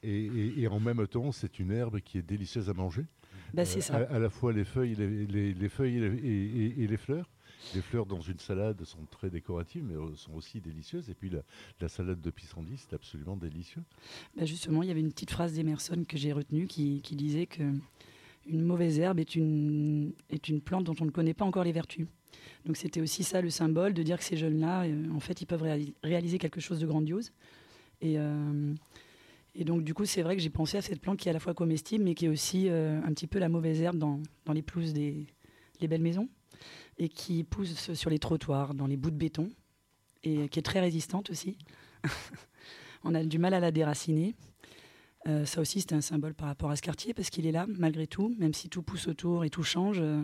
Et, 0.03 0.67
en 0.67 0.79
même 0.79 1.05
temps, 1.07 1.31
c'est 1.31 1.59
une 1.59 1.71
herbe 1.71 1.99
qui 1.99 2.17
est 2.17 2.21
délicieuse 2.21 2.69
à 2.69 2.73
manger. 2.73 3.05
Bah, 3.53 3.65
c'est 3.65 3.81
ça. 3.81 3.95
À, 3.95 4.19
la 4.19 4.29
fois 4.29 4.53
les 4.53 4.63
feuilles, 4.63 4.95
les, 4.95 5.53
les, 5.53 5.69
feuilles 5.69 5.97
et, 5.97 6.87
les 6.87 6.97
fleurs. 6.97 7.29
Les 7.75 7.81
fleurs 7.81 8.07
dans 8.07 8.21
une 8.21 8.39
salade 8.39 8.83
sont 8.85 9.05
très 9.11 9.29
décoratives, 9.29 9.83
mais 9.83 9.95
sont 10.15 10.33
aussi 10.33 10.59
délicieuses. 10.61 11.09
Et 11.09 11.13
puis 11.13 11.31
la, 11.79 11.87
salade 11.89 12.19
de 12.19 12.29
pissenlit, 12.31 12.77
c'est 12.77 12.93
absolument 12.93 13.37
délicieux. 13.37 13.83
Bah 14.35 14.45
justement, 14.45 14.81
il 14.83 14.87
y 14.87 14.91
avait 14.91 15.01
une 15.01 15.11
petite 15.11 15.31
phrase 15.31 15.53
d'Emerson 15.53 16.03
que 16.07 16.17
j'ai 16.17 16.33
retenue 16.33 16.65
qui, 16.65 17.01
qui 17.01 17.15
disait 17.15 17.45
que 17.45 17.63
une 18.47 18.63
mauvaise 18.63 18.99
herbe 18.99 19.19
est 19.19 19.35
une, 19.35 20.13
est 20.29 20.49
une 20.49 20.61
plante 20.61 20.85
dont 20.85 20.95
on 20.99 21.05
ne 21.05 21.11
connaît 21.11 21.33
pas 21.33 21.45
encore 21.45 21.63
les 21.63 21.71
vertus. 21.71 22.07
Donc 22.65 22.77
c'était 22.77 23.01
aussi 23.01 23.23
ça 23.23 23.41
le 23.41 23.49
symbole 23.49 23.93
de 23.93 24.03
dire 24.03 24.17
que 24.17 24.23
ces 24.23 24.37
jeunes-là, 24.37 24.83
euh, 24.83 25.09
en 25.11 25.19
fait, 25.19 25.41
ils 25.41 25.45
peuvent 25.45 25.65
réaliser 26.03 26.37
quelque 26.37 26.59
chose 26.59 26.79
de 26.79 26.87
grandiose. 26.87 27.31
Et, 28.01 28.17
euh, 28.17 28.73
et 29.55 29.63
donc 29.65 29.83
du 29.83 29.93
coup, 29.93 30.05
c'est 30.05 30.21
vrai 30.21 30.35
que 30.35 30.41
j'ai 30.41 30.49
pensé 30.49 30.77
à 30.77 30.81
cette 30.81 31.01
plante 31.01 31.17
qui 31.17 31.27
est 31.27 31.31
à 31.31 31.33
la 31.33 31.39
fois 31.39 31.53
comestible, 31.53 32.03
mais 32.03 32.15
qui 32.15 32.25
est 32.25 32.29
aussi 32.29 32.69
euh, 32.69 33.01
un 33.03 33.13
petit 33.13 33.27
peu 33.27 33.39
la 33.39 33.49
mauvaise 33.49 33.81
herbe 33.81 33.97
dans, 33.97 34.19
dans 34.45 34.53
les 34.53 34.61
pelouses 34.61 34.93
des 34.93 35.27
les 35.81 35.87
belles 35.87 36.01
maisons, 36.01 36.29
et 36.97 37.09
qui 37.09 37.43
pousse 37.43 37.93
sur 37.93 38.09
les 38.09 38.19
trottoirs, 38.19 38.73
dans 38.73 38.87
les 38.87 38.97
bouts 38.97 39.11
de 39.11 39.17
béton, 39.17 39.49
et 40.23 40.47
qui 40.49 40.59
est 40.59 40.63
très 40.63 40.79
résistante 40.79 41.29
aussi. 41.29 41.57
On 43.03 43.15
a 43.15 43.23
du 43.23 43.39
mal 43.39 43.53
à 43.53 43.59
la 43.59 43.71
déraciner. 43.71 44.35
Euh, 45.27 45.45
ça 45.45 45.61
aussi, 45.61 45.81
c'est 45.81 45.93
un 45.93 46.01
symbole 46.01 46.33
par 46.33 46.47
rapport 46.47 46.69
à 46.69 46.75
ce 46.75 46.81
quartier, 46.81 47.13
parce 47.13 47.29
qu'il 47.29 47.45
est 47.45 47.51
là, 47.51 47.65
malgré 47.67 48.07
tout, 48.07 48.33
même 48.37 48.53
si 48.53 48.69
tout 48.69 48.83
pousse 48.83 49.07
autour 49.07 49.43
et 49.43 49.49
tout 49.49 49.63
change. 49.63 49.99
Euh, 49.99 50.23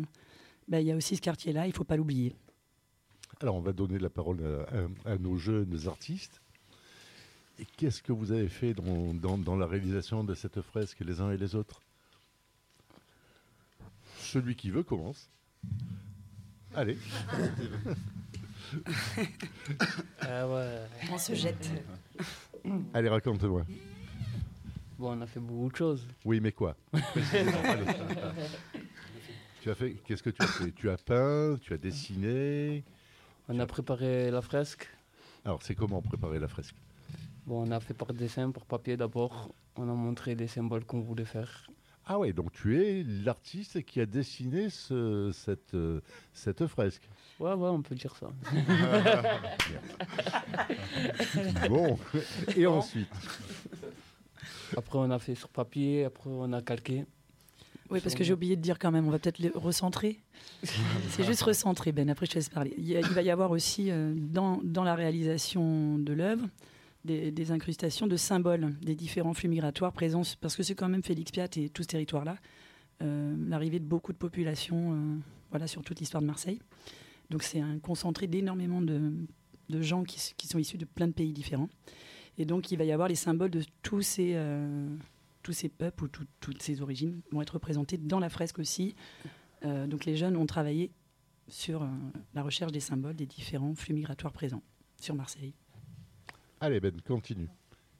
ben, 0.67 0.79
il 0.79 0.88
y 0.88 0.91
a 0.91 0.96
aussi 0.96 1.15
ce 1.15 1.22
quartier-là, 1.22 1.65
il 1.65 1.69
ne 1.69 1.75
faut 1.75 1.84
pas 1.84 1.98
l'oublier. 1.98 2.36
Alors, 3.41 3.55
on 3.55 3.62
va 3.62 3.74
donner 3.74 4.00
la 4.00 4.10
parole 4.10 4.43
à, 5.05 5.17
nos 5.17 5.38
jeunes 5.38 5.88
artistes. 5.88 6.41
Et 7.59 7.65
qu'est-ce 7.77 8.01
que 8.01 8.11
vous 8.11 8.31
avez 8.31 8.49
fait 8.49 8.73
dans, 8.73 9.37
dans, 9.37 9.55
la 9.55 9.65
réalisation 9.65 10.23
de 10.23 10.35
cette 10.35 10.61
fresque, 10.61 10.99
les 10.99 11.21
uns 11.21 11.31
et 11.31 11.37
les 11.37 11.55
autres? 11.55 11.81
Celui 14.19 14.55
qui 14.55 14.69
veut 14.69 14.83
commence. 14.83 15.29
Allez. 16.75 16.97
Ah 20.19 20.45
ouais. 20.45 20.81
On 21.09 21.17
se 21.17 21.33
jette. 21.33 21.71
Allez, 22.93 23.07
raconte-moi. 23.07 23.65
Bon, 24.99 25.17
on 25.17 25.21
a 25.21 25.27
fait 25.27 25.39
beaucoup 25.39 25.71
de 25.71 25.75
choses. 25.77 26.05
Oui, 26.25 26.41
mais 26.41 26.51
quoi? 26.51 26.75
Tu 29.61 29.69
as 29.71 29.75
fait 29.75 29.93
Qu'est-ce 30.05 30.23
que 30.23 30.29
tu 30.31 30.41
as 30.41 30.47
fait? 30.47 30.71
Tu 30.71 30.89
as 30.89 30.97
peint 30.97 31.57
Tu 31.61 31.73
as 31.73 31.77
dessiné? 31.77 32.83
On 33.47 33.57
a 33.59 33.65
préparé 33.65 34.31
la 34.31 34.41
fresque. 34.41 34.89
Alors, 35.45 35.63
c'est 35.63 35.75
comment 35.75 36.01
préparer 36.01 36.39
la 36.39 36.47
fresque? 36.47 36.75
Bon, 37.48 37.68
on 37.68 37.72
a 37.72 37.80
fait 37.80 37.94
par 37.94 38.13
dessin, 38.13 38.51
par 38.51 38.66
papier 38.66 38.98
d'abord. 38.98 39.50
On 39.77 39.89
a 39.89 39.94
montré 39.94 40.36
les 40.36 40.48
symboles 40.48 40.86
qu'on 40.86 41.00
voulait 41.00 41.25
faire. 41.25 41.70
Ah 42.06 42.20
ouais, 42.20 42.34
donc 42.34 42.51
tu 42.51 42.82
es 42.82 43.04
l'artiste 43.04 43.84
qui 43.84 44.00
a 44.00 44.06
dessiné 44.06 44.70
ce, 44.70 45.32
cette, 45.34 45.74
euh, 45.74 46.01
cette 46.34 46.68
fresque. 46.68 47.10
Ouais, 47.39 47.54
ouais, 47.54 47.70
on 47.70 47.82
peut 47.82 47.96
dire 47.96 48.16
ça. 48.16 48.30
bon, 51.70 51.98
et 52.56 52.66
ensuite 52.66 53.10
après, 54.75 54.98
on 54.98 55.12
a 55.12 55.20
fait 55.20 55.36
sur 55.36 55.50
papier, 55.50 56.06
après, 56.06 56.30
on 56.30 56.51
a 56.51 56.62
calqué. 56.62 57.06
Oui, 57.89 58.01
parce 58.01 58.16
que 58.16 58.24
j'ai 58.24 58.34
oublié 58.34 58.58
de 58.58 58.62
dire 58.62 58.80
quand 58.80 58.92
même, 58.92 59.08
on 59.08 59.12
va 59.12 59.20
peut-être 59.20 59.39
le 59.39 59.51
recentrer. 59.56 60.20
c'est 60.63 61.24
juste 61.24 61.44
recentrer, 61.44 61.94
Ben, 61.94 62.10
après 62.10 62.25
je 62.25 62.32
te 62.32 62.36
laisse 62.36 62.50
parler. 62.50 62.74
Il, 62.77 63.00
va 63.00 63.22
y 63.22 63.30
avoir 63.30 63.51
aussi 63.51 63.92
euh, 63.92 64.13
dans, 64.18 64.60
dans, 64.63 64.84
la 64.84 64.96
réalisation 64.96 65.98
de 65.98 66.12
l'œuvre 66.12 66.46
des, 67.06 67.51
incrustations 67.51 68.08
de 68.08 68.18
symboles 68.18 68.75
des 68.82 68.96
différents 68.96 69.34
flux 69.34 69.50
migratoires 69.50 69.94
présents, 69.94 70.24
parce 70.42 70.55
que 70.55 70.64
c'est 70.64 70.75
quand 70.75 70.90
même 70.90 71.03
Félix 71.03 71.31
Piat 71.31 71.48
et 71.55 71.70
tout 71.70 71.83
ce 71.83 71.88
territoire-là, 71.88 72.38
euh, 73.01 73.36
l'arrivée 73.48 73.79
de 73.79 73.86
beaucoup 73.86 74.12
de 74.12 74.18
populations 74.18 74.94
euh, 74.94 75.16
voilà, 75.50 75.68
sur 75.68 75.81
toute 75.83 76.00
l'histoire 76.00 76.22
de 76.22 76.27
Marseille. 76.27 76.60
Donc 77.29 77.44
c'est 77.44 77.62
un 77.62 77.79
concentré 77.79 78.27
d'énormément 78.27 78.81
de, 78.81 79.14
de, 79.70 79.81
gens 79.81 80.03
qui, 80.03 80.33
qui, 80.36 80.48
sont 80.48 80.60
issus 80.60 80.77
de 80.77 80.86
plein 80.86 81.07
de 81.07 81.14
pays 81.14 81.33
différents. 81.33 81.70
Et 82.38 82.46
donc, 82.46 82.72
il 82.72 82.77
va 82.77 82.83
y 82.83 82.92
avoir 82.92 83.07
les 83.07 83.16
symboles 83.16 83.50
de 83.50 83.64
tous 83.81 84.01
ces, 84.01 84.33
euh, 84.36 84.88
tous 85.42 85.53
ces 85.53 85.70
peuples 85.70 86.03
ou 86.03 86.07
toutes 86.40 86.62
ces 86.62 86.81
origines 86.81 87.22
vont 87.31 87.42
être 87.42 87.55
représentés 87.55 87.98
dans 87.98 88.20
la 88.20 88.29
fresque 88.29 88.60
aussi. 88.60 88.96
Donc, 89.64 90.05
les 90.05 90.16
jeunes 90.16 90.38
ont 90.38 90.46
travaillé 90.46 90.92
sur 91.48 91.86
la 92.36 92.44
recherche 92.44 92.72
des 92.72 92.79
symboles 92.79 93.16
des 93.16 93.25
différents 93.25 93.74
flux 93.74 93.96
migratoires 93.96 94.31
présents 94.31 94.62
sur 95.01 95.16
Marseille. 95.16 95.55
Allez, 96.59 96.79
Ben, 96.79 97.00
continue. 97.01 97.50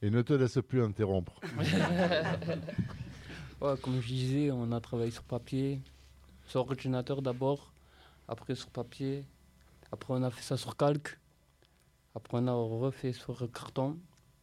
Et 0.02 0.10
ne 0.10 0.22
te 0.24 0.34
laisse 0.34 0.60
plus 0.68 0.84
interrompre. 0.84 1.40
comme 3.60 4.02
je 4.02 4.08
disais, 4.08 4.52
on 4.52 4.72
a 4.72 4.80
travaillé 4.80 5.12
sur 5.12 5.24
papier, 5.24 5.82
sur 6.48 6.62
ordinateur 6.62 7.22
d'abord, 7.22 7.72
après 8.28 8.56
sur 8.56 8.70
papier, 8.70 9.26
après 9.92 10.14
on 10.14 10.24
a 10.24 10.32
fait 10.32 10.42
ça 10.42 10.58
sur 10.58 10.76
calque, 10.76 11.20
après 12.16 12.40
on 12.40 12.48
a 12.48 12.54
refait 12.54 13.14
sur 13.14 13.52
carton, 13.52 13.98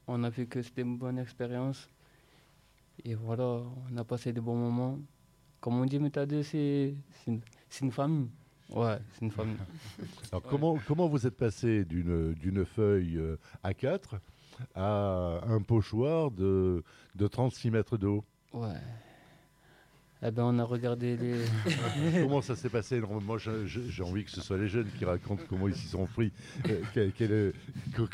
on 0.07 0.23
a 0.23 0.31
vu 0.31 0.47
que 0.47 0.63
c'était 0.63 0.83
une 0.83 0.97
bonne 0.97 1.19
expérience. 1.19 1.89
Et 3.05 3.15
voilà, 3.15 3.45
on 3.45 3.97
a 3.97 4.05
passé 4.05 4.33
des 4.33 4.41
bons 4.41 4.57
moments. 4.57 4.99
Comme 5.61 5.81
on 5.81 5.87
dit, 5.87 5.99
Méthode, 5.99 6.43
c'est 6.43 6.95
une 7.81 7.91
famille. 7.91 8.29
Ouais, 8.71 8.99
c'est 9.13 9.23
une 9.23 9.31
famille. 9.31 9.57
Alors, 10.33 10.43
comment, 10.43 10.79
comment 10.87 11.09
vous 11.09 11.27
êtes 11.27 11.37
passé 11.37 11.85
d'une 11.85 12.65
feuille 12.65 13.19
euh, 13.19 13.37
A4 13.65 14.19
à 14.75 15.41
un 15.47 15.61
pochoir 15.61 16.31
de, 16.31 16.83
de 17.15 17.27
36 17.27 17.71
mètres 17.71 17.97
de 17.97 18.07
haut? 18.07 18.25
Ouais. 18.53 18.81
Eh 20.23 20.31
ben, 20.31 20.45
on 20.45 20.59
a 20.59 20.65
regardé 20.65 21.17
les. 21.17 21.45
comment 22.23 22.41
ça 22.41 22.57
s'est 22.57 22.71
passé 22.71 23.01
Moi, 23.01 23.37
j'ai 23.67 24.03
envie 24.03 24.25
que 24.25 24.31
ce 24.31 24.41
soit 24.41 24.57
les 24.57 24.69
jeunes 24.69 24.89
qui 24.99 25.05
racontent 25.05 25.43
comment 25.49 25.69
ils 25.69 25.75
s'y 25.75 25.89
sont 25.89 26.07
pris, 26.07 26.33
euh, 26.67 27.53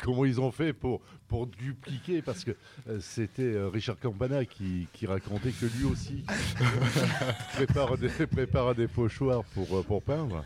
comment 0.03 0.25
ils 0.25 0.41
ont 0.41 0.51
fait 0.51 0.73
pour, 0.73 0.99
pour 1.29 1.47
dupliquer, 1.47 2.21
parce 2.21 2.43
que 2.43 2.51
euh, 2.89 2.99
c'était 2.99 3.53
euh, 3.53 3.69
Richard 3.69 3.97
Campana 3.97 4.43
qui, 4.43 4.87
qui, 4.91 5.07
racontait 5.07 5.51
que 5.51 5.65
lui 5.67 5.85
aussi 5.85 6.25
prépare, 7.53 7.97
des, 7.97 8.09
prépare 8.09 8.75
des 8.75 8.87
pochoirs 8.87 9.45
pour, 9.45 9.85
pour 9.85 10.01
peindre. 10.01 10.43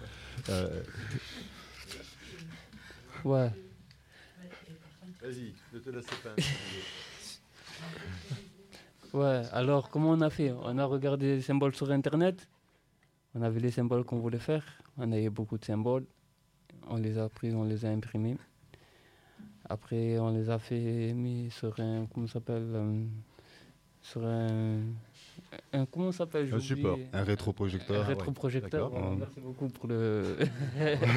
Ouais. 3.23 3.49
Vas-y, 5.19 5.53
ne 5.73 5.79
te 5.79 5.89
laisse 5.89 6.05
pas. 6.05 6.35
Ouais, 9.15 9.43
alors 9.53 9.89
comment 9.89 10.09
on 10.09 10.19
a 10.19 10.29
fait? 10.29 10.51
On 10.51 10.77
a 10.77 10.83
regardé 10.83 11.37
les 11.37 11.41
symboles 11.41 11.73
sur 11.73 11.89
Internet. 11.89 12.49
On 13.33 13.41
avait 13.43 13.61
les 13.61 13.71
symboles 13.71 14.03
qu'on 14.03 14.19
voulait 14.19 14.39
faire. 14.39 14.65
On 14.97 15.09
avait 15.09 15.29
beaucoup 15.29 15.57
de 15.57 15.63
symboles. 15.63 16.05
On 16.89 16.97
les 16.97 17.17
a 17.17 17.29
pris, 17.29 17.53
on 17.53 17.63
les 17.63 17.85
a 17.85 17.89
imprimés. 17.91 18.35
Après, 19.69 20.19
on 20.19 20.31
les 20.31 20.49
a 20.49 20.59
fait 20.59 21.13
mis 21.13 21.49
sur 21.49 21.79
un. 21.79 22.07
Comment 22.07 22.27
s'appelle 22.27 22.67
euh, 22.73 23.05
Sur 24.01 24.25
un. 24.25 24.81
un 25.71 25.85
comment 25.85 26.11
s'appelle 26.11 26.53
Un 26.53 26.59
support. 26.59 26.99
Un 27.13 27.23
rétroprojecteur. 27.23 28.01
Un 28.01 28.03
rétroprojecteur. 28.03 28.91
merci 29.17 29.39
beaucoup 29.39 29.69
pour 29.69 29.87
le. 29.87 30.39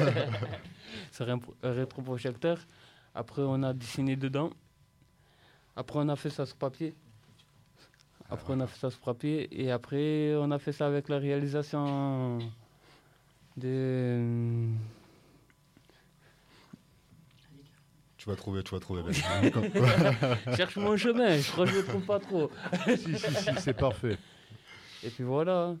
sur 1.11 1.29
un, 1.29 1.37
un 1.63 1.71
rétroprojecteur. 1.73 2.59
Après, 3.13 3.41
on 3.41 3.61
a 3.61 3.73
dessiné 3.73 4.15
dedans. 4.15 4.51
Après, 5.75 5.99
on 5.99 6.07
a 6.07 6.15
fait 6.15 6.29
ça 6.29 6.45
sur 6.45 6.55
papier. 6.55 6.95
Après, 8.31 8.53
on 8.53 8.59
a 8.59 8.67
fait 8.67 8.79
ça 8.79 8.91
sur 8.91 8.99
papier 8.99 9.47
et 9.51 9.71
après, 9.71 10.35
on 10.35 10.51
a 10.51 10.59
fait 10.59 10.71
ça 10.71 10.85
avec 10.85 11.09
la 11.09 11.17
réalisation 11.17 12.37
de. 13.57 14.67
Tu 18.17 18.29
vas 18.29 18.35
trouver, 18.35 18.63
tu 18.63 18.71
vas 18.71 18.79
trouver. 18.79 19.01
Cherche 20.55 20.77
mon 20.77 20.95
chemin, 20.97 21.37
je 21.37 21.51
crois 21.51 21.65
que 21.65 21.71
je 21.71 21.77
ne 21.77 21.81
trouve 21.81 22.05
pas 22.05 22.19
trop. 22.19 22.51
si, 22.85 23.17
si, 23.17 23.17
si, 23.17 23.49
c'est 23.57 23.73
parfait. 23.73 24.17
Et 25.03 25.09
puis 25.09 25.23
voilà. 25.23 25.75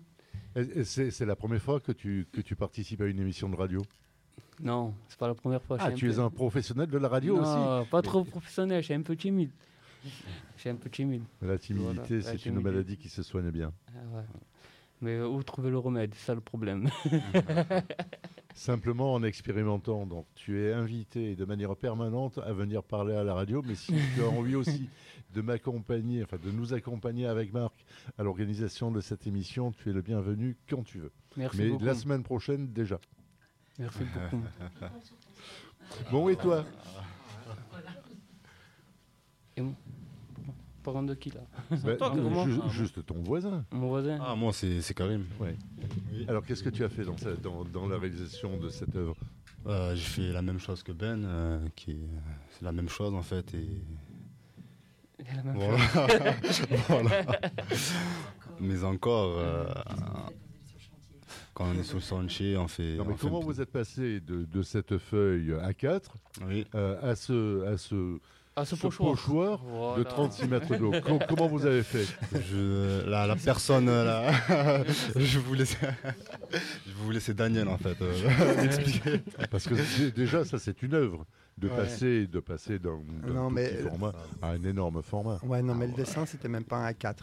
C'est 0.83 1.25
la 1.25 1.35
première 1.35 1.61
fois 1.61 1.79
que 1.79 1.91
tu, 1.91 2.27
que 2.31 2.41
tu 2.41 2.55
participes 2.55 3.01
à 3.01 3.05
une 3.05 3.19
émission 3.19 3.49
de 3.49 3.55
radio? 3.55 3.81
Non, 4.61 4.93
c'est 5.07 5.19
pas 5.19 5.27
la 5.27 5.35
première 5.35 5.61
fois. 5.61 5.77
Ah, 5.79 5.91
tu 5.91 6.09
es 6.09 6.19
un 6.19 6.29
professionnel 6.29 6.87
de 6.87 6.97
la 6.97 7.07
radio 7.07 7.39
aussi? 7.39 7.51
Non, 7.51 7.85
pas 7.85 8.01
trop 8.01 8.23
professionnel, 8.23 8.81
je 8.81 8.85
suis 8.85 8.93
un 8.93 9.01
peu 9.01 9.15
timide. 9.15 9.51
Je 10.03 10.61
suis 10.61 10.69
un 10.69 10.75
peu 10.75 10.89
timide. 10.89 11.23
La 11.41 11.57
timidité, 11.57 12.21
c'est 12.21 12.45
une 12.45 12.61
maladie 12.61 12.97
qui 12.97 13.09
se 13.09 13.23
soigne 13.23 13.51
bien. 13.51 13.73
Ah 13.89 14.23
Mais 15.01 15.19
où 15.21 15.41
trouver 15.43 15.69
le 15.69 15.77
remède 15.77 16.13
C'est 16.15 16.27
ça 16.27 16.35
le 16.35 16.41
problème. 16.41 16.89
Simplement 18.55 19.13
en 19.13 19.23
expérimentant. 19.23 20.05
Donc, 20.05 20.25
tu 20.35 20.61
es 20.61 20.73
invité 20.73 21.35
de 21.35 21.45
manière 21.45 21.75
permanente 21.75 22.39
à 22.39 22.51
venir 22.51 22.83
parler 22.83 23.15
à 23.15 23.23
la 23.23 23.33
radio, 23.33 23.61
mais 23.65 23.75
si 23.75 23.93
tu 24.15 24.21
as 24.21 24.27
envie 24.27 24.55
aussi 24.55 24.89
de 25.33 25.41
m'accompagner, 25.41 26.23
enfin 26.23 26.37
de 26.43 26.51
nous 26.51 26.73
accompagner 26.73 27.25
avec 27.25 27.53
Marc 27.53 27.73
à 28.17 28.23
l'organisation 28.23 28.91
de 28.91 28.99
cette 29.01 29.27
émission, 29.27 29.71
tu 29.71 29.89
es 29.89 29.93
le 29.93 30.01
bienvenu 30.01 30.57
quand 30.69 30.83
tu 30.83 30.99
veux. 30.99 31.11
Merci 31.37 31.57
mais 31.57 31.69
beaucoup. 31.69 31.85
la 31.85 31.95
semaine 31.95 32.23
prochaine 32.23 32.73
déjà. 32.73 32.99
Merci 33.77 33.99
beaucoup. 34.03 34.43
Bon, 36.11 36.27
et 36.29 36.35
toi? 36.35 36.65
Et 39.55 39.63
Parlant 40.83 41.03
de 41.03 41.13
qui 41.13 41.29
là 41.31 41.41
Bah, 41.83 42.13
ju- 42.45 42.51
ju- 42.53 42.61
Juste 42.69 43.05
ton 43.05 43.21
voisin. 43.21 43.65
Mon 43.71 43.89
voisin 43.89 44.17
Ah, 44.21 44.35
moi, 44.35 44.53
c'est 44.53 44.81
c'est 44.81 44.93
Karim. 44.93 45.25
Ouais. 45.39 45.55
Alors, 46.27 46.43
qu'est-ce 46.45 46.63
que 46.63 46.69
tu 46.69 46.83
as 46.83 46.89
fait 46.89 47.03
dans, 47.03 47.17
sa- 47.17 47.35
dans- 47.35 47.63
dans 47.65 47.87
la 47.87 47.97
réalisation 47.97 48.57
de 48.57 48.69
cette 48.69 48.95
œuvre? 48.95 49.15
Euh, 49.67 49.93
J'ai 49.95 50.01
fait 50.01 50.31
la 50.31 50.41
même 50.41 50.59
chose 50.59 50.81
que 50.83 50.91
Ben, 50.93 51.23
euh, 51.25 51.59
qui 51.75 51.91
est- 51.91 52.09
c'est 52.51 52.63
la 52.63 52.71
même 52.71 52.87
chose 52.89 53.13
en 53.13 53.21
fait. 53.21 53.53
Et 53.53 53.67
la 55.35 55.43
même 55.43 55.55
voilà. 55.55 55.77
Voilà. 56.87 57.25
Mais 58.61 58.83
encore, 58.83 59.37
euh, 59.37 59.65
quand 61.53 61.65
on 61.65 61.73
est 61.79 61.83
sur 61.83 61.95
le 61.97 62.01
chantier, 62.01 62.57
on 62.57 62.67
fait. 62.67 62.95
Non, 62.95 63.05
mais 63.05 63.13
on 63.13 63.17
comment 63.17 63.39
vous 63.41 63.59
êtes 63.61 63.71
passé 63.71 64.21
de, 64.21 64.45
de 64.45 64.61
cette 64.61 64.97
feuille 64.97 65.51
A4 65.51 66.01
Oui. 66.47 66.65
euh, 66.75 67.11
à 67.11 67.15
ce, 67.15 67.65
à 67.65 67.77
ce, 67.77 68.19
À 68.59 68.65
ce 68.65 68.75
ce 68.75 68.81
pochoir. 68.81 69.11
pochoir 69.11 69.59
de 69.59 69.69
Voilà. 69.69 70.03
36 70.05 70.47
mètres 70.47 70.75
d'eau 70.77 70.91
Com- 71.03 71.19
Comment 71.29 71.47
vous 71.47 71.65
avez 71.65 71.83
fait? 71.83 72.05
Je, 72.51 73.07
la, 73.09 73.25
la 73.27 73.35
personne 73.35 73.85
là, 73.87 74.31
je 75.15 75.39
vous 75.39 75.53
laisse, 75.53 75.75
je 76.87 76.93
vous 77.03 77.11
laisser 77.11 77.33
Daniel 77.33 77.67
en 77.67 77.77
fait 77.77 77.95
euh. 78.01 79.17
Parce 79.51 79.65
que 79.67 80.09
déjà, 80.09 80.45
ça, 80.45 80.59
c'est 80.59 80.81
une 80.83 80.93
œuvre. 80.93 81.25
De 81.57 81.67
Ouais. 81.67 81.75
passer, 81.75 82.25
de 82.25 82.39
passer 82.39 82.79
d'un 82.79 82.99
petit 83.53 83.83
format 83.83 84.13
à 84.41 84.51
un 84.51 84.63
énorme 84.63 85.01
format. 85.03 85.39
Ouais, 85.43 85.61
non, 85.61 85.75
mais 85.75 85.87
le 85.87 85.93
dessin, 85.93 86.25
c'était 86.25 86.47
même 86.47 86.63
pas 86.63 86.77
un 86.77 86.89
A4. 86.91 87.15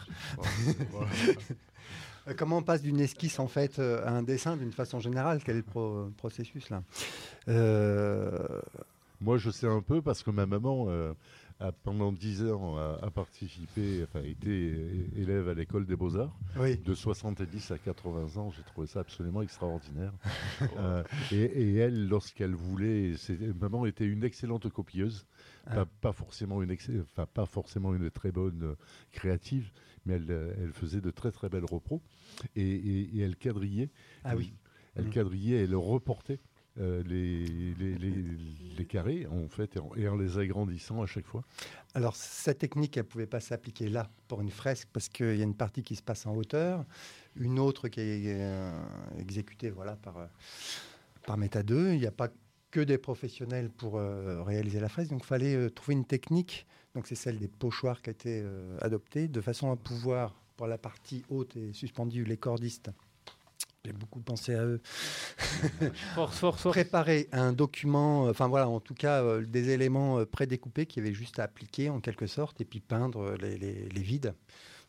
Euh, 2.27 2.33
Comment 2.37 2.57
on 2.57 2.61
passe 2.61 2.81
d'une 2.81 2.99
esquisse 2.99 3.39
en 3.39 3.47
fait 3.47 3.79
euh, 3.79 4.05
à 4.05 4.11
un 4.11 4.21
dessin 4.21 4.57
d'une 4.57 4.71
façon 4.73 4.99
générale? 4.99 5.39
Quel 5.43 5.55
est 5.55 5.59
le 5.59 5.63
pro- 5.63 6.11
processus 6.17 6.69
là? 6.69 6.83
Euh, 7.47 8.29
Moi, 9.19 9.37
je 9.37 9.49
sais 9.49 9.67
un 9.67 9.81
peu 9.81 10.01
parce 10.01 10.21
que 10.23 10.29
ma 10.31 10.45
maman, 10.45 10.85
euh, 10.89 11.13
a, 11.59 11.71
pendant 11.71 12.11
10 12.11 12.43
ans, 12.51 12.77
a, 12.77 12.99
a 13.01 13.09
participé, 13.09 14.03
enfin, 14.03 14.21
été 14.23 15.09
élève 15.15 15.49
à 15.49 15.55
l'école 15.55 15.87
des 15.87 15.95
Beaux-Arts. 15.95 16.37
Oui. 16.59 16.77
De 16.77 16.93
70 16.93 17.71
à 17.71 17.77
80 17.79 18.37
ans, 18.39 18.51
j'ai 18.55 18.61
trouvé 18.63 18.85
ça 18.85 18.99
absolument 18.99 19.41
extraordinaire. 19.41 20.13
Euh, 20.77 21.03
et, 21.31 21.35
et 21.43 21.75
elle, 21.77 22.07
lorsqu'elle 22.07 22.53
voulait, 22.53 23.13
maman 23.59 23.85
était 23.87 24.05
une 24.05 24.23
excellente 24.23 24.69
copieuse, 24.69 25.25
Ah. 25.65 25.75
pas, 25.75 25.85
pas 26.01 26.11
forcément 26.11 26.61
une, 26.61 26.75
enfin, 27.01 27.25
pas 27.31 27.45
forcément 27.45 27.93
une 27.95 28.09
très 28.11 28.31
bonne 28.31 28.63
euh, 28.63 28.75
créative, 29.11 29.71
mais 30.05 30.13
elle, 30.15 30.53
elle 30.61 30.71
faisait 30.73 31.01
de 31.01 31.09
très 31.11 31.31
très 31.31 31.49
belles 31.49 31.65
repros. 31.65 32.01
Et, 32.55 32.61
et- 32.61 33.17
et 33.17 33.21
elle 33.21 33.35
quadrillait. 33.35 33.89
Ah 34.23 34.35
oui. 34.35 34.53
Elle 34.95 35.05
Mm. 35.07 35.09
quadrillait, 35.11 35.63
elle 35.63 35.75
reportait. 35.75 36.39
Euh, 36.79 37.01
les, 37.03 38.85
carrés 38.85 39.25
en 39.25 39.49
fait 39.49 39.77
et 39.97 40.07
en, 40.07 40.15
les 40.15 40.37
agrandissant 40.37 41.01
à 41.01 41.07
chaque 41.07 41.25
fois. 41.25 41.43
Alors, 41.93 42.15
cette 42.15 42.59
technique, 42.59 42.95
elle 42.95 43.03
ne 43.03 43.09
pouvait 43.09 43.27
pas 43.27 43.39
s'appliquer 43.39 43.89
là 43.89 44.09
pour 44.27 44.41
une 44.41 44.51
fresque 44.51 44.87
parce 44.93 45.09
qu'il 45.09 45.35
y 45.35 45.41
a 45.41 45.43
une 45.43 45.55
partie 45.55 45.83
qui 45.83 45.95
se 45.95 46.01
passe 46.01 46.25
en 46.25 46.35
hauteur, 46.35 46.85
une 47.35 47.59
autre 47.59 47.89
qui 47.89 47.99
est 47.99 48.21
euh, 48.27 48.71
exécutée 49.19 49.71
voilà, 49.71 49.95
par, 49.95 50.17
euh, 50.17 50.25
par 51.25 51.37
Méta 51.37 51.63
2. 51.63 51.93
Il 51.93 51.99
n'y 51.99 52.05
a 52.05 52.11
pas 52.11 52.29
que 52.71 52.79
des 52.79 52.97
professionnels 52.97 53.69
pour 53.69 53.95
réaliser 53.95 54.79
la 54.79 54.89
fresque, 54.89 55.09
donc 55.09 55.23
il 55.23 55.27
fallait 55.27 55.69
trouver 55.71 55.93
une 55.93 56.05
technique. 56.05 56.67
Donc, 56.93 57.07
c'est 57.07 57.15
celle 57.15 57.39
des 57.39 57.47
pochoirs 57.47 58.01
qui 58.01 58.09
a 58.09 58.11
été 58.11 58.45
adoptée 58.81 59.27
de 59.27 59.41
façon 59.41 59.71
à 59.71 59.77
pouvoir, 59.77 60.35
pour 60.57 60.67
la 60.67 60.77
partie 60.77 61.23
haute 61.29 61.55
et 61.55 61.71
suspendue, 61.71 62.25
les 62.25 62.37
cordistes. 62.37 62.91
J'ai 63.85 63.93
beaucoup 63.93 64.19
pensé 64.19 64.53
à 64.53 64.65
eux. 64.65 64.81
Force, 66.15 66.37
force, 66.39 66.61
force. 66.61 66.75
Préparer 66.75 67.29
un 67.31 67.53
document, 67.53 68.25
enfin 68.27 68.47
voilà, 68.47 68.67
en 68.67 68.79
tout 68.81 68.93
cas 68.93 69.23
euh, 69.23 69.45
des 69.45 69.69
éléments 69.69 70.19
euh, 70.19 70.25
prédécoupés 70.25 70.85
qu'il 70.85 71.03
y 71.03 71.07
avait 71.07 71.15
juste 71.15 71.39
à 71.39 71.43
appliquer 71.43 71.89
en 71.89 72.01
quelque 72.01 72.27
sorte 72.27 72.59
et 72.59 72.65
puis 72.65 72.81
peindre 72.81 73.21
euh, 73.21 73.37
les, 73.37 73.57
les- 73.57 73.87
les 73.87 74.01
vides, 74.01 74.33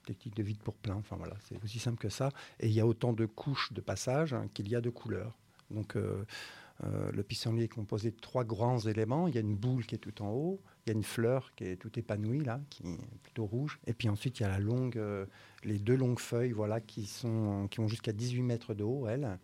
technique 0.04 0.34
de 0.34 0.42
vide 0.42 0.58
pour 0.58 0.74
plein. 0.74 0.96
Enfin 0.96 1.16
voilà, 1.16 1.34
c'est 1.48 1.62
aussi 1.62 1.78
simple 1.78 1.98
que 1.98 2.08
ça. 2.08 2.30
Et 2.58 2.66
il 2.66 2.72
y 2.72 2.80
a 2.80 2.86
autant 2.86 3.12
de 3.12 3.26
couches 3.26 3.72
de 3.72 3.80
passage 3.80 4.32
hein, 4.34 4.46
qu'il 4.52 4.68
y 4.68 4.74
a 4.74 4.80
de 4.80 4.90
couleurs. 4.90 5.36
Donc 5.70 5.94
euh, 5.96 6.24
euh, 6.84 7.12
le 7.12 7.22
pissenlit 7.22 7.64
est 7.64 7.68
composé 7.68 8.10
de 8.10 8.16
trois 8.20 8.42
grands 8.44 8.80
éléments. 8.80 9.28
Il 9.28 9.34
y 9.34 9.38
a 9.38 9.42
une 9.42 9.56
boule 9.56 9.84
qui 9.86 9.94
est 9.94 9.98
tout 9.98 10.22
en 10.22 10.30
haut, 10.30 10.60
il 10.88 10.92
y 10.92 10.94
a 10.94 10.96
une 10.96 11.04
fleur 11.04 11.52
qui 11.54 11.64
est 11.64 11.76
tout 11.76 11.96
épanouie 11.98 12.40
là, 12.44 12.60
qui 12.70 12.82
est 12.82 13.18
plutôt 13.22 13.44
rouge, 13.46 13.78
et 13.86 13.92
puis 13.92 14.08
ensuite 14.08 14.40
il 14.40 14.42
y 14.42 14.46
a 14.46 14.48
la 14.48 14.58
longue, 14.58 14.96
euh, 14.98 15.26
les 15.64 15.78
deux 15.78 15.96
longues 15.96 16.18
feuilles 16.20 16.52
voilà 16.52 16.80
qui 16.80 17.06
sont 17.06 17.68
qui 17.70 17.80
ont 17.80 17.88
jusqu'à 17.88 18.12
18 18.12 18.42
mètres 18.42 18.74
de 18.74 18.84
haut 18.84 19.06
elles. 19.08 19.38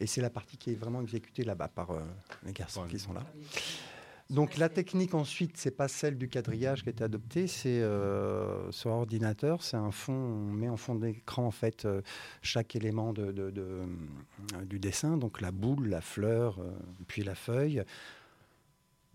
Et 0.00 0.06
c'est 0.06 0.20
la 0.22 0.30
partie 0.30 0.56
qui 0.56 0.70
est 0.72 0.74
vraiment 0.74 1.00
exécutée 1.02 1.42
là-bas 1.44 1.68
par 1.68 1.90
euh, 1.90 2.00
les 2.44 2.52
garçons 2.52 2.84
qui 2.86 2.98
sont 2.98 3.12
là. 3.12 3.22
Donc 4.28 4.56
la 4.56 4.68
technique 4.68 5.14
ensuite, 5.14 5.56
c'est 5.56 5.70
pas 5.70 5.86
celle 5.86 6.18
du 6.18 6.28
quadrillage 6.28 6.82
qui 6.82 6.88
a 6.88 6.92
été 6.92 7.04
adoptée, 7.04 7.46
c'est 7.46 7.80
euh, 7.80 8.72
sur 8.72 8.90
ordinateur, 8.90 9.62
c'est 9.62 9.76
un 9.76 9.92
fond, 9.92 10.12
on 10.14 10.50
met 10.52 10.68
en 10.68 10.76
fond 10.76 10.96
d'écran 10.96 11.44
en 11.46 11.52
fait 11.52 11.84
euh, 11.84 12.02
chaque 12.42 12.74
élément 12.74 13.12
de, 13.12 13.30
de- 13.30 13.50
de, 13.50 13.62
euh, 13.62 14.64
du 14.64 14.80
dessin, 14.80 15.16
donc 15.16 15.40
la 15.40 15.52
boule, 15.52 15.86
la 15.88 16.00
fleur, 16.00 16.58
puis 17.06 17.22
la 17.22 17.36
feuille. 17.36 17.84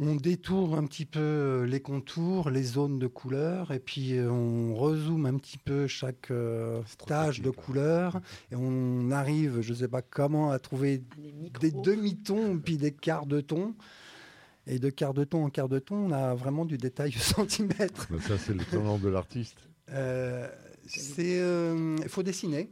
On 0.04 0.16
détourne 0.16 0.74
un 0.74 0.86
petit 0.86 1.06
peu 1.06 1.20
euh, 1.20 1.66
les 1.66 1.80
contours, 1.80 2.50
les 2.50 2.64
zones 2.64 2.98
de 2.98 3.06
couleur, 3.06 3.72
et 3.72 3.80
puis 3.80 4.18
euh, 4.18 4.32
on 4.32 4.74
rezoome 4.74 5.28
un 5.28 5.38
petit 5.38 5.60
peu 5.60 5.86
chaque 5.86 6.32
euh, 6.32 6.82
tâche 7.06 7.42
de 7.42 7.52
couleur, 7.52 8.20
et 8.52 8.56
on 8.56 9.12
arrive, 9.12 9.62
je 9.62 9.74
ne 9.74 9.78
sais 9.78 9.88
pas 9.88 10.02
comment, 10.02 10.50
à 10.50 10.58
trouver 10.58 11.04
Des 11.60 11.72
demi-tons 11.72 12.58
puis 12.58 12.78
des 12.78 12.92
quarts 12.92 13.28
de 13.28 13.42
ton. 13.42 13.76
Et 14.68 14.80
de 14.80 14.90
quart 14.90 15.14
de 15.14 15.24
ton 15.24 15.46
en 15.46 15.50
quart 15.50 15.70
de 15.70 15.80
ton, 15.80 15.96
on 15.96 16.12
a 16.12 16.36
vraiment 16.36 16.66
du 16.66 16.78
détail 16.78 17.14
au 17.16 17.20
centimètre. 17.20 18.08
Mais 18.10 18.20
ça, 18.20 18.38
c'est 18.38 18.54
le 18.54 18.64
talent 18.64 18.98
de 18.98 19.10
l'artiste. 19.10 19.58
Euh, 19.90 20.48
c'est, 20.88 21.40
euh, 21.40 21.96
il 22.02 22.10
faut 22.10 22.24
dessiner. 22.24 22.72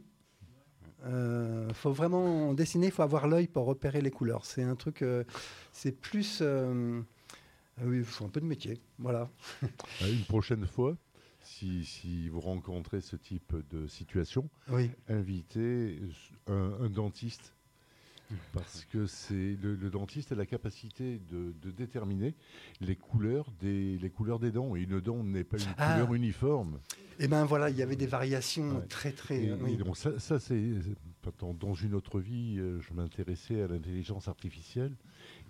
Il 1.06 1.74
faut 1.74 1.92
vraiment 1.92 2.52
dessiner, 2.52 2.86
il 2.86 2.92
faut 2.92 3.02
avoir 3.02 3.26
l'œil 3.26 3.46
pour 3.46 3.64
repérer 3.64 4.02
les 4.02 4.10
couleurs. 4.10 4.44
C'est 4.44 4.62
un 4.62 4.76
truc, 4.76 5.02
euh, 5.02 5.24
c'est 5.72 5.92
plus, 5.92 6.40
euh, 6.42 7.00
ah 7.80 7.84
oui, 7.86 7.98
il 7.98 8.04
faut 8.04 8.24
un 8.24 8.28
peu 8.28 8.40
de 8.40 8.46
métier, 8.46 8.80
voilà. 8.98 9.30
Euh, 10.02 10.12
Une 10.12 10.24
prochaine 10.24 10.66
fois, 10.66 10.96
si, 11.42 11.84
si 11.84 12.28
vous 12.28 12.40
rencontrez 12.40 13.00
ce 13.00 13.16
type 13.16 13.54
de 13.70 13.86
situation, 13.86 14.48
Oui. 14.70 14.90
invitez 15.08 15.98
un, 16.46 16.72
un 16.80 16.88
dentiste. 16.88 17.54
Parce 18.52 18.84
que 18.84 19.06
c'est 19.06 19.56
le, 19.60 19.74
le 19.74 19.90
dentiste 19.90 20.30
a 20.30 20.36
la 20.36 20.46
capacité 20.46 21.18
de, 21.32 21.52
de 21.62 21.70
déterminer 21.72 22.36
les 22.80 22.94
couleurs 22.94 23.50
des 23.60 23.98
les 23.98 24.08
couleurs 24.08 24.38
des 24.38 24.52
dents. 24.52 24.76
Et 24.76 24.82
une 24.82 25.00
dent 25.00 25.24
n'est 25.24 25.42
pas 25.42 25.58
une 25.58 25.64
Ah. 25.76 25.94
couleur 25.94 26.14
uniforme. 26.14 26.78
Et 27.18 27.26
ben 27.26 27.44
voilà, 27.44 27.70
il 27.70 27.76
y 27.76 27.82
avait 27.82 27.96
des 27.96 28.06
variations 28.06 28.76
Ouais. 28.76 28.86
très 28.86 29.10
très. 29.10 29.42
Et, 29.42 29.52
oui. 29.54 29.72
et 29.72 29.76
donc 29.76 29.96
ça, 29.96 30.16
ça, 30.20 30.38
c'est 30.38 30.62
dans 31.58 31.74
une 31.74 31.94
autre 31.94 32.20
vie, 32.20 32.56
euh, 32.60 32.80
je 32.80 32.94
m'intéressais 32.94 33.62
à 33.62 33.66
l'intelligence 33.66 34.28
artificielle 34.28 34.92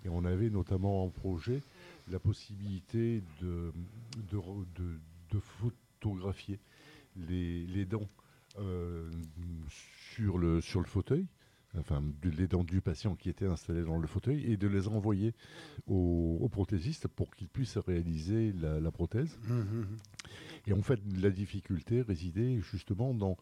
et 0.03 0.09
on 0.09 0.25
avait 0.25 0.49
notamment 0.49 1.03
en 1.03 1.09
projet 1.09 1.61
la 2.09 2.19
possibilité 2.19 3.23
de, 3.41 3.71
de, 4.31 4.37
re- 4.37 4.65
de- 4.75 4.99
de 5.31 5.39
photographier 5.39 6.59
les, 7.15 7.65
les 7.67 7.85
dents 7.85 8.09
euh, 8.59 9.09
sur, 10.13 10.37
le, 10.37 10.61
sur 10.61 10.79
le 10.81 10.87
fauteuil, 10.87 11.27
enfin 11.77 12.03
les 12.23 12.47
dents 12.47 12.63
du 12.63 12.81
patient 12.81 13.15
qui 13.15 13.29
étaient 13.29 13.45
installées 13.45 13.83
dans 13.83 13.97
le 13.97 14.07
fauteuil 14.07 14.43
et 14.51 14.57
de 14.57 14.67
les 14.67 14.87
envoyer 14.87 15.33
au, 15.87 16.37
au 16.41 16.49
prothésiste 16.49 17.07
pour 17.07 17.33
qu'il 17.35 17.47
puisse 17.47 17.77
réaliser 17.77 18.51
la- 18.53 18.79
la 18.79 18.91
prothèse. 18.91 19.37
Hum, 19.49 19.59
hum, 19.59 19.67
hum. 19.81 19.97
Et 20.67 20.73
en 20.73 20.81
fait, 20.81 20.99
la 21.21 21.29
difficulté 21.29 22.01
résidait 22.01 22.59
justement 22.59 23.13
dans 23.13 23.37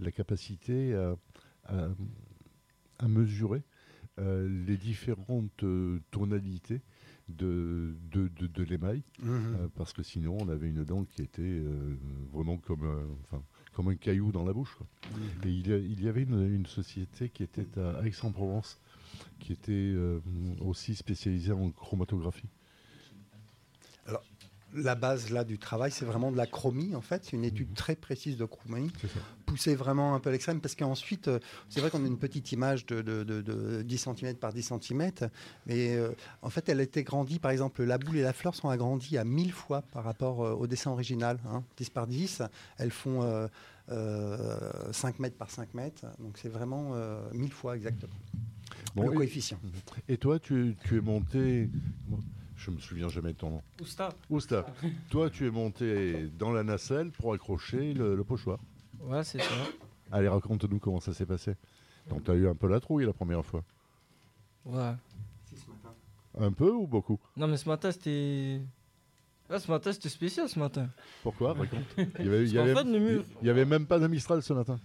la 0.00 0.10
capacité 0.10 0.94
à, 0.94 1.16
à- 1.64 1.88
à 2.98 3.08
mesurer 3.08 3.62
euh, 4.18 4.48
les 4.66 4.78
différentes 4.78 5.62
euh, 5.62 6.00
tonalités 6.10 6.80
de, 7.28 7.96
de, 8.12 8.28
de- 8.28 8.46
de 8.46 8.62
l'émail, 8.62 9.02
hum. 9.22 9.56
euh, 9.60 9.68
parce 9.74 9.92
que 9.92 10.02
sinon 10.02 10.36
on 10.40 10.48
avait 10.48 10.68
une 10.68 10.84
dent 10.84 11.04
qui 11.04 11.22
était 11.22 11.42
euh, 11.42 11.96
vraiment 12.32 12.56
comme, 12.58 12.84
un- 12.84 13.08
enfin, 13.24 13.42
comme 13.72 13.88
un 13.88 13.96
caillou 13.96 14.30
dans 14.32 14.44
la 14.44 14.52
bouche. 14.52 14.74
quoi. 14.76 14.86
Et 15.44 15.50
il 15.50 15.66
y, 15.68 15.72
a- 15.72 15.78
il 15.78 16.02
y 16.02 16.08
avait 16.08 16.22
une, 16.22 16.40
une 16.54 16.66
société 16.66 17.28
qui 17.28 17.42
était 17.42 17.66
à 17.78 18.00
Aix-en-Provence, 18.06 18.80
qui 19.40 19.52
était 19.52 19.72
euh, 19.72 20.20
aussi 20.60 20.94
spécialisée 20.94 21.52
en 21.52 21.70
chromatographie. 21.70 22.48
La 24.74 24.94
base 24.94 25.30
là 25.30 25.44
du 25.44 25.58
travail, 25.58 25.90
c'est 25.90 26.04
vraiment 26.04 26.30
de 26.32 26.36
la 26.36 26.46
chromie 26.46 26.94
en 26.94 27.00
fait. 27.00 27.24
C'est 27.24 27.32
une 27.36 27.44
étude 27.44 27.72
très 27.74 27.94
précise 27.96 28.36
de 28.36 28.44
chromie, 28.44 28.90
poussée 29.46 29.74
vraiment 29.74 30.14
un 30.14 30.20
peu 30.20 30.28
à 30.28 30.32
l'extrême 30.32 30.60
parce 30.60 30.74
qu'ensuite, 30.74 31.28
euh, 31.28 31.38
c'est 31.68 31.80
vrai 31.80 31.90
qu'on 31.90 32.04
a 32.04 32.06
une 32.06 32.18
petite 32.18 32.52
image 32.52 32.84
de, 32.86 33.00
de- 33.00 33.22
de- 33.24 33.40
de 33.42 33.82
10 33.82 33.98
cm 33.98 34.34
par 34.36 34.52
10 34.52 34.62
cm, 34.62 35.10
mais 35.66 35.94
euh, 35.96 36.10
en 36.42 36.50
fait, 36.50 36.68
elle 36.68 36.80
a 36.80 36.82
été 36.82 37.02
grandie. 37.04 37.38
Par 37.38 37.52
exemple, 37.52 37.84
la 37.84 37.96
boule 37.98 38.16
et 38.18 38.22
la 38.22 38.32
fleur 38.32 38.54
sont 38.54 38.68
agrandies 38.68 39.16
à 39.18 39.24
1000 39.24 39.52
fois 39.52 39.82
par 39.82 40.04
rapport 40.04 40.44
euh, 40.44 40.52
au 40.52 40.66
dessin 40.66 40.90
original. 40.90 41.38
hein. 41.50 41.62
10 41.78 41.90
par 41.90 42.06
10, 42.06 42.42
elles 42.78 42.90
font 42.90 43.22
euh, 43.22 43.46
euh, 43.90 44.92
5 44.92 45.20
mètres 45.20 45.36
par 45.36 45.50
5 45.50 45.74
mètres, 45.74 46.04
donc 46.18 46.38
c'est 46.38 46.48
vraiment 46.48 46.90
euh, 46.94 47.20
1000 47.32 47.52
fois 47.52 47.76
exactement. 47.76 48.12
Bon, 48.94 49.02
le 49.04 49.16
coefficient. 49.18 49.58
Et 50.08 50.16
toi, 50.18 50.38
tu, 50.38 50.76
tu 50.84 50.96
es 50.98 51.00
monté. 51.00 51.68
Je 52.56 52.70
me 52.70 52.78
souviens 52.78 53.08
jamais 53.08 53.32
de 53.32 53.38
ton 53.38 53.50
nom. 53.50 53.62
Ousta. 53.80 54.08
Ousta. 54.30 54.66
toi, 55.10 55.28
tu 55.30 55.46
es 55.46 55.50
monté 55.50 56.28
dans 56.38 56.52
la 56.52 56.62
nacelle 56.64 57.10
pour 57.12 57.32
accrocher 57.34 57.92
le, 57.92 58.16
le 58.16 58.24
pochoir. 58.24 58.58
Ouais, 59.00 59.22
c'est 59.24 59.40
ça. 59.40 59.54
Allez, 60.10 60.28
raconte-nous 60.28 60.78
comment 60.78 61.00
ça 61.00 61.12
s'est 61.12 61.26
passé. 61.26 61.54
Donc, 62.08 62.24
tu 62.24 62.30
as 62.30 62.34
eu 62.34 62.48
un 62.48 62.54
peu 62.54 62.68
la 62.68 62.80
trouille 62.80 63.04
la 63.04 63.12
première 63.12 63.44
fois. 63.44 63.62
Ouais. 64.64 64.92
Un 66.38 66.52
peu 66.52 66.70
ou 66.70 66.86
beaucoup? 66.86 67.18
Non, 67.36 67.46
mais 67.46 67.56
ce 67.56 67.68
matin, 67.68 67.90
c'était. 67.92 68.60
Là, 69.48 69.58
ce 69.60 69.70
matin, 69.70 69.92
c'était 69.92 70.08
spécial 70.08 70.48
ce 70.48 70.58
matin. 70.58 70.88
Pourquoi? 71.22 71.52
Raconte. 71.54 71.80
Il 72.18 72.24
y 72.24 72.28
avait, 72.28 72.42
il 72.44 72.52
y 72.52 72.58
avait- 72.58 72.74
fait, 72.74 72.84
le 72.84 72.98
mur- 72.98 73.24
il 73.42 73.46
y 73.46 73.50
avait 73.50 73.64
même 73.64 73.86
pas 73.86 73.98
de 73.98 74.06
Mistral 74.08 74.42
ce 74.42 74.52
matin. 74.52 74.78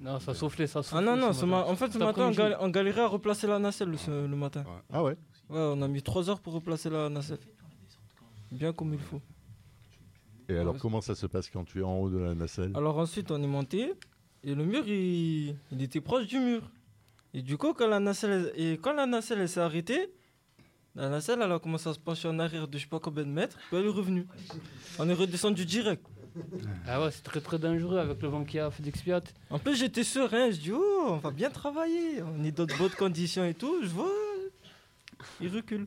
Non, 0.00 0.20
ça 0.20 0.34
soufflait, 0.34 0.66
ça 0.66 0.82
soufflait. 0.82 0.98
Ah 0.98 1.02
non, 1.02 1.16
non, 1.16 1.32
ce 1.32 1.40
ce 1.40 1.46
matin. 1.46 1.64
ma- 1.66 1.72
en 1.72 1.74
fait, 1.76 1.90
ce 1.92 1.98
matin, 1.98 2.06
on, 2.06 2.10
après-midi. 2.30 2.36
gal- 2.36 2.56
on 2.60 2.68
galérait 2.68 3.00
à 3.00 3.06
replacer 3.08 3.46
la 3.46 3.58
nacelle 3.58 3.88
le, 3.90 3.96
ce- 3.96 4.26
le 4.26 4.36
matin. 4.36 4.62
Ah 4.92 5.02
ouais? 5.02 5.16
Ouais, 5.48 5.58
on 5.58 5.80
a 5.82 5.88
mis 5.88 6.02
3 6.02 6.30
heures 6.30 6.40
pour 6.40 6.52
replacer 6.54 6.90
la 6.90 7.08
nacelle. 7.08 7.38
Bien 8.50 8.72
comme 8.72 8.94
il 8.94 9.00
faut. 9.00 9.20
Et 10.48 10.56
alors, 10.56 10.76
comment 10.78 11.00
ça 11.00 11.14
se 11.14 11.26
passe 11.26 11.50
quand 11.50 11.64
tu 11.64 11.80
es 11.80 11.82
en 11.82 11.98
haut 11.98 12.10
de 12.10 12.18
la 12.18 12.34
nacelle? 12.34 12.72
Alors 12.74 12.98
ensuite, 12.98 13.30
on 13.30 13.42
est 13.42 13.48
monté 13.48 13.92
et 14.44 14.54
le 14.54 14.64
mur, 14.64 14.86
il, 14.86 15.56
il 15.72 15.82
était 15.82 16.00
proche 16.00 16.26
du 16.26 16.38
mur. 16.38 16.62
Et 17.34 17.42
du 17.42 17.56
coup, 17.58 17.74
quand 17.74 17.88
la 17.88 18.00
nacelle, 18.00 18.52
et 18.56 18.74
quand 18.74 18.92
la 18.92 19.06
nacelle 19.06 19.40
elle 19.40 19.48
s'est 19.48 19.60
arrêtée, 19.60 20.12
la 20.94 21.10
nacelle, 21.10 21.40
elle 21.42 21.52
a 21.52 21.58
commencé 21.58 21.88
à 21.88 21.94
se 21.94 21.98
pencher 21.98 22.28
en 22.28 22.38
arrière 22.38 22.68
de 22.68 22.78
je 22.78 22.84
sais 22.84 22.88
pas 22.88 23.00
combien 23.00 23.24
de 23.24 23.28
mètres, 23.28 23.58
puis 23.68 23.76
elle 23.76 23.86
est 23.86 23.88
revenue. 23.88 24.26
On 24.98 25.08
est 25.08 25.14
redescendu 25.14 25.66
direct. 25.66 26.06
Ah 26.86 27.02
ouais, 27.02 27.10
c'est 27.10 27.22
très 27.22 27.40
très 27.40 27.58
dangereux 27.58 27.98
avec 27.98 28.22
le 28.22 28.28
vent 28.28 28.44
qu'il 28.44 28.56
y 28.56 28.60
a 28.60 28.66
à 28.66 28.70
d'expiat. 28.78 29.22
En 29.50 29.58
plus, 29.58 29.76
j'étais 29.76 30.04
serein, 30.04 30.50
je 30.50 30.60
dis, 30.60 30.72
oh, 30.72 31.06
on 31.08 31.16
va 31.16 31.30
bien 31.30 31.50
travailler, 31.50 32.22
on 32.22 32.44
est 32.44 32.52
dans 32.52 32.66
de 32.66 32.74
bonnes 32.74 32.90
conditions 32.90 33.44
et 33.44 33.54
tout, 33.54 33.82
je 33.82 33.88
vois, 33.88 34.10
il 35.40 35.54
recule. 35.54 35.86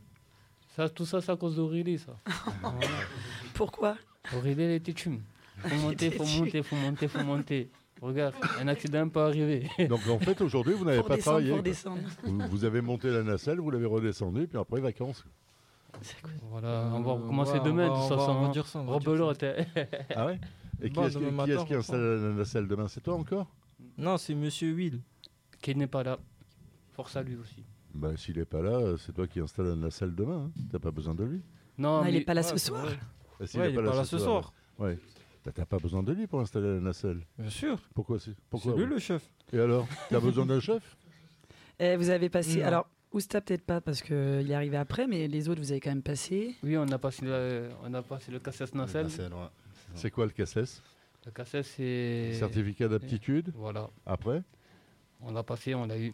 Ça, 0.76 0.88
tout 0.90 1.06
ça, 1.06 1.20
c'est 1.22 1.32
à 1.32 1.36
cause 1.36 1.56
d'Aurélie, 1.56 2.00
ça. 2.00 2.14
Pourquoi 3.54 3.96
Aurélie, 4.36 4.62
elle 4.64 4.72
était 4.72 4.94
tume. 4.94 5.22
Faut 5.58 5.76
monter, 5.76 6.12
faut 6.12 6.26
monter, 6.26 6.64
faut 6.64 6.76
monter, 6.76 7.08
faut 7.08 7.24
monter. 7.24 7.70
Regarde, 8.02 8.34
un 8.62 8.68
accident 8.70 9.10
peut 9.10 9.20
arriver. 9.20 9.68
Donc, 9.90 10.08
en 10.08 10.20
fait, 10.20 10.40
aujourd'hui, 10.42 10.74
vous 10.74 10.86
n'avez 10.86 11.00
Pour 11.00 11.08
pas 11.08 11.18
travaillé. 11.18 11.50
pour 11.50 11.58
quoi. 11.58 11.64
descendre. 11.64 12.02
Vous, 12.24 12.40
vous 12.50 12.64
avez 12.64 12.80
monté 12.82 13.10
la 13.12 13.24
nacelle, 13.24 13.60
vous 13.60 13.72
l'avez 13.72 13.86
redescendu, 13.86 14.48
puis 14.48 14.58
après, 14.58 14.80
vacances. 14.80 15.26
Voilà, 16.50 16.90
on 16.94 17.02
va 17.02 17.12
Euh, 17.12 17.14
recommencer 17.16 17.54
ouais, 17.54 17.60
demain, 17.66 17.90
on 17.90 18.10
de 18.10 18.16
va- 18.16 18.30
on 18.30 18.46
va- 18.46 18.54
dire 18.54 18.68
ça, 18.68 18.80
Rebelote. 18.80 19.44
hein. 19.44 19.56
Ah 20.16 20.28
ouais 20.28 20.40
Et 20.82 20.90
qui 20.90 20.96
Bon, 20.96 21.08
est-ce 21.08 21.66
qui, 21.66 21.74
installe 21.74 22.22
la 22.22 22.30
nacelle 22.34 22.68
demain? 22.68 22.88
C'est 22.88 23.02
toi 23.02 23.16
encore? 23.16 23.48
Non, 23.98 24.18
c'est 24.18 24.36
Monsieur 24.36 24.72
Will. 24.74 25.02
Qui 25.62 25.76
n'est 25.76 25.88
pas 25.88 26.04
là. 26.04 26.20
Force 26.94 27.18
à 27.18 27.24
lui 27.24 27.36
aussi. 27.36 27.66
Bah, 27.94 28.16
s'il 28.18 28.38
n'est 28.38 28.46
pas 28.46 28.62
là, 28.62 28.96
c'est 28.98 29.14
toi 29.14 29.28
qui 29.28 29.40
installes 29.40 29.68
la 29.68 29.76
nacelle 29.76 30.14
demain. 30.16 30.50
Hein. 30.56 30.62
T'as 30.72 30.80
pas 30.80 30.92
besoin 30.92 31.16
de 31.16 31.24
lui. 31.24 31.42
Non, 31.78 32.02
Ah, 32.04 32.10
il 32.10 32.14
mais 32.14 32.20
est 32.22 32.26
pas 32.26 32.34
là 32.34 32.44
ce 32.44 32.58
soir. 32.58 32.86
vrai. 32.86 33.00
Et 33.42 33.48
s'il 33.48 33.60
Ouais, 33.60 33.68
est 33.68 33.74
il 33.74 33.80
est 33.80 33.84
pas 33.84 33.96
là 33.96 34.04
ce 34.06 34.18
soir. 34.18 34.54
Ouais. 34.78 34.98
Bah, 35.46 35.52
t'as 35.54 35.66
pas 35.66 35.78
besoin 35.78 36.04
de 36.04 36.12
lui 36.14 36.28
pour 36.28 36.40
installer 36.42 36.74
la 36.76 36.80
nacelle. 36.82 37.22
Bien 37.38 37.50
sûr. 37.50 37.80
Pourquoi 37.96 38.20
c'est 38.20 38.36
Pourquoi 38.50 38.74
C'est 38.74 38.80
lui 38.80 38.86
le 38.86 39.00
chef. 39.00 39.24
Et 39.54 39.60
alors 39.60 39.88
T'as 40.10 40.20
besoin 40.20 40.46
d'un 40.46 40.60
chef? 40.60 40.98
Eh, 41.82 41.96
vous 41.96 42.10
avez 42.10 42.28
passé. 42.28 42.60
Non. 42.60 42.66
Alors, 42.66 42.90
Ousta, 43.14 43.40
peut-être 43.40 43.64
pas, 43.64 43.80
parce 43.80 44.02
qu'il 44.02 44.14
est 44.52 44.54
arrivé 44.54 44.76
après, 44.76 45.08
mais 45.08 45.30
les 45.30 45.48
autres, 45.48 45.62
vous 45.62 45.72
avez 45.72 45.80
quand 45.80 45.92
même 45.92 46.04
passé. 46.04 46.54
oui, 46.62 46.76
on 46.78 46.86
a 46.90 46.98
passé, 46.98 47.26
le- 47.26 47.70
on 47.86 47.94
a 47.94 48.02
passé 48.02 48.34
le 48.34 48.40
cassette 48.40 48.76
nacelle. 48.76 49.06
Ouais. 49.08 49.48
C'est 49.96 50.12
quoi 50.12 50.26
le 50.26 50.32
CACES 50.32 50.82
Le 51.26 51.32
cassette, 51.32 51.64
c'est. 51.66 52.34
Certificat 52.34 52.90
d'aptitude? 52.90 53.52
Voilà. 53.56 53.90
Après? 54.06 54.44
On 55.22 55.32
l'a 55.32 55.42
passé, 55.44 55.74
on 55.74 55.86
l'a 55.88 55.98
eu. 55.98 56.14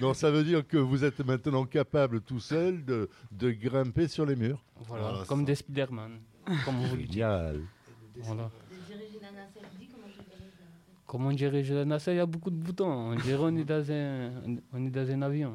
Non, 0.00 0.14
ça 0.14 0.30
veut 0.30 0.44
dire 0.44 0.66
que 0.66 0.76
vous 0.76 1.04
êtes 1.04 1.24
maintenant 1.24 1.64
capable 1.64 2.20
tout 2.20 2.40
seul 2.40 2.84
de, 2.84 3.08
de 3.32 3.50
grimper 3.52 4.08
sur 4.08 4.26
les 4.26 4.36
murs. 4.36 4.62
Voilà, 4.86 5.04
Voilà, 5.10 5.24
comme 5.26 5.40
ça. 5.40 5.46
des 5.46 5.54
Spider-Man. 5.54 6.18
comme 6.64 6.76
vous 6.76 6.96
le 6.96 7.02
dites. 7.02 7.12
Génial. 7.12 7.60
Voilà. 8.18 8.50
Comment 11.06 11.32
dirige 11.32 11.70
la 11.72 11.84
nacelle 11.84 12.14
Il 12.14 12.18
y 12.18 12.20
a 12.20 12.26
beaucoup 12.26 12.50
de 12.50 12.56
boutons. 12.56 12.90
On 12.90 13.14
dirait 13.16 13.38
on 13.40 13.56
est 13.56 13.64
dans 13.64 13.90
un, 13.90 14.30
on 14.72 14.84
est 14.86 14.90
dans 14.90 15.08
un 15.10 15.22
avion. 15.22 15.54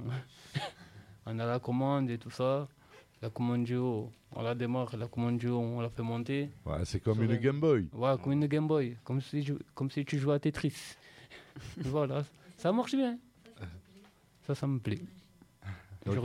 on 1.26 1.38
a 1.40 1.46
la 1.46 1.60
commande 1.60 2.10
et 2.10 2.18
tout 2.18 2.30
ça. 2.30 2.68
La 3.22 3.30
commande 3.30 3.66
du 3.66 3.76
haut, 3.76 4.10
on 4.34 4.42
la 4.42 4.56
démarre. 4.56 4.96
La 4.98 5.08
commande 5.08 5.38
du 5.38 5.50
haut, 5.50 5.60
on 5.60 5.82
la 5.82 5.90
fait 5.90 6.02
monter. 6.04 6.50
Ouais, 6.66 6.78
c'est 6.86 7.02
comme 7.02 7.22
une 7.22 7.36
Game 7.36 7.60
Boy. 7.60 7.90
Ouais, 7.94 8.16
comme 8.24 8.32
une 8.32 8.46
Game 8.48 8.66
Boy. 8.68 8.96
Comme 9.04 9.20
si, 9.20 9.44
je- 9.44 9.54
comme 9.76 9.92
si 9.92 10.06
tu 10.06 10.18
jouais 10.18 10.36
à 10.36 10.40
Tetris. 10.40 10.96
voilà. 11.78 12.24
Ça 12.58 12.72
marche 12.72 12.96
bien. 12.96 13.18
Ça, 14.48 14.56
ça 14.56 14.68
me 14.68 14.80
plaît. 14.80 15.00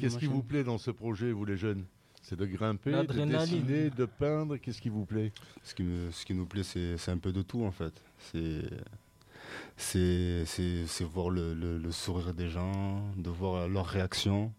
Qu'est-ce 0.01 0.18
qui 0.18 0.27
vous 0.27 0.42
plaît 0.42 0.64
dans 0.64 0.79
ce 0.79 0.90
projet, 0.90 1.31
vous 1.33 1.44
les 1.44 1.57
jeunes? 1.57 1.85
C'est 2.23 2.37
de 2.37 2.47
grimper, 2.47 2.90
de 2.90 3.12
dessiner, 3.38 3.90
de 3.90 4.07
peindre. 4.07 4.57
Qu'est-ce 4.57 4.81
qui 4.81 4.88
vous 4.88 5.05
plaît? 5.05 5.31
Ce 5.62 5.75
qui, 5.75 5.83
me- 5.83 6.11
ce 6.11 6.25
qui 6.25 6.33
nous 6.33 6.47
plaît, 6.47 6.62
c'est 6.62 7.09
un 7.11 7.18
peu 7.18 7.33
de 7.33 7.42
tout 7.42 7.62
en 7.64 7.70
fait. 7.70 7.92
C'est 9.77 11.05
voir 11.05 11.31
le, 11.31 11.53
le- 11.55 11.79
le 11.79 11.92
sourire 11.92 12.33
des 12.35 12.49
gens, 12.49 13.03
de 13.16 13.29
voir 13.31 13.68
leur 13.68 13.87
réaction 13.87 14.53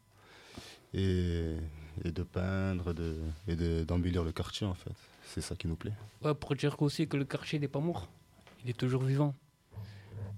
et, 0.94 1.56
et 2.04 2.12
de 2.12 2.24
peindre 2.24 2.94
de, 2.94 3.18
et 3.48 3.56
de- 3.56 3.84
d'embellir 3.84 4.24
le 4.24 4.32
quartier 4.32 4.68
en 4.68 4.74
fait. 4.76 4.92
C'est 5.26 5.42
ça 5.42 5.56
qui 5.56 5.68
nous 5.68 5.76
plaît. 5.76 5.94
Ouais, 6.24 6.36
pour 6.36 6.56
dire 6.56 6.80
aussi 6.82 7.08
que 7.08 7.18
le 7.18 7.26
quartier 7.26 7.58
n'est 7.60 7.68
pas 7.68 7.80
mort. 7.80 8.08
Il 8.64 8.70
est 8.70 8.78
toujours 8.78 9.04
vivant. 9.04 9.34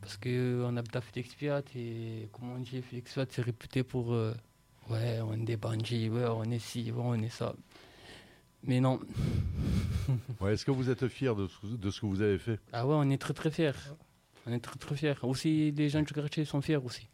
Parce 0.02 0.18
qu'on 0.18 0.78
habite 0.78 0.96
à 0.96 1.02
Félix-Piat 1.02 1.62
et, 1.76 2.30
comme 2.32 2.52
on 2.52 2.60
dit, 2.60 2.82
Félix-Piat, 2.82 3.26
c'est 3.30 3.42
réputé 3.42 3.84
pour. 3.84 4.14
euh, 4.14 4.34
ouais, 4.90 5.20
on 5.22 5.34
est 5.34 5.46
des 5.46 5.58
bandits, 5.58 6.10
ouais, 6.10 6.26
on 6.26 6.44
est 6.46 6.60
ci, 6.60 6.92
ouais, 6.92 7.02
on 7.04 7.16
est 7.16 7.30
ça. 7.30 7.54
Mais 8.64 8.80
non. 8.80 9.00
Ouais, 10.40 10.54
Est-ce 10.54 10.64
que 10.64 10.72
vous 10.72 10.90
êtes 10.90 11.08
fier 11.10 11.36
de, 11.36 11.48
ce- 11.48 11.68
de 11.76 11.92
ce 11.92 12.00
que 12.00 12.06
vous 12.06 12.22
avez 12.22 12.38
fait? 12.38 12.60
Ah 12.72 12.88
ouais, 12.88 12.96
on 12.98 13.10
est 13.10 13.18
très 13.18 13.34
très 13.34 13.52
fiers. 13.52 13.72
On 14.46 14.54
est 14.54 14.60
très 14.60 14.78
très 14.78 14.96
fiers. 14.96 15.16
Aussi, 15.24 15.72
les 15.72 15.90
gens 15.90 16.02
du 16.02 16.14
quartier 16.14 16.46
sont 16.46 16.62
fiers 16.62 16.78
aussi. 16.78 17.10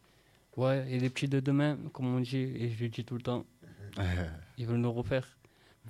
Ouais, 0.56 0.86
et 0.88 1.00
les 1.00 1.10
petits 1.10 1.26
de 1.26 1.40
demain, 1.40 1.76
comme 1.92 2.06
on 2.14 2.20
dit, 2.20 2.36
et 2.38 2.70
je 2.70 2.84
le 2.84 2.88
dis 2.90 3.04
tout 3.04 3.16
le 3.16 3.22
temps, 3.22 3.44
ils 4.58 4.66
veulent 4.66 4.78
nous 4.78 4.92
refaire. 4.92 5.26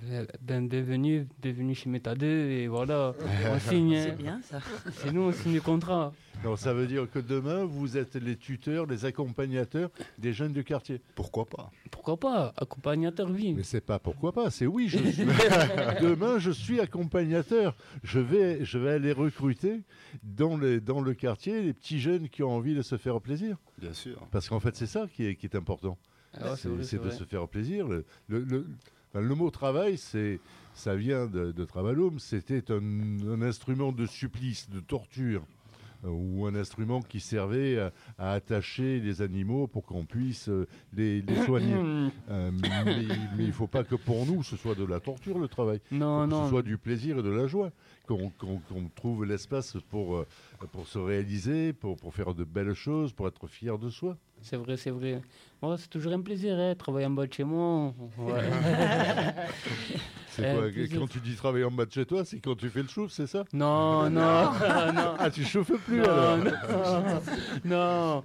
Ben, 0.01 0.67
bienvenue, 0.67 1.25
bienvenue 1.41 1.73
chez 1.73 1.89
Meta 1.89 2.15
2, 2.15 2.25
et 2.27 2.67
voilà, 2.67 3.13
on 3.49 3.59
signe. 3.59 3.95
C'est 3.95 4.09
hein. 4.11 4.15
bien, 4.17 4.41
ça. 4.43 4.59
C'est 4.91 5.11
nous, 5.13 5.21
on 5.21 5.31
signe 5.31 5.53
le 5.55 5.61
contrat. 5.61 6.11
Non, 6.43 6.57
ça 6.57 6.73
veut 6.73 6.85
dire 6.85 7.09
que 7.09 7.17
demain, 7.17 7.63
vous 7.63 7.95
êtes 7.95 8.15
les 8.15 8.35
tuteurs, 8.35 8.87
les 8.87 9.05
accompagnateurs 9.05 9.89
des 10.17 10.33
jeunes 10.33 10.51
du 10.51 10.65
quartier. 10.65 11.01
Pourquoi 11.15 11.45
pas? 11.45 11.71
Pourquoi 11.91 12.17
pas? 12.19 12.53
Accompagnateur, 12.57 13.29
oui. 13.31 13.53
Mais 13.55 13.63
c'est 13.63 13.79
pas 13.79 13.97
pourquoi 13.97 14.33
pas, 14.33 14.51
c'est 14.51 14.67
oui, 14.67 14.89
je 14.89 14.97
suis. 15.11 15.25
demain, 16.01 16.39
je 16.39 16.51
suis 16.51 16.81
accompagnateur. 16.81 17.73
Je 18.03 18.19
vais, 18.19 18.65
je 18.65 18.77
vais 18.77 18.91
aller 18.91 19.13
recruter 19.13 19.81
dans, 20.23 20.57
les, 20.57 20.81
dans 20.81 20.99
le 20.99 21.13
quartier 21.13 21.61
les 21.61 21.73
petits 21.73 21.99
jeunes 22.01 22.27
qui 22.27 22.43
ont 22.43 22.51
envie 22.51 22.75
de 22.75 22.81
se 22.81 22.97
faire 22.97 23.21
plaisir. 23.21 23.55
Bien 23.77 23.93
sûr. 23.93 24.19
Parce 24.29 24.49
qu'en 24.49 24.59
fait, 24.59 24.75
c'est 24.75 24.87
ça 24.87 25.07
qui 25.07 25.25
est, 25.25 25.35
qui 25.35 25.45
est 25.45 25.55
important. 25.55 25.97
Ah 26.33 26.57
c'est 26.57 26.67
c'est 26.83 26.97
de 26.97 27.03
vrai. 27.03 27.11
se 27.11 27.23
faire 27.23 27.47
plaisir. 27.47 27.87
Le, 27.87 28.03
le, 28.27 28.39
le- 28.43 28.67
enfin, 29.15 29.25
le 29.25 29.35
mot 29.35 29.49
travail, 29.49 29.97
c'est, 29.97 30.39
ça 30.73 30.95
vient 30.95 31.27
de, 31.27 31.51
de. 31.51 31.67
C'était 32.17 32.71
un, 32.71 32.81
un 33.29 33.41
instrument 33.41 33.91
de 33.91 34.05
supplice, 34.05 34.69
de 34.69 34.79
torture, 34.79 35.43
euh, 36.03 36.09
ou 36.09 36.45
un 36.45 36.55
instrument 36.55 37.01
qui 37.01 37.19
servait 37.19 37.79
à, 37.79 37.91
à 38.17 38.33
attacher 38.33 38.99
les 38.99 39.21
animaux 39.21 39.67
pour 39.67 39.85
qu'on 39.85 40.05
puisse 40.05 40.49
euh, 40.49 40.67
les, 40.93 41.21
les 41.21 41.43
soigner. 41.43 41.75
Euh, 42.29 42.51
mais, 42.51 42.69
mais 43.37 43.43
il 43.43 43.47
ne 43.47 43.51
faut 43.51 43.67
pas 43.67 43.83
que 43.83 43.95
pour 43.95 44.25
nous, 44.25 44.41
ce 44.41 44.57
soit 44.57 44.73
de 44.73 44.83
la 44.83 44.99
torture, 44.99 45.37
le 45.37 45.47
travail. 45.47 45.79
Non, 45.91 46.25
que 46.25 46.31
ce 46.31 46.35
non. 46.35 46.49
soit 46.49 46.63
du 46.63 46.77
plaisir 46.77 47.19
et 47.19 47.23
de 47.23 47.29
la 47.29 47.45
joie. 47.45 47.71
Qu'on 48.07 48.31
trouve 48.95 49.25
l'espace 49.25 49.77
pour, 49.89 50.17
euh, 50.17 50.27
pour 50.71 50.87
se 50.87 50.99
réaliser, 50.99 51.73
pour, 51.73 51.95
pour 51.97 52.13
faire 52.13 52.33
de 52.35 52.43
belles 52.43 52.73
choses, 52.75 53.11
pour 53.13 53.27
être 53.27 53.47
fier 53.47 53.77
de 53.79 53.89
soi. 53.89 54.15
C'est 54.41 54.57
vrai, 54.57 54.77
c'est 54.77 54.91
vrai. 54.91 55.21
Moi, 55.61 55.75
c'est 55.77 55.87
toujours 55.89 56.13
un 56.13 56.21
plaisir, 56.21 56.55
hein, 56.59 56.75
travailler 56.75 57.07
en 57.07 57.11
bas 57.11 57.25
de 57.25 57.33
chez 57.33 57.43
moi. 57.43 57.93
Ouais. 58.19 58.41
C'est 60.29 60.53
quoi 60.53 60.67
plaisir. 60.69 60.99
Quand 60.99 61.07
tu 61.07 61.19
dis 61.19 61.33
travailler 61.35 61.63
en 61.63 61.71
bas 61.71 61.85
de 61.85 61.91
chez 61.93 62.05
toi, 62.05 62.25
c'est 62.25 62.39
quand 62.41 62.55
tu 62.55 62.69
fais 62.69 62.81
le 62.81 62.89
chauffe, 62.89 63.11
c'est 63.11 63.25
ça? 63.27 63.45
Non, 63.53 64.09
non, 64.09 64.51
non. 64.93 65.15
Ah, 65.17 65.31
tu 65.31 65.45
chauffes 65.45 65.71
plus 65.85 65.99
Non, 65.99 66.03
alors 66.09 66.37
non, 66.37 67.21
non. 67.63 68.23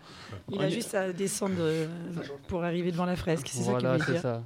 Il 0.51 0.61
a 0.61 0.66
est- 0.66 0.71
juste 0.71 0.93
à 0.95 1.12
descendre 1.12 1.55
euh, 1.61 1.87
pour 2.49 2.64
arriver 2.64 2.90
devant 2.90 3.05
la 3.05 3.14
fresque, 3.14 3.47
c'est 3.49 3.62
Voilà, 3.62 3.97
ça 3.99 4.05
qu'il 4.05 4.05
c'est 4.07 4.12
veut 4.12 4.12
dire. 4.14 4.23
ça. 4.23 4.43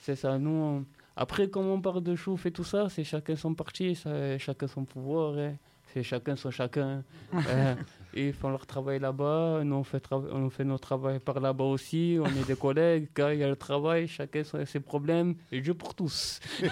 c'est 0.00 0.16
ça. 0.16 0.38
Nous, 0.38 0.50
on- 0.50 0.84
après, 1.16 1.48
comme 1.48 1.66
on 1.66 1.80
parle 1.80 2.02
de 2.02 2.14
chauffe 2.16 2.46
et 2.46 2.50
tout 2.50 2.64
ça, 2.64 2.88
c'est 2.88 3.04
chacun 3.04 3.36
son 3.36 3.54
parti, 3.54 3.94
ça- 3.94 4.38
chacun 4.38 4.66
son 4.66 4.84
pouvoir. 4.84 5.38
hein. 5.38 5.54
C'est 5.92 6.02
chacun 6.02 6.34
son 6.34 6.50
chacun. 6.50 7.04
Euh, 7.48 7.74
ils 8.16 8.32
font 8.32 8.50
leur 8.50 8.64
travail 8.66 8.98
là-bas, 9.00 9.62
nous 9.64 9.74
on 9.76 9.82
fait, 9.84 10.04
on 10.12 10.48
fait 10.50 10.64
notre 10.64 10.82
travail 10.88 11.18
par 11.18 11.40
là-bas 11.40 11.64
aussi. 11.64 12.16
On 12.20 12.26
est 12.26 12.46
des 12.46 12.54
collègues, 12.56 13.08
quand 13.14 13.28
il 13.30 13.38
y 13.40 13.44
a 13.44 13.48
le 13.48 13.56
travail, 13.56 14.06
chacun 14.08 14.42
son- 14.44 14.64
ses 14.66 14.80
problèmes, 14.80 15.34
et 15.52 15.60
Dieu 15.60 15.74
pour 15.74 15.94
tous. 15.94 16.40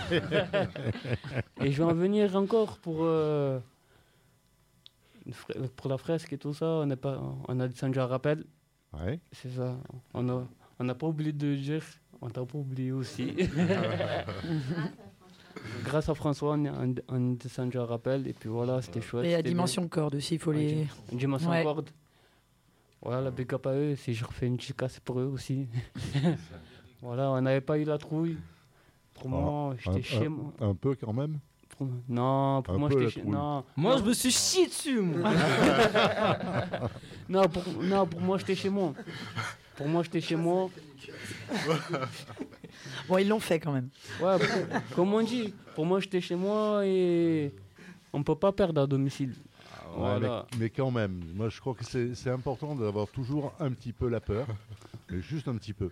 et 1.61 1.72
je 1.72 1.78
vais 1.83 1.88
en 1.90 1.94
venir 1.94 2.35
encore 2.37 2.78
pour, 2.78 2.98
euh, 3.00 3.59
pour 5.76 5.88
la 5.90 5.98
fresque 5.98 6.33
et 6.33 6.38
tout 6.38 6.55
ça. 6.55 6.66
On, 6.66 6.90
est 6.90 6.96
pas, 6.96 7.20
on 7.48 7.61
a 7.61 7.68
descendu 7.68 7.98
à 7.98 8.07
rappel. 8.07 8.44
Ouais. 8.92 9.20
C'est 9.33 9.50
ça. 9.50 9.76
On 10.14 10.28
a- 10.28 10.46
on 10.78 10.85
n'a 10.85 10.94
pas 10.94 11.07
oublié 11.07 11.33
de 11.33 11.55
dire, 11.55 11.83
on 12.22 12.30
t'a 12.30 12.44
pas 12.44 12.58
oublié 12.58 12.92
aussi. 12.92 13.35
Grâce 15.85 16.08
à 16.08 16.14
François, 16.14 16.52
on 16.54 16.64
est, 16.64 16.70
on, 16.70 16.94
on 17.08 17.32
descendu 17.32 17.78
à 17.78 17.85
rappel 17.85 18.26
et 18.26 18.32
puis 18.32 18.48
voilà, 18.48 18.80
c'était 18.82 19.00
chouette. 19.00 19.24
Et 19.26 19.30
la 19.32 19.37
c'était 19.38 19.48
dimension 19.50 19.87
corde 19.88 20.14
aussi, 20.14 20.35
il 20.35 20.40
faut 20.40 20.52
les. 20.52 20.72
bien. 20.74 20.87
Une 21.12 21.18
dimension 21.18 21.50
Ouais. 21.50 21.62
corde. 21.62 21.90
Voilà, 23.02 23.20
la 23.20 23.30
big 23.30 23.52
up 23.52 23.66
à 23.66 23.74
eux, 23.74 23.96
si 23.96 24.14
je 24.14 24.24
refais 24.24 24.46
une 24.46 24.56
petite 24.56 24.76
casse 24.76 24.98
pour 25.00 25.18
eux 25.20 25.24
aussi. 25.26 25.66
voilà, 27.02 27.30
on 27.32 27.40
n'avait 27.40 27.61
pas 27.61 27.76
eu 27.78 27.85
la 27.85 27.98
trouille. 27.98 28.38
Pour 29.14 29.28
moi, 29.28 29.72
un, 29.72 29.76
j'étais 29.76 30.02
chez 30.02 30.28
moi. 30.28 30.52
un 30.61 30.74
peu 30.74 30.94
quand 30.94 31.12
même. 31.12 31.38
Pour- 31.76 31.88
Non, 32.08 32.62
pour 32.62 32.74
Un 32.74 32.78
moi, 32.78 32.88
j'étais 32.90 33.11
chez. 33.11 33.22
Non, 33.24 33.64
Moi, 33.76 33.96
je 33.98 34.02
me 34.04 34.12
suis 34.14 34.30
chié 34.30 34.66
dessus, 34.66 35.00
moi. 35.00 35.30
non, 37.28 37.48
pour, 37.48 37.64
non, 37.82 38.06
pour 38.06 38.20
moi, 38.20 38.38
j'étais 38.38 38.54
chez 38.54 38.70
moi. 38.70 38.94
Pour 39.76 39.88
moi, 39.88 40.02
j'étais 40.04 40.20
chez 40.20 40.37
moi. 40.37 40.70
Bon, 43.08 43.18
ils 43.18 43.28
l'ont 43.28 43.40
fait 43.40 43.60
quand 43.60 43.72
même. 43.72 43.88
Ouais, 44.20 44.38
pour- 44.38 44.96
comme 44.96 45.14
on 45.14 45.22
dit, 45.22 45.52
pour 45.74 45.84
moi 45.86 46.00
j'étais 46.00 46.20
chez 46.20 46.36
moi 46.36 46.86
et 46.86 47.52
on 48.12 48.22
peut 48.22 48.34
pas 48.36 48.52
perdre 48.52 48.80
à 48.82 48.86
domicile. 48.86 49.30
Ouais, 49.30 49.98
Voilà. 49.98 50.46
mais, 50.52 50.58
mais 50.58 50.70
quand 50.70 50.90
même, 50.90 51.20
moi 51.34 51.48
je 51.48 51.60
crois 51.60 51.74
que 51.74 51.84
c'est 51.84 52.30
important 52.30 52.74
d'avoir 52.74 53.08
toujours 53.08 53.52
un 53.60 53.70
petit 53.72 53.92
peu 53.92 54.08
la 54.08 54.20
peur, 54.20 54.46
mais 55.10 55.20
juste 55.20 55.48
un 55.48 55.56
petit 55.56 55.72
peu. 55.74 55.90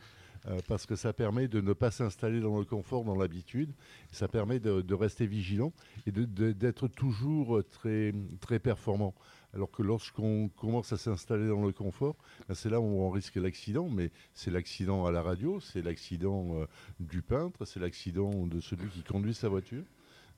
Euh, 0.48 0.58
parce 0.68 0.86
que 0.86 0.96
ça 0.96 1.12
permet 1.12 1.48
de 1.48 1.60
ne 1.60 1.74
pas 1.74 1.90
s'installer 1.90 2.40
dans 2.40 2.58
le 2.58 2.64
confort, 2.64 3.04
dans 3.04 3.14
l'habitude. 3.14 3.68
Ça 4.10 4.26
permet 4.26 4.58
de, 4.58 4.80
de 4.80 4.94
rester 4.94 5.26
vigilant 5.26 5.70
et 6.06 6.12
d'être 6.12 6.88
toujours 6.88 7.60
très, 7.70 8.14
très 8.40 8.58
performant. 8.58 9.14
Alors 9.54 9.70
que 9.70 9.82
lorsqu'on 9.82 10.48
commence 10.48 10.92
à 10.92 10.96
s'installer 10.96 11.48
dans 11.48 11.64
le 11.64 11.72
confort, 11.72 12.16
ben, 12.48 12.54
c'est 12.54 12.70
là 12.70 12.80
où 12.80 12.84
on 12.84 13.10
risque 13.10 13.36
l'accident. 13.36 13.88
Mais 13.88 14.10
c'est 14.32 14.50
l'accident 14.50 15.06
à 15.06 15.12
la 15.12 15.22
radio, 15.22 15.60
c'est 15.60 15.82
l'accident 15.82 16.54
euh, 16.54 16.66
du 17.00 17.22
peintre, 17.22 17.64
c'est 17.64 17.80
l'accident 17.80 18.46
de 18.46 18.60
celui 18.60 18.88
qui 18.88 19.02
conduit 19.02 19.34
sa 19.34 19.48
voiture. 19.48 19.84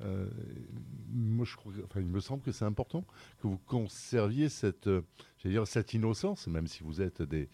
Euh, 0.00 0.26
moi, 1.12 1.44
je 1.44 1.54
crois, 1.54 1.72
enfin, 1.84 2.00
il 2.00 2.06
me 2.06 2.18
semble 2.20 2.42
que 2.42 2.50
c'est 2.50 2.64
important 2.64 3.04
que 3.40 3.46
vous 3.46 3.58
conserviez 3.66 4.48
cette, 4.48 4.88
euh, 4.88 5.02
dire 5.44 5.66
cette 5.66 5.92
innocence, 5.92 6.46
même 6.48 6.66
si 6.66 6.82
vous 6.82 7.02
êtes 7.02 7.22
des, 7.22 7.48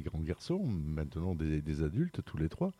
grands 0.00 0.22
garçons, 0.22 0.64
maintenant 0.64 1.34
des, 1.34 1.82
adultes 1.82 2.24
tous 2.24 2.38
les 2.38 2.48
trois. 2.48 2.72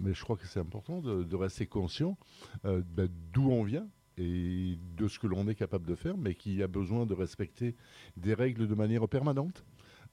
Mais 0.00 0.14
je 0.14 0.22
crois 0.22 0.36
que 0.36 0.46
c'est 0.46 0.60
important 0.60 1.00
de, 1.00 1.36
rester 1.36 1.66
conscient 1.66 2.16
ben, 2.64 3.08
d'où 3.32 3.50
on 3.50 3.64
vient 3.64 3.88
et 4.18 4.76
de 4.96 5.08
ce 5.08 5.18
que 5.18 5.26
l'on 5.26 5.46
est 5.48 5.54
capable 5.54 5.86
de 5.86 5.94
faire, 5.94 6.16
mais 6.16 6.34
qui 6.34 6.62
a 6.62 6.66
besoin 6.66 7.06
de 7.06 7.14
respecter 7.14 7.74
des 8.16 8.34
règles 8.34 8.66
de 8.66 8.74
manière 8.74 9.06
permanente 9.08 9.64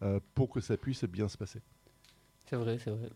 euh, 0.04 0.20
pour 0.34 0.50
que 0.50 0.60
ça 0.62 0.78
puisse 0.78 1.04
bien 1.06 1.28
se 1.28 1.38
passer. 1.38 1.60
C'est 2.48 2.56
vrai, 2.58 2.78
c'est 2.78 2.91
vrai. 2.91 3.10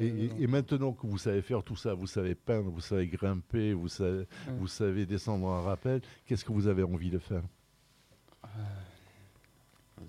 Et, 0.00 0.06
et- 0.06 0.42
et 0.42 0.46
maintenant 0.46 0.92
que 0.92 1.06
vous 1.06 1.18
savez 1.18 1.42
faire 1.42 1.62
tout 1.62 1.76
ça, 1.76 1.94
vous 1.94 2.06
savez 2.06 2.34
peindre, 2.34 2.70
vous 2.70 2.80
savez 2.80 3.06
grimper, 3.06 3.72
vous 3.74 3.88
savez, 3.88 4.26
vous 4.58 4.66
savez 4.66 5.06
descendre 5.06 5.46
un 5.48 5.60
rappel, 5.62 6.00
qu'est-ce 6.26 6.44
que 6.44 6.52
vous 6.52 6.66
avez 6.66 6.82
envie 6.82 7.10
de 7.10 7.18
faire? 7.18 7.42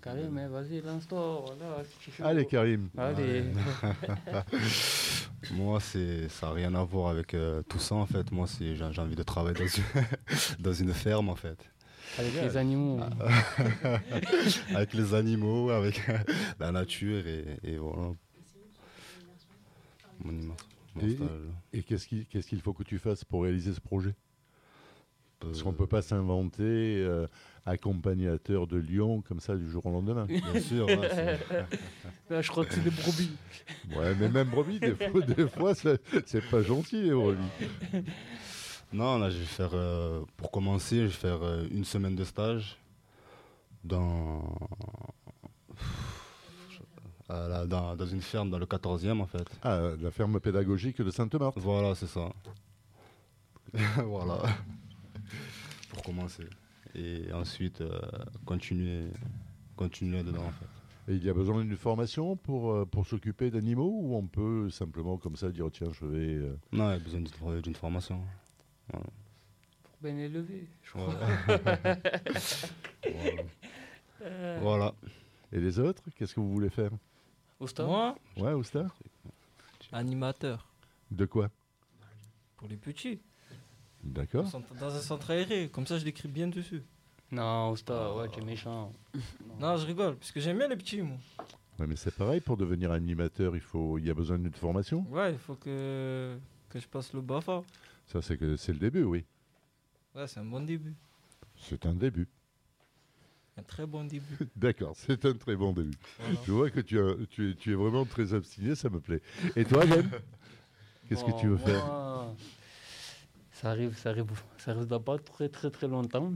Karim, 0.02 0.32
mais 0.32 0.48
vas-y, 0.48 0.82
lance-toi. 0.82 1.46
Allez 2.22 2.46
Karim, 2.46 2.90
Allez. 2.98 3.46
Moi, 5.56 5.80
c'est, 5.80 6.30
ça 6.30 6.48
n'a 6.48 6.54
rien 6.54 6.74
à 6.76 6.84
voir 6.84 7.10
avec 7.10 7.34
euh, 7.34 7.62
tout 7.70 7.80
ça 7.80 7.96
en 7.96 8.06
fait. 8.06 8.32
Moi, 8.32 8.48
c'est, 8.48 8.76
j'ai, 8.76 8.86
j'ai 8.92 9.02
envie 9.02 9.16
de 9.16 9.24
travailler 9.24 9.58
dans 9.58 9.66
une, 9.68 9.84
dans 10.60 10.74
une 10.74 10.94
ferme 10.94 11.30
en 11.30 11.36
fait. 11.36 11.58
Avec 12.18 12.34
les 12.42 12.58
animaux. 12.58 13.00
avec 14.76 14.94
les 14.94 15.14
animaux, 15.14 15.70
avec 15.70 16.02
la 16.60 16.72
nature 16.72 17.26
et, 17.28 17.46
et 17.64 17.78
voilà. 17.78 18.12
Mon 20.24 20.32
immense- 20.32 20.58
Et- 21.74 21.82
qu'est-ce 21.84 22.08
qu'il 22.08 22.26
qu'est-ce 22.28 22.48
qu'il 22.48 22.62
faut 22.62 22.74
que 22.74 22.84
tu 22.84 23.00
fasses 23.00 23.24
pour 23.26 23.44
réaliser 23.44 23.74
ce 23.74 23.82
projet? 23.82 24.14
Parce 25.40 25.62
qu'on 25.64 25.70
ne 25.70 25.74
Euh, 25.74 25.78
peut 25.80 25.88
pas 25.88 26.02
s'inventer 26.02 26.62
euh, 27.04 27.28
accompagnateur 27.66 28.68
de 28.68 28.78
Lyon 28.78 29.22
comme 29.28 29.40
ça 29.40 29.56
du 29.56 29.70
jour 29.70 29.86
au 29.86 29.92
lendemain. 29.92 30.26
Bien 30.28 30.60
sûr, 30.62 30.88
Là, 32.30 32.42
je 32.42 32.50
crois 32.50 32.66
que 32.66 32.74
c'est 32.74 32.84
des 32.84 32.90
brebis. 32.92 33.32
Ouais, 33.96 34.14
mais 34.20 34.30
même 34.30 34.50
brebis, 34.50 34.80
des 34.80 34.96
fois, 34.96 35.22
des 35.26 35.48
fois 35.48 35.74
c'est 35.76 36.50
pas 36.50 36.62
gentil 36.62 37.02
les 37.04 37.12
brebis. 37.12 37.42
Non, 38.92 39.18
là, 39.18 39.30
je 39.30 39.38
vais 39.40 39.46
faire, 39.46 39.72
euh, 39.74 40.22
pour 40.38 40.52
commencer, 40.52 40.98
je 41.00 41.04
vais 41.06 41.10
faire 41.12 41.40
euh, 41.42 41.66
une 41.72 41.84
semaine 41.86 42.16
de 42.16 42.24
stage 42.24 42.78
dans, 43.84 44.56
à 47.30 47.48
la- 47.48 47.66
dans, 47.66 47.96
dans 47.96 48.06
une 48.06 48.22
ferme 48.22 48.50
dans 48.52 48.60
le 48.60 48.66
14e, 48.68 49.20
en 49.20 49.26
fait. 49.26 49.48
Ah, 49.64 49.82
la 50.00 50.12
ferme 50.12 50.40
pédagogique 50.40 51.02
de 51.02 51.10
Sainte-Marthe. 51.10 51.58
Voilà, 51.58 51.96
c'est 51.96 52.08
ça. 52.08 52.30
voilà. 54.06 54.42
pour 55.90 56.04
commencer. 56.04 56.44
Et 56.96 57.32
ensuite, 57.34 57.82
euh, 57.82 58.00
continuer, 58.46 59.08
continuer 59.76 60.24
dedans, 60.24 60.46
en 60.46 60.52
fait. 60.52 61.12
Et 61.12 61.16
il 61.16 61.24
y 61.24 61.30
a 61.30 61.34
besoin 61.34 61.64
d'une 61.66 61.76
formation 61.76 62.36
pour, 62.38 62.72
euh, 62.72 62.86
pour 62.86 63.06
s'occuper 63.06 63.52
d'animaux 63.52 63.92
ou 64.02 64.16
on 64.16 64.26
peut 64.26 64.70
simplement 64.70 65.18
comme 65.18 65.36
ça 65.36 65.50
dire 65.52 65.70
tiens 65.70 65.92
je 65.92 66.06
vais... 66.06 66.36
euh, 66.36 66.56
Non, 66.72 66.90
il 66.92 66.94
y 66.94 66.96
a 66.96 67.00
besoin 67.00 67.20
d'une- 67.60 67.76
formation. 67.76 68.22
Pour 68.90 69.02
bien 70.02 70.18
élever, 70.18 70.68
je 70.84 70.92
crois. 70.92 71.14
Voilà. 73.04 73.44
Euh, 74.22 74.60
Voilà. 74.62 74.94
Et 75.52 75.60
les 75.60 75.78
autres, 75.80 76.04
qu'est-ce 76.16 76.34
que 76.36 76.40
vous 76.40 76.52
voulez 76.54 76.70
faire? 76.70 76.92
Oustad 77.60 77.86
Moi, 77.86 78.16
Ouais, 78.38 78.54
Oustar 78.54 78.96
animateur. 79.92 80.66
De 81.12 81.26
quoi? 81.26 81.50
Pour 82.58 82.68
les 82.70 82.78
petits. 82.78 83.20
D'accord. 84.04 84.50
Dans 84.80 84.94
un 84.96 85.00
centre 85.00 85.32
aéré. 85.32 85.70
Comme 85.70 85.88
ça, 85.88 85.98
je 85.98 86.06
l'écris 86.06 86.28
bien 86.28 86.48
dessus. 86.48 86.84
Non, 87.32 87.72
Oustad, 87.72 88.16
ouais, 88.18 88.30
tu 88.30 88.40
es 88.40 88.44
méchant. 88.46 88.92
Non, 89.60 89.78
je 89.78 89.86
rigole. 89.86 90.16
Parce 90.18 90.32
que 90.32 90.40
j'aime 90.40 90.58
bien 90.58 90.68
les 90.68 90.76
petits, 90.76 91.02
moi. 91.02 91.18
Ouais, 91.80 91.88
mais 91.88 91.96
c'est 91.96 92.14
pareil, 92.14 92.42
pour 92.42 92.58
devenir 92.58 92.92
animateur, 92.92 93.56
il, 93.56 93.62
faut, 93.62 93.98
il 93.98 94.06
y 94.06 94.10
a 94.10 94.14
besoin 94.14 94.38
d'une 94.38 94.52
formation. 94.54 95.06
Ouais, 95.10 95.32
il 95.32 95.38
faut 95.38 95.56
que, 95.56 96.38
que 96.70 96.80
je 96.80 96.88
passe 96.88 97.14
le 97.14 97.22
BAFA. 97.22 97.64
Ça, 98.08 98.22
c'est 98.22 98.38
que 98.38 98.56
c'est 98.58 98.74
le 98.74 98.80
début, 98.80 99.04
oui. 99.04 99.24
Ouais, 100.16 100.28
c'est 100.28 100.40
un 100.40 100.46
bon 100.46 100.60
début. 100.66 100.94
C'est 101.58 101.86
un 101.86 101.94
début. 101.94 102.28
Un 103.58 103.64
très 103.64 103.86
bon 103.86 104.04
début. 104.04 104.38
D'accord, 104.56 104.94
c'est 104.96 105.26
un 105.26 105.34
très 105.34 105.56
bon 105.56 105.72
début. 105.74 105.96
Voilà. 106.20 106.40
Je 106.46 106.52
vois 106.52 106.70
que 106.70 106.80
tu, 106.80 107.00
as- 107.00 107.16
tu, 107.30 107.52
es, 107.52 107.56
tu 107.56 107.72
es 107.72 107.76
vraiment 107.76 108.06
très 108.06 108.34
obstiné, 108.34 108.76
ça 108.76 108.90
me 108.90 109.00
plaît. 109.00 109.22
Et 109.56 109.64
toi, 109.66 109.84
Qu'est-ce 111.10 111.24
que 111.24 111.40
tu 111.40 111.48
veux 111.48 111.58
faire? 111.58 111.86
Ça 113.54 113.70
arrive, 113.70 113.98
ça 113.98 114.10
arrive, 114.10 114.26
ça 114.58 114.72
arrive 114.72 114.88
dans 114.88 115.00
pas 115.00 115.18
très 115.18 115.48
très 115.48 115.70
très 115.70 115.88
longtemps. 115.88 116.32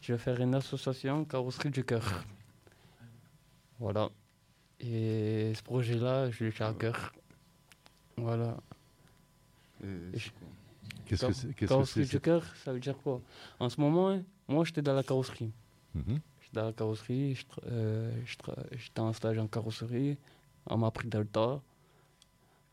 Je 0.00 0.12
vais 0.12 0.18
faire 0.18 0.40
une 0.40 0.54
association 0.54 1.24
carrosserie 1.24 1.70
du 1.70 1.84
cœur. 1.84 2.24
Voilà. 3.78 4.10
Et 4.78 5.52
ce 5.54 5.62
projet-là, 5.62 6.30
je 6.30 6.44
l'ai 6.44 6.62
à 6.62 6.72
cœur. 6.72 7.12
Voilà. 8.16 8.56
Qu'est-ce 11.06 11.26
que 11.26 11.32
c'est 11.32 11.54
Carrosserie 11.54 12.06
du 12.06 12.20
cœur, 12.20 12.44
ça 12.64 12.72
veut 12.72 12.80
dire 12.80 12.96
quoi? 12.98 13.20
En 13.58 13.68
ce 13.68 13.80
moment, 13.80 14.22
moi 14.46 14.64
j'étais 14.64 14.82
dans 14.82 14.94
la 14.94 15.02
carrosserie. 15.02 15.50
Mhm. 15.94 16.20
J'étais 16.40 16.54
dans 16.54 16.66
la 16.66 16.72
carrosserie, 16.72 17.38
euh, 17.66 18.12
j'étais 18.76 19.00
en 19.00 19.12
stage 19.12 19.38
en 19.38 19.46
carrosserie. 19.46 20.18
On 20.66 20.76
m'a 20.76 20.90
pris 20.90 21.08
Delta. 21.08 21.60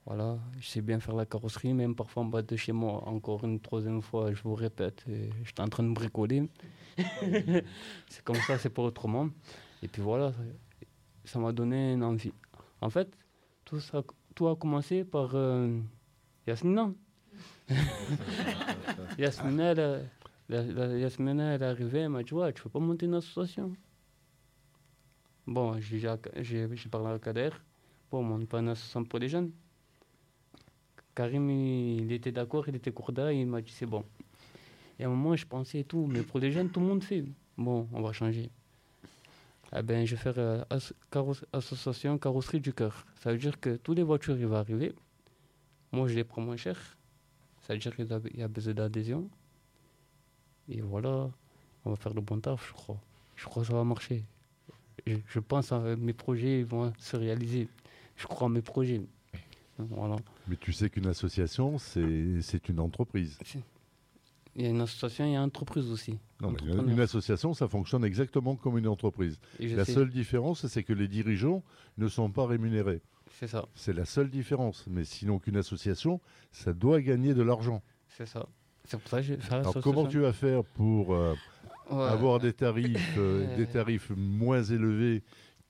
Voilà, 0.08 0.38
je 0.58 0.66
sais 0.66 0.82
bien 0.82 1.02
faire 1.02 1.16
la 1.16 1.26
carrosserie, 1.26 1.74
même 1.74 1.94
parfois 1.94 2.24
en 2.24 2.28
bas 2.28 2.42
de 2.42 2.56
chez 2.56 2.72
moi. 2.72 3.04
Encore 3.10 3.44
une 3.44 3.60
troisième 3.60 4.02
fois, 4.02 4.34
je 4.34 4.42
vous 4.42 4.56
répète, 4.56 5.04
euh, 5.10 5.28
j'étais 5.44 5.62
en 5.62 5.68
train 5.68 5.84
de 5.84 5.94
bricoler. 5.94 6.48
c'est 8.08 8.24
comme 8.24 8.38
ça, 8.38 8.58
c'est 8.58 8.70
pas 8.70 8.84
autrement. 8.84 9.28
Et 9.84 9.90
puis 9.90 10.02
voilà, 10.02 10.32
ça- 11.26 11.40
m'a 11.40 11.52
donné 11.52 11.92
une 11.92 12.04
envie. 12.06 12.32
En 12.80 12.90
fait, 12.90 13.10
tout, 13.66 13.82
ça, 13.82 14.02
tout 14.34 14.48
a 14.48 14.56
commencé 14.56 15.04
par 15.04 15.32
euh, 15.34 15.78
Yasmina. 16.48 16.90
Yasmina, 19.18 19.72
elle, 19.72 20.10
la- 20.48 20.62
elle 21.54 21.62
est 21.62 21.66
arrivée, 21.66 22.00
elle 22.00 22.10
m'a 22.10 22.24
dit 22.24 22.34
Ouais, 22.34 22.54
tu 22.54 22.62
veux 22.64 22.70
pas 22.70 22.80
monter 22.80 23.08
une 23.08 23.16
association? 23.16 23.74
Bon, 25.46 25.78
j'ai 25.82 26.00
parlé 26.90 27.10
à 27.10 27.20
Kader. 27.20 27.50
Bon, 28.10 28.20
on 28.20 28.24
monte 28.24 28.48
pas 28.48 28.60
une 28.60 28.70
association 28.70 29.04
pour 29.04 29.20
les 29.20 29.28
jeunes. 29.28 29.52
Karim, 31.18 31.50
il, 31.50 32.12
était 32.12 32.32
d'accord, 32.32 32.70
il 32.70 32.76
était 32.76 32.92
courda, 32.92 33.34
il 33.34 33.48
m'a 33.48 33.60
dit 33.60 33.72
C'est 33.72 33.88
bon. 33.88 34.04
Et 35.00 35.04
à 35.04 35.08
un 35.08 35.10
moment, 35.10 35.36
je 35.36 35.48
pensais 35.48 35.84
tout, 35.84 36.06
mais 36.06 36.22
pour 36.22 36.40
les 36.40 36.52
jeunes, 36.52 36.70
tout 36.70 36.80
le 36.80 36.86
monde 36.86 37.04
fait. 37.04 37.26
Bon, 37.58 37.88
on 37.92 38.02
va 38.04 38.14
changer. 38.14 38.52
Eh 39.76 39.82
ben, 39.82 40.06
je 40.06 40.16
vais 40.16 40.22
faire 40.22 40.36
euh, 40.38 40.64
association 41.54 42.20
carrosserie 42.20 42.60
du 42.60 42.72
cœur. 42.72 43.08
Ça 43.16 43.32
veut 43.32 43.40
dire 43.40 43.60
que 43.60 43.78
toutes 43.78 43.98
les 43.98 44.04
voitures, 44.04 44.38
ils 44.38 44.46
vont 44.46 44.58
arriver. 44.58 44.94
Moi, 45.92 46.08
je 46.08 46.14
les 46.14 46.24
prends 46.24 46.44
moins 46.44 46.56
cher. 46.56 46.78
Ça 47.62 47.74
veut 47.74 47.80
dire 47.80 47.96
qu'il 47.96 48.08
y 48.36 48.44
a- 48.44 48.48
besoin 48.48 48.76
d'adhésion. 48.76 49.28
Et 50.70 50.82
voilà, 50.82 51.32
on 51.84 51.90
va 51.90 51.96
faire 51.96 52.14
le 52.14 52.22
bon 52.22 52.40
taf, 52.40 52.68
je 52.68 52.74
crois. 52.74 53.02
Je 53.36 53.46
crois 53.46 53.64
que 53.64 53.70
ça 53.70 53.74
va 53.74 53.84
marcher. 53.84 54.24
Je, 55.08 55.16
je 55.28 55.40
pense 55.40 55.70
que 55.70 55.96
mes 55.96 56.14
projets 56.14 56.62
vont 56.62 56.94
se 57.00 57.18
réaliser. 57.18 57.68
Je 58.18 58.28
crois 58.28 58.46
en 58.46 58.50
mes 58.50 58.62
projets. 58.62 59.02
Voilà. 59.80 60.18
Mais 60.48 60.56
tu 60.56 60.72
sais 60.74 60.90
qu'une 60.90 61.08
association, 61.08 61.78
c'est 61.78 62.70
une 62.70 62.80
entreprise. 62.80 63.38
Il 64.56 64.64
y 64.64 64.66
a 64.66 64.70
une 64.70 64.82
association, 64.82 65.26
il 65.26 65.34
y 65.34 65.36
a 65.36 65.40
une 65.40 65.46
entreprise 65.46 65.92
aussi. 65.92 66.18
Non, 66.42 66.52
mais 66.52 66.60
une, 66.92 67.00
association, 67.00 67.54
ça 67.54 67.68
fonctionne 67.68 68.04
exactement 68.04 68.56
comme 68.56 68.78
une 68.78 68.88
entreprise. 68.88 69.38
La 69.60 69.86
sais- 69.86 69.94
seule 69.94 70.10
différence, 70.10 70.66
c'est 70.68 70.84
que 70.84 70.94
les 70.94 71.08
dirigeants 71.08 71.64
ne 71.98 72.08
sont 72.08 72.32
pas 72.32 72.46
rémunérés. 72.48 73.02
C'est 73.40 73.48
ça, 73.48 73.68
C'est 73.76 73.94
la 73.94 74.06
seule 74.06 74.30
différence. 74.32 74.86
Mais 74.90 75.04
sinon 75.04 75.38
qu'une 75.38 75.58
association, 75.58 76.20
ça 76.52 76.74
doit 76.74 77.02
gagner 77.02 77.34
de 77.36 77.44
l'argent. 77.44 77.84
c'est 78.08 78.26
ça. 78.26 78.48
C'est 78.86 78.98
pour 79.00 79.10
ça 79.10 79.22
que 79.22 79.36
faire 79.38 79.54
Alors 79.60 79.78
comment 79.84 80.08
tu 80.08 80.20
vas 80.20 80.32
faire 80.34 80.64
pour 80.64 81.14
euh, 81.14 81.36
Ouais. 81.92 82.04
avoir 82.04 82.40
des 82.40 82.54
tarifs, 82.54 83.16
Euh. 83.18 83.56
des 83.58 83.68
tarifs 83.68 84.10
moins 84.16 84.64
élevés 84.64 85.24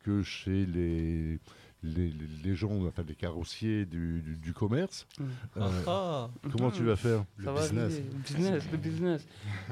que 0.03 0.21
chez 0.23 0.65
les, 0.65 1.39
les, 1.84 2.11
les 2.43 2.55
gens, 2.55 2.71
enfin 2.88 3.03
les 3.07 3.15
carrossiers 3.15 3.86
du, 3.86 4.21
du- 4.21 4.36
du 4.38 4.53
commerce 4.53 5.07
Mm. 5.19 5.23
Euh, 5.57 5.84
Ah, 5.88 6.30
Comment 6.51 6.71
tu 6.71 6.84
vas 6.84 6.95
faire 6.95 7.19
Ça 7.19 7.25
Le 7.38 7.51
va 7.51 7.61
business. 7.61 7.93
arriver. 7.93 8.09
business, 8.28 8.63
le 8.71 8.78
business. 8.78 9.28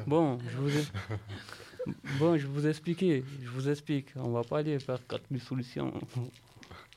Bon, 0.08 0.38
je 0.50 0.58
vous 0.58 0.78
ai... 0.78 0.84
bon, 2.20 2.38
je 2.38 2.48
vous 2.48 2.66
expliquer, 2.68 3.24
je 3.42 3.50
vous 3.50 3.68
explique. 3.70 4.10
On 4.16 4.30
va 4.32 4.44
pas 4.44 4.60
aller 4.60 4.78
vers 4.78 5.06
4000 5.08 5.42
solutions 5.42 5.94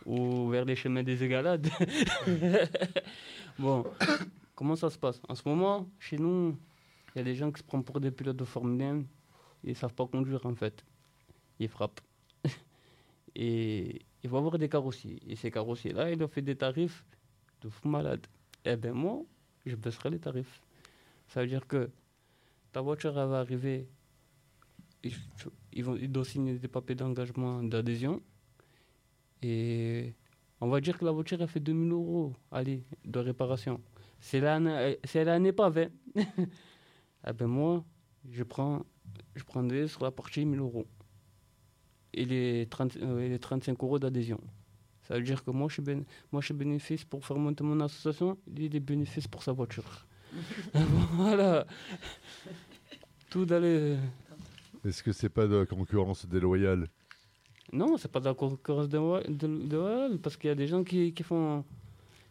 ou 0.06 0.48
vers 0.50 0.64
les 0.64 0.76
chemins 0.76 1.02
des 1.02 1.22
égalades. 1.24 1.68
bon, 3.59 3.84
comment 4.54 4.76
ça 4.76 4.90
se 4.90 4.98
passe? 4.98 5.20
En 5.28 5.34
ce 5.34 5.42
moment, 5.48 5.88
chez 5.98 6.18
nous, 6.18 6.56
il 7.14 7.18
y 7.18 7.20
a 7.22 7.24
des 7.24 7.34
gens 7.34 7.50
qui 7.50 7.61
se 7.61 7.64
prennent 7.66 7.84
pour 7.84 8.00
des 8.00 8.11
pilotes 8.11 8.36
de 8.36 8.44
Formule 8.44 8.82
1 8.82 9.02
ils 9.64 9.74
savent 9.74 9.92
pas 9.94 10.06
conduire 10.06 10.46
en 10.46 10.54
fait. 10.54 10.84
Ils 11.59 11.68
frappent. 11.68 12.00
Et 13.39 14.03
il 14.24 14.28
va 14.28 14.39
avoir 14.39 14.59
des 14.59 14.68
carrossiers. 14.68 15.20
Et 15.26 15.36
ces 15.36 15.51
carrossiers-là, 15.51 16.11
ils 16.11 16.20
ont 16.22 16.28
fait 16.28 16.43
des 16.43 16.57
tarifs 16.57 17.05
de 17.61 17.68
fou 17.68 17.89
malade. 17.89 18.26
Eh 18.64 18.76
ben 18.76 18.93
moi, 18.93 19.22
je 19.64 19.76
baisserai 19.76 20.11
les 20.11 20.18
tarifs. 20.18 20.61
Ça 21.28 21.43
veut 21.43 21.47
dire 21.47 21.66
que 21.66 21.89
ta 22.72 22.80
voiture 22.80 23.16
elle 23.16 23.28
va 23.28 23.39
arriver, 23.39 23.89
ils, 25.05 25.84
vont, 25.84 25.97
ils 25.97 26.11
doivent 26.11 26.26
signer 26.26 26.59
des 26.59 26.66
papiers 26.66 26.97
d'engagement, 26.97 27.62
d'adhésion. 27.62 28.20
Et 29.41 30.14
on 30.61 30.68
va 30.68 30.80
dire 30.80 30.99
que 30.99 31.05
la 31.05 31.12
voiture 31.12 31.41
elle 31.41 31.49
fait 31.49 31.61
2000 31.61 31.93
euros 31.93 32.32
de 32.53 33.18
réparation. 33.20 33.80
L'année, 34.32 34.99
c'est 35.05 35.22
l'année 35.22 35.53
pas 35.53 35.70
20. 35.70 35.89
eh 36.16 37.32
ben 37.32 37.47
moi, 37.47 37.84
je 38.28 38.43
prends, 38.43 38.84
je 39.36 39.45
prendrai 39.45 39.86
sur 39.86 40.03
la 40.03 40.11
partie 40.11 40.45
1000 40.45 40.59
euros. 40.59 40.86
Et 42.14 42.24
les, 42.24 42.66
30, 42.70 42.96
euh, 42.96 43.20
et 43.20 43.28
les 43.28 43.38
35 43.38 43.82
euros 43.82 43.98
d'adhésion. 43.98 44.40
Ça 45.02 45.14
veut 45.14 45.22
dire 45.22 45.42
que 45.44 45.50
moi 45.50 45.68
je, 45.68 45.80
suis 45.80 45.94
moi, 46.32 46.40
je 46.40 46.46
suis 46.46 46.54
bénéfice 46.54 47.04
pour 47.04 47.24
faire 47.24 47.38
monter 47.38 47.64
mon 47.64 47.80
association, 47.80 48.36
lui, 48.54 48.66
il 48.66 48.76
est 48.76 48.80
bénéfice 48.80 49.26
pour 49.26 49.42
sa 49.42 49.52
voiture. 49.52 50.06
voilà. 51.14 51.66
Tout 53.30 53.44
dans 53.44 53.61
les... 53.61 53.96
Est-ce 54.84 55.02
que 55.02 55.12
c'est 55.12 55.28
pas 55.28 55.46
de 55.46 55.56
la 55.56 55.66
concurrence 55.66 56.26
déloyale? 56.26 56.88
Non, 57.72 57.96
c'est 57.98 58.11
pas 58.11 58.20
de 58.20 58.26
la 58.26 58.34
concurrence 58.34 58.88
de- 58.88 60.16
parce 60.16 60.36
qu'il 60.36 60.48
y 60.48 60.50
a 60.50 60.54
des 60.54 60.66
gens 60.66 60.82
qui, 60.84 61.12
qui 61.12 61.22
font, 61.22 61.64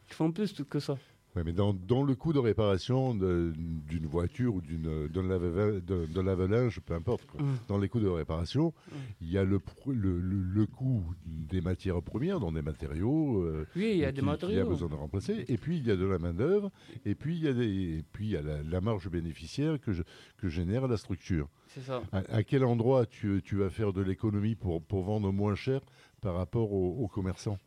qui 0.07 0.15
font 0.15 0.31
plus 0.31 0.53
que 0.67 0.79
ça. 0.79 0.97
Mais 1.45 1.53
dans, 1.53 1.73
dans 1.73 2.03
le 2.03 2.15
coût 2.15 2.33
de 2.33 2.39
réparation 2.39 3.13
d'une 3.15 4.05
voiture 4.07 4.55
ou 4.55 4.61
d'une- 4.61 5.07
d'un 5.07 5.23
lave- 5.23 5.81
d'un 5.85 6.05
d'un 6.05 6.23
lave-linge, 6.23 6.79
peu 6.81 6.93
importe, 6.93 7.25
quoi. 7.27 7.41
Mm. 7.41 7.57
dans 7.67 7.77
les 7.77 7.89
coûts 7.89 7.99
de 7.99 8.07
réparation, 8.07 8.67
Mm. 8.87 8.95
il 9.21 9.31
y 9.31 9.37
a 9.37 9.43
le, 9.43 9.57
pr- 9.59 9.91
le, 9.93 10.19
le- 10.19 10.41
le 10.41 10.65
coût 10.65 11.03
des 11.25 11.61
matières 11.61 12.01
premières, 12.01 12.39
dans 12.39 12.51
des 12.51 12.61
matériaux. 12.61 13.43
euh, 13.43 13.65
Oui, 13.75 13.91
il 13.93 13.97
y 13.97 14.05
a 14.05 14.09
qui- 14.11 14.15
des 14.15 14.21
Qui 14.21 14.27
a 14.27 14.31
matériaux. 14.31 14.69
besoin 14.69 14.89
de 14.89 14.95
remplacer. 14.95 15.45
Et 15.47 15.57
puis, 15.57 15.77
il 15.77 15.87
y 15.87 15.91
a 15.91 15.95
de 15.95 16.05
la 16.05 16.19
main-d'œuvre. 16.19 16.71
Et 17.05 17.15
puis, 17.15 17.35
il 17.37 17.43
y 17.43 17.47
a, 17.47 17.53
des, 17.53 17.97
et 17.99 18.03
puis, 18.11 18.25
il 18.27 18.31
y 18.31 18.37
a 18.37 18.41
la, 18.41 18.63
la 18.63 18.81
marge 18.81 19.09
bénéficiaire 19.09 19.79
que, 19.79 19.91
je- 19.93 20.03
que 20.37 20.49
génère 20.49 20.87
la 20.87 20.97
structure. 20.97 21.47
C'est 21.73 21.81
ça. 21.81 22.01
À, 22.11 22.17
à 22.37 22.43
quel 22.43 22.63
endroit 22.63 23.05
tu, 23.05 23.41
tu 23.43 23.57
vas 23.57 23.69
faire 23.69 23.93
de 23.93 24.01
l'économie 24.01 24.55
pour, 24.55 24.81
pour 24.81 25.03
vendre 25.03 25.31
moins 25.31 25.55
cher 25.55 25.81
par 26.21 26.35
rapport 26.35 26.71
aux, 26.73 26.97
aux 27.03 27.07
commerçants 27.07 27.59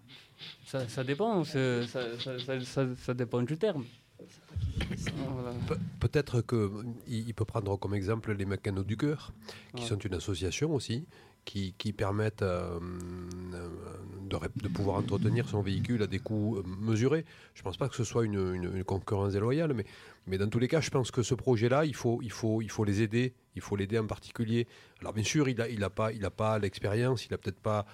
Ça, 0.64 0.88
ça 0.88 1.04
dépend, 1.04 1.44
ça, 1.44 1.86
ça, 1.86 2.18
ça, 2.18 2.60
ça- 2.60 2.94
ça 2.96 3.14
dépend 3.14 3.42
du 3.42 3.56
terme. 3.56 3.84
Voilà. 5.32 5.52
Pe- 5.68 5.78
Peut-être 6.00 6.42
qu'il 6.42 6.94
il 7.28 7.34
peut 7.34 7.44
prendre 7.44 7.76
comme 7.78 7.94
exemple 7.94 8.32
les 8.32 8.44
mécanos 8.44 8.84
du 8.86 8.96
cœur, 8.96 9.32
qui 9.74 9.82
Ouais. 9.82 9.88
sont 9.88 9.98
une 9.98 10.14
association 10.14 10.74
aussi, 10.74 11.06
qui, 11.44 11.92
permettent 11.92 12.42
euh, 12.42 12.78
de, 14.28 14.68
pouvoir 14.68 14.96
entretenir 14.96 15.48
son 15.48 15.62
véhicule 15.62 16.02
à 16.02 16.06
des 16.06 16.18
coûts 16.18 16.56
euh, 16.56 16.62
mesurés. 16.80 17.24
Je 17.54 17.60
ne 17.60 17.64
pense 17.64 17.76
pas 17.76 17.88
que 17.88 17.96
ce 17.96 18.04
soit 18.04 18.24
une, 18.24 18.84
concurrence 18.84 19.32
déloyale, 19.32 19.74
mais, 19.74 19.84
mais 20.26 20.38
dans 20.38 20.48
tous 20.48 20.58
les 20.58 20.68
cas, 20.68 20.80
je 20.80 20.90
pense 20.90 21.10
que 21.10 21.22
ce 21.22 21.34
projet-là, 21.34 21.84
il 21.84 21.94
faut, 21.94 22.20
il, 22.22 22.30
faut, 22.30 22.62
il 22.62 22.70
faut 22.70 22.84
les 22.84 23.02
aider, 23.02 23.34
il 23.56 23.62
faut 23.62 23.76
l'aider 23.76 23.98
en 23.98 24.06
particulier. 24.06 24.66
Alors 25.00 25.12
bien 25.12 25.24
sûr, 25.24 25.48
il 25.48 25.56
n'a 25.56 25.68
il 25.68 25.82
a 25.82 26.30
pas, 26.30 26.58
l'expérience, 26.58 27.26
il 27.26 27.34
a 27.34 27.38
peut-être 27.38 27.60
pas... 27.60 27.86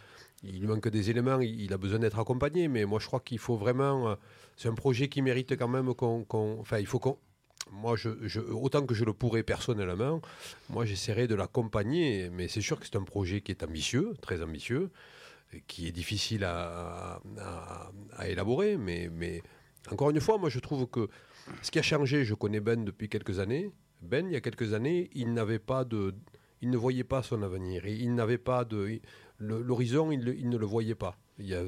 Il 0.42 0.60
lui 0.60 0.66
manque 0.66 0.88
des 0.88 1.08
éléments, 1.10 1.40
il, 1.40 1.72
a 1.72 1.78
besoin 1.78 1.98
d'être 1.98 2.18
accompagné, 2.18 2.68
mais 2.68 2.84
moi 2.84 3.00
je 3.00 3.06
crois 3.06 3.20
qu'il 3.20 3.38
faut 3.38 3.56
vraiment... 3.56 4.10
euh, 4.10 4.14
C'est 4.56 4.68
un 4.68 4.74
projet 4.74 5.08
qui 5.08 5.22
mérite 5.22 5.56
quand 5.56 5.68
même 5.68 5.94
qu'on- 5.94 6.26
enfin, 6.60 6.78
il 6.78 6.86
faut 6.86 6.98
qu'on... 6.98 7.16
Moi, 7.72 7.96
je, 7.96 8.40
autant 8.40 8.86
que 8.86 8.94
je 8.94 9.04
le 9.04 9.12
pourrais 9.12 9.42
personnellement, 9.42 10.20
moi 10.70 10.84
j'essaierai 10.84 11.26
de 11.26 11.34
l'accompagner, 11.34 12.30
mais 12.30 12.48
c'est 12.48 12.60
sûr 12.60 12.78
que 12.78 12.86
c'est 12.86 12.96
un 12.96 13.02
projet 13.02 13.40
qui 13.40 13.50
est 13.50 13.62
ambitieux, 13.62 14.14
très 14.22 14.42
ambitieux, 14.42 14.90
qui 15.66 15.88
est 15.88 15.92
difficile 15.92 16.44
à, 16.44 17.20
élaborer, 18.24 18.76
mais, 18.76 19.42
encore 19.90 20.10
une 20.10 20.20
fois, 20.20 20.38
moi 20.38 20.48
je 20.48 20.58
trouve 20.58 20.86
que 20.86 21.08
ce 21.62 21.70
qui 21.70 21.78
a 21.78 21.82
changé, 21.82 22.24
je 22.24 22.34
connais 22.34 22.60
Ben 22.60 22.84
depuis 22.84 23.08
quelques 23.08 23.38
années, 23.38 23.70
Ben, 24.00 24.26
il 24.26 24.32
y 24.32 24.36
a 24.36 24.40
quelques 24.40 24.72
années, 24.72 25.10
il 25.14 25.32
n'avait 25.32 25.58
pas 25.58 25.84
de... 25.84 26.14
Il 26.62 26.70
ne 26.70 26.76
voyait 26.76 27.04
pas 27.04 27.22
son 27.22 27.42
avenir, 27.42 27.86
il 27.86 28.14
n'avait 28.14 28.38
pas 28.38 28.64
de... 28.64 29.00
L'horizon, 29.38 30.10
il, 30.10 30.48
ne 30.48 30.56
le 30.56 30.66
voyait 30.66 30.94
pas. 30.94 31.18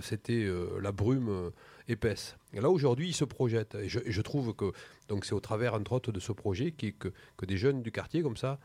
C'était 0.00 0.44
euh, 0.44 0.80
la 0.80 0.92
brume 0.92 1.28
euh, 1.28 1.50
épaisse. 1.86 2.37
Et 2.54 2.60
là, 2.60 2.70
aujourd'hui, 2.70 3.08
il 3.08 3.12
se 3.14 3.24
projette. 3.24 3.74
Et 3.74 3.88
je, 3.88 3.98
et 4.00 4.10
je 4.12 4.22
trouve 4.22 4.54
que 4.54 4.72
donc 5.08 5.24
c'est 5.24 5.34
au 5.34 5.40
travers, 5.40 5.74
entre 5.74 5.92
autres, 5.92 6.12
de 6.12 6.20
ce 6.20 6.32
projet 6.32 6.72
qui, 6.72 6.94
que, 6.94 7.08
que 7.36 7.44
des 7.46 7.56
jeunes 7.56 7.82
du 7.82 7.92
quartier, 7.92 8.22
comme 8.22 8.36
ça, 8.36 8.58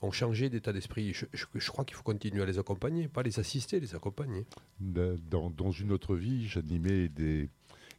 ont 0.00 0.10
changé 0.12 0.48
d'état 0.50 0.72
d'esprit. 0.72 1.12
Je, 1.12 1.26
je- 1.32 1.46
je 1.54 1.70
crois 1.70 1.84
qu'il 1.84 1.96
faut 1.96 2.02
continuer 2.02 2.42
à 2.42 2.46
les 2.46 2.58
accompagner, 2.58 3.08
pas 3.08 3.22
les 3.22 3.38
assister, 3.38 3.80
les 3.80 3.94
accompagner. 3.94 4.44
dans, 4.80 5.50
dans 5.50 5.70
une 5.70 5.92
autre 5.92 6.14
vie, 6.16 6.46
j'animais 6.48 7.08
des, 7.08 7.48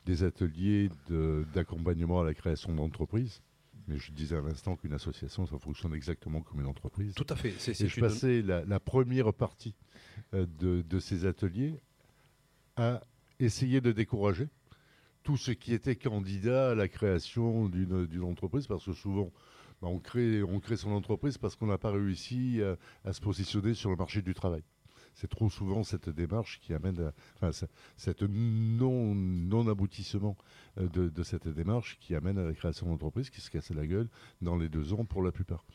des 0.06 0.24
ateliers 0.24 0.90
de- 1.10 1.46
d'accompagnement 1.54 2.22
à 2.22 2.24
la 2.26 2.34
création 2.34 2.74
d'entreprises. 2.74 3.42
Mais 3.88 3.98
je 3.98 4.12
disais 4.12 4.36
à 4.36 4.42
l'instant 4.42 4.76
qu'une 4.76 4.94
association, 4.94 5.48
ça 5.48 5.58
fonctionne 5.58 5.94
exactement 5.96 6.42
comme 6.42 6.60
une 6.62 6.68
entreprise. 6.68 7.14
Tout 7.16 7.26
à 7.30 7.36
fait. 7.36 7.54
C'est, 7.58 7.72
Et 7.72 7.74
c'est 7.74 7.88
je 7.88 7.96
une- 8.00 8.06
passais 8.06 8.42
la, 8.42 8.64
la 8.66 8.80
première 8.80 9.34
partie 9.34 9.74
euh, 10.36 10.46
de, 10.60 10.82
de 10.88 11.00
ces 11.00 11.26
ateliers 11.26 11.80
à 12.76 13.02
essayer 13.40 13.82
de 13.82 13.92
décourager 13.92 14.48
tous 15.30 15.38
ceux 15.38 15.54
qui 15.54 15.76
étaient 15.76 15.96
candidats 15.96 16.72
à 16.72 16.74
la 16.74 16.88
création 16.88 17.70
d'une 17.70 18.24
entreprise, 18.24 18.66
parce 18.66 18.84
que 18.84 18.94
souvent, 18.94 19.32
bah, 19.80 19.88
on, 19.88 20.00
crée, 20.00 20.42
on 20.42 20.60
crée 20.60 20.76
son 20.76 20.90
entreprise 20.90 21.38
parce 21.38 21.56
qu'on 21.56 21.68
n'a 21.68 21.78
pas 21.78 21.92
réussi 21.92 22.60
à 23.06 23.14
se 23.14 23.22
positionner 23.22 23.76
sur 23.76 23.92
le 23.92 23.96
marché 23.96 24.24
du 24.24 24.34
travail. 24.34 24.64
C'est 25.20 25.28
trop 25.30 25.50
souvent 25.50 25.84
cette 25.84 26.10
démarche 26.10 26.60
qui 26.62 26.74
amène 26.74 27.00
à, 27.02 27.14
enfin, 27.36 27.52
ce- 27.52 27.66
cette 27.98 28.22
non, 28.24 29.14
non-aboutissement 29.16 30.38
euh, 30.78 30.88
de, 30.88 31.24
cette 31.24 31.48
démarche 31.48 31.98
qui 32.00 32.16
amène 32.16 32.38
à 32.38 32.44
la 32.46 32.54
création 32.54 32.88
d'entreprises 32.88 33.30
qui 33.30 33.42
se 33.42 33.50
cassent 33.50 33.72
la 33.72 33.86
gueule 33.86 34.08
dans 34.42 34.56
les 34.56 34.70
deux 34.70 34.94
ans 34.94 35.04
pour 35.04 35.22
la 35.22 35.32
plupart. 35.32 35.66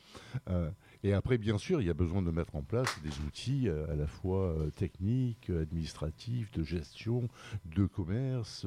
Euh, 0.49 0.70
et 1.03 1.12
après, 1.12 1.36
bien 1.36 1.59
sûr, 1.59 1.82
il 1.82 1.86
y 1.86 1.90
a 1.90 1.95
besoin 1.95 2.22
de 2.22 2.30
mettre 2.30 2.57
en 2.57 2.62
place 2.62 2.88
des 3.03 3.11
outils 3.26 3.68
euh, 3.68 3.92
à 3.92 3.97
la 3.97 4.07
fois 4.07 4.57
techniques, 4.76 5.51
administratifs, 5.51 6.51
de 6.53 6.62
gestion, 6.64 7.28
de 7.66 7.84
commerce, 7.86 8.66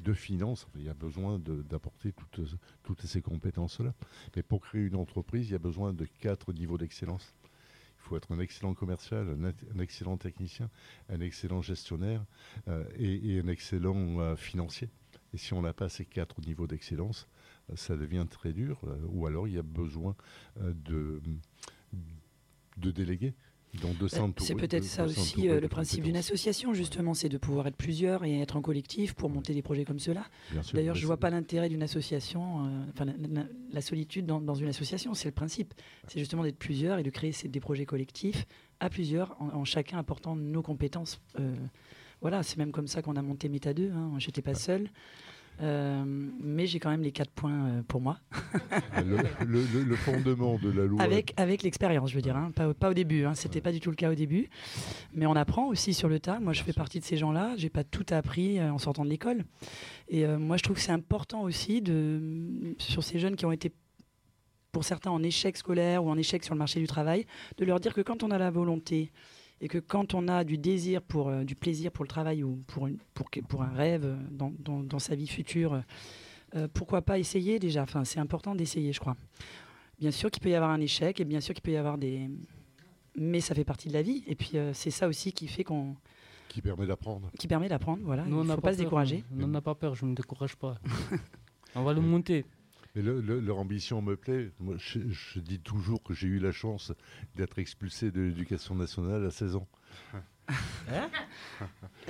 de 0.00 0.12
finance. 0.12 0.66
Il 0.76 0.84
y 0.84 0.88
a 0.90 0.94
besoin 0.94 1.38
d'apporter 1.38 2.12
toutes, 2.12 2.40
toutes 2.82 3.02
ces 3.06 3.22
compétences-là. 3.22 3.94
Mais 4.36 4.42
pour 4.42 4.60
créer 4.60 4.82
une 4.82 4.96
entreprise, 4.96 5.48
il 5.48 5.52
y 5.52 5.56
a 5.56 5.58
besoin 5.58 5.92
de 5.94 6.06
quatre 6.20 6.52
niveaux 6.52 6.76
d'excellence. 6.78 7.34
Faut 8.08 8.16
être 8.16 8.32
un 8.32 8.38
excellent 8.38 8.72
commercial, 8.72 9.36
un, 9.38 9.78
excellent 9.78 10.16
technicien, 10.16 10.70
un 11.10 11.20
excellent 11.20 11.60
gestionnaire 11.60 12.24
euh, 12.66 12.84
et, 12.98 13.38
un 13.38 13.48
excellent 13.48 14.18
euh, 14.20 14.34
financier. 14.34 14.88
Et 15.34 15.36
si 15.36 15.52
on 15.52 15.60
n'a 15.60 15.74
pas 15.74 15.90
ces 15.90 16.06
quatre 16.06 16.40
niveaux 16.40 16.66
d'excellence, 16.66 17.28
euh, 17.68 17.76
ça 17.76 17.98
devient 17.98 18.24
très 18.30 18.54
dur. 18.54 18.80
ou 19.10 19.26
alors 19.26 19.46
il 19.46 19.54
y 19.54 19.58
a 19.58 19.62
besoin 19.62 20.16
de, 20.56 21.20
de 22.78 22.90
déléguer. 22.90 23.34
Euh, 23.74 24.28
C'est 24.38 24.54
peut-être 24.54 24.84
ça 24.84 25.04
aussi 25.04 25.48
euh, 25.48 25.60
le 25.60 25.68
principe 25.68 26.02
d'une 26.02 26.16
association, 26.16 26.72
justement, 26.74 27.14
c'est 27.14 27.28
de 27.28 27.36
pouvoir 27.38 27.66
être 27.66 27.76
plusieurs 27.76 28.24
et 28.24 28.40
être 28.40 28.56
en 28.56 28.62
collectif 28.62 29.14
pour 29.14 29.28
monter 29.30 29.52
des 29.54 29.62
projets 29.62 29.84
comme 29.84 29.98
sûr, 29.98 30.14
D'ailleurs, 30.72 30.94
je 30.94 31.06
vois 31.06 31.16
c'est- 31.16 31.20
pas 31.20 31.30
l'intérêt 31.30 31.68
d'une 31.68 31.82
association, 31.82 32.64
euh, 32.66 32.84
enfin 32.94 33.04
la, 33.04 33.12
la- 33.42 33.46
la 33.72 33.80
solitude 33.80 34.26
dans, 34.26 34.40
dans 34.40 34.54
une 34.54 34.68
association, 34.68 35.14
c'est 35.14 35.28
le 35.28 35.32
principe. 35.34 35.74
C'est 36.06 36.18
justement 36.18 36.42
d'être 36.42 36.58
plusieurs 36.58 36.98
et 36.98 37.02
de 37.02 37.10
créer 37.10 37.32
des 37.44 37.60
projets 37.60 37.84
collectifs 37.86 38.46
à 38.80 38.88
plusieurs, 38.90 39.36
en, 39.40 39.48
en 39.50 39.64
chacun 39.64 39.98
apportant 39.98 40.34
nos 40.34 40.62
compétences. 40.62 41.20
Euh, 41.38 41.54
voilà, 42.20 42.42
c'est 42.42 42.56
même 42.56 42.72
comme 42.72 42.88
ça 42.88 43.02
qu'on 43.02 43.16
a 43.16 43.22
monté 43.22 43.48
Meta 43.48 43.74
2. 43.74 43.92
Hein. 43.92 44.12
J'étais 44.18 44.42
pas 44.42 44.54
seul. 44.54 44.88
Euh, 45.60 46.04
mais 46.40 46.66
j'ai 46.66 46.78
quand 46.78 46.90
même 46.90 47.02
les 47.02 47.10
quatre 47.10 47.32
points 47.32 47.52
euh, 47.66 47.82
pour 47.82 48.00
moi, 48.00 48.18
le, 49.04 49.16
le- 49.84 49.96
fondement 49.96 50.56
de 50.62 50.70
la 50.70 50.84
loi. 50.86 51.02
avec, 51.02 51.34
avec 51.36 51.62
l'expérience, 51.64 52.10
je 52.10 52.14
veux 52.14 52.22
dire, 52.22 52.36
hein. 52.36 52.52
pas, 52.54 52.68
au- 52.68 52.74
pas 52.74 52.90
au 52.90 52.94
début, 52.94 53.24
hein. 53.24 53.34
c'était 53.34 53.60
pas 53.60 53.72
du 53.72 53.80
tout 53.80 53.90
le 53.90 53.96
cas 53.96 54.10
au 54.10 54.14
début, 54.14 54.48
mais 55.12 55.26
on 55.26 55.34
apprend 55.34 55.66
aussi 55.66 55.94
sur 55.94 56.08
le 56.08 56.20
tas. 56.20 56.38
Moi, 56.38 56.52
je 56.52 56.62
fais 56.62 56.72
partie 56.72 57.00
de 57.00 57.04
ces 57.04 57.16
gens-là, 57.16 57.54
j'ai 57.56 57.70
pas 57.70 57.82
tout 57.82 58.06
appris 58.10 58.58
euh, 58.60 58.72
en 58.72 58.78
sortant 58.78 59.04
de 59.04 59.10
l'école, 59.10 59.44
et 60.08 60.26
moi, 60.26 60.56
je 60.56 60.62
trouve 60.62 60.76
que 60.76 60.82
c'est 60.82 60.92
important 60.92 61.42
aussi 61.42 61.82
de 61.82 62.74
sur 62.78 63.02
ces 63.02 63.18
jeunes 63.18 63.36
qui 63.36 63.44
ont 63.44 63.52
été 63.52 63.72
pour 64.72 64.84
certains 64.84 65.10
en 65.10 65.22
échec 65.22 65.56
scolaire 65.56 66.04
ou 66.04 66.08
en 66.10 66.16
échec 66.16 66.44
sur 66.44 66.54
le 66.54 66.58
marché 66.58 66.78
du 66.78 66.86
travail, 66.86 67.26
de 67.56 67.64
leur 67.64 67.80
dire 67.80 67.94
que 67.94 68.00
quand 68.00 68.22
on 68.22 68.30
a 68.30 68.38
la 68.38 68.50
volonté 68.50 69.10
et 69.60 69.68
que 69.68 69.78
quand 69.78 70.14
on 70.14 70.28
a 70.28 70.44
du 70.44 70.58
désir 70.58 71.02
pour 71.02 71.28
euh, 71.28 71.44
du 71.44 71.54
plaisir 71.54 71.90
pour 71.90 72.04
le 72.04 72.08
travail 72.08 72.42
ou 72.44 72.62
pour 72.68 72.86
une, 72.86 72.98
pour, 73.48 73.62
un 73.62 73.72
rêve 73.72 74.04
euh, 74.04 74.16
dans, 74.30 74.52
dans- 74.58 74.82
dans 74.82 74.98
sa 74.98 75.14
vie 75.14 75.26
future, 75.26 75.82
euh, 76.54 76.68
pourquoi 76.72 77.02
pas 77.02 77.18
essayer 77.18 77.58
déjà? 77.58 77.82
Enfin, 77.82 78.04
c'est 78.04 78.20
important 78.20 78.54
d'essayer, 78.54 78.92
je 78.92 79.00
crois. 79.00 79.16
Bien 80.00 80.10
sûr 80.12 80.30
qu'il 80.30 80.42
peut 80.42 80.50
y 80.50 80.54
avoir 80.54 80.70
un 80.70 80.80
échec 80.80 81.20
et 81.20 81.24
bien 81.24 81.40
sûr 81.40 81.54
qu'il 81.54 81.62
peut 81.62 81.72
y 81.72 81.76
avoir 81.76 81.98
des, 81.98 82.30
mais 83.16 83.40
ça 83.40 83.54
fait 83.54 83.64
partie 83.64 83.88
de 83.88 83.92
la 83.94 84.02
vie. 84.02 84.22
Et 84.26 84.34
puis 84.36 84.52
euh, 84.54 84.72
c'est 84.72 84.90
ça 84.92 85.08
aussi 85.08 85.32
qui 85.32 85.48
fait 85.48 85.64
qu'on, 85.64 85.96
qui 86.48 86.62
permet 86.62 86.86
d'apprendre. 86.86 87.30
qui 87.38 87.48
permet 87.48 87.68
d'apprendre. 87.68 88.02
Voilà, 88.04 88.24
Nous, 88.24 88.40
il 88.42 88.46
n'a 88.46 88.54
faut 88.54 88.60
pas 88.60 88.72
se 88.72 88.76
peur, 88.78 88.84
décourager. 88.86 89.24
Nous, 89.32 89.44
on 89.44 89.48
n'a 89.48 89.60
pas 89.60 89.74
peur, 89.74 89.94
je 89.96 90.04
ne 90.04 90.10
me 90.10 90.14
décourage 90.14 90.54
pas. 90.56 90.78
on 91.74 91.82
va 91.82 91.92
le 91.92 92.00
monter. 92.00 92.44
Mais 92.98 93.04
le- 93.04 93.20
le- 93.20 93.38
leur 93.38 93.58
ambition 93.58 94.02
me 94.02 94.16
plaît. 94.16 94.50
Moi, 94.58 94.74
je, 94.76 94.98
je 95.08 95.38
dis 95.38 95.60
toujours 95.60 96.02
que 96.02 96.14
j'ai 96.14 96.26
eu 96.26 96.40
la 96.40 96.50
chance 96.50 96.90
d'être 97.36 97.60
expulsé 97.60 98.10
de 98.10 98.20
l'éducation 98.22 98.74
nationale 98.74 99.24
à 99.24 99.30
16 99.30 99.54
ans. 99.54 99.68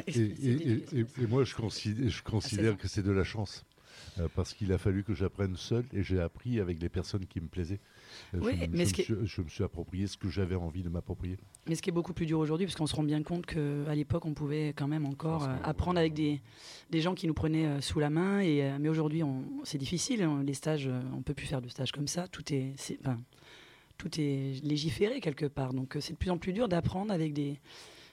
Et- 0.06 0.12
et- 0.20 0.84
et- 1.00 1.06
et 1.22 1.26
moi, 1.26 1.44
je 1.44 1.54
considère, 1.54 2.08
je 2.08 2.22
considère 2.22 2.78
que 2.78 2.88
c'est 2.88 3.02
de 3.02 3.10
la 3.10 3.24
chance. 3.24 3.66
Euh, 4.18 4.28
parce 4.34 4.54
qu'il 4.54 4.72
a 4.72 4.78
fallu 4.78 5.04
que 5.04 5.14
j'apprenne 5.14 5.56
seul 5.56 5.84
et 5.92 6.02
j'ai 6.02 6.20
appris 6.20 6.60
avec 6.60 6.80
les 6.82 6.88
personnes 6.88 7.26
qui 7.26 7.40
me 7.40 7.48
plaisaient. 7.48 7.80
Euh, 8.34 8.38
Oui, 8.42 8.52
je, 8.60 8.66
me- 8.66 8.66
mais 8.66 8.66
je 8.66 8.72
me 8.76 8.82
est- 8.82 9.02
suis, 9.02 9.14
je 9.24 9.42
me 9.42 9.48
suis 9.48 9.64
approprié 9.64 10.06
ce 10.06 10.16
que 10.16 10.28
j'avais 10.28 10.54
envie 10.54 10.82
de 10.82 10.88
m'approprier. 10.88 11.36
Mais 11.68 11.74
ce 11.74 11.82
qui 11.82 11.90
est 11.90 11.92
beaucoup 11.92 12.12
plus 12.14 12.26
dur 12.26 12.38
aujourd'hui, 12.38 12.66
parce 12.66 12.76
qu'on 12.76 12.86
se 12.86 12.96
rend 12.96 13.02
bien 13.02 13.22
compte 13.22 13.44
qu'à 13.46 13.94
l'époque, 13.94 14.24
on 14.24 14.34
pouvait 14.34 14.68
quand 14.76 14.88
même 14.88 15.04
encore 15.06 15.44
euh, 15.44 15.56
que- 15.58 15.64
apprendre 15.68 15.98
avec 15.98 16.14
des, 16.14 16.40
des 16.90 17.00
gens 17.00 17.14
qui 17.14 17.26
nous 17.26 17.34
prenaient 17.34 17.66
euh, 17.66 17.80
sous 17.80 18.00
la 18.00 18.10
main. 18.10 18.40
Et, 18.40 18.62
euh, 18.62 18.78
mais 18.80 18.88
aujourd'hui, 18.88 19.22
on- 19.22 19.44
c'est 19.64 19.78
difficile. 19.78 20.22
hein, 20.22 20.42
Les 20.44 20.54
stages, 20.54 20.86
euh, 20.86 21.00
on 21.16 21.22
peut 21.22 21.34
plus 21.34 21.46
faire 21.46 21.60
de 21.62 21.68
stages 21.68 21.92
comme 21.92 22.08
ça. 22.08 22.26
Tout 22.28 22.52
est, 22.54 22.74
tout 23.98 24.10
est 24.20 24.62
légiféré 24.64 25.20
quelque 25.20 25.46
part. 25.46 25.74
Donc 25.74 25.96
euh, 25.96 26.00
c'est 26.00 26.12
de 26.14 26.18
plus 26.18 26.30
en 26.30 26.38
plus 26.38 26.52
dur 26.52 26.68
d'apprendre 26.68 27.12
avec 27.12 27.32
des, 27.32 27.58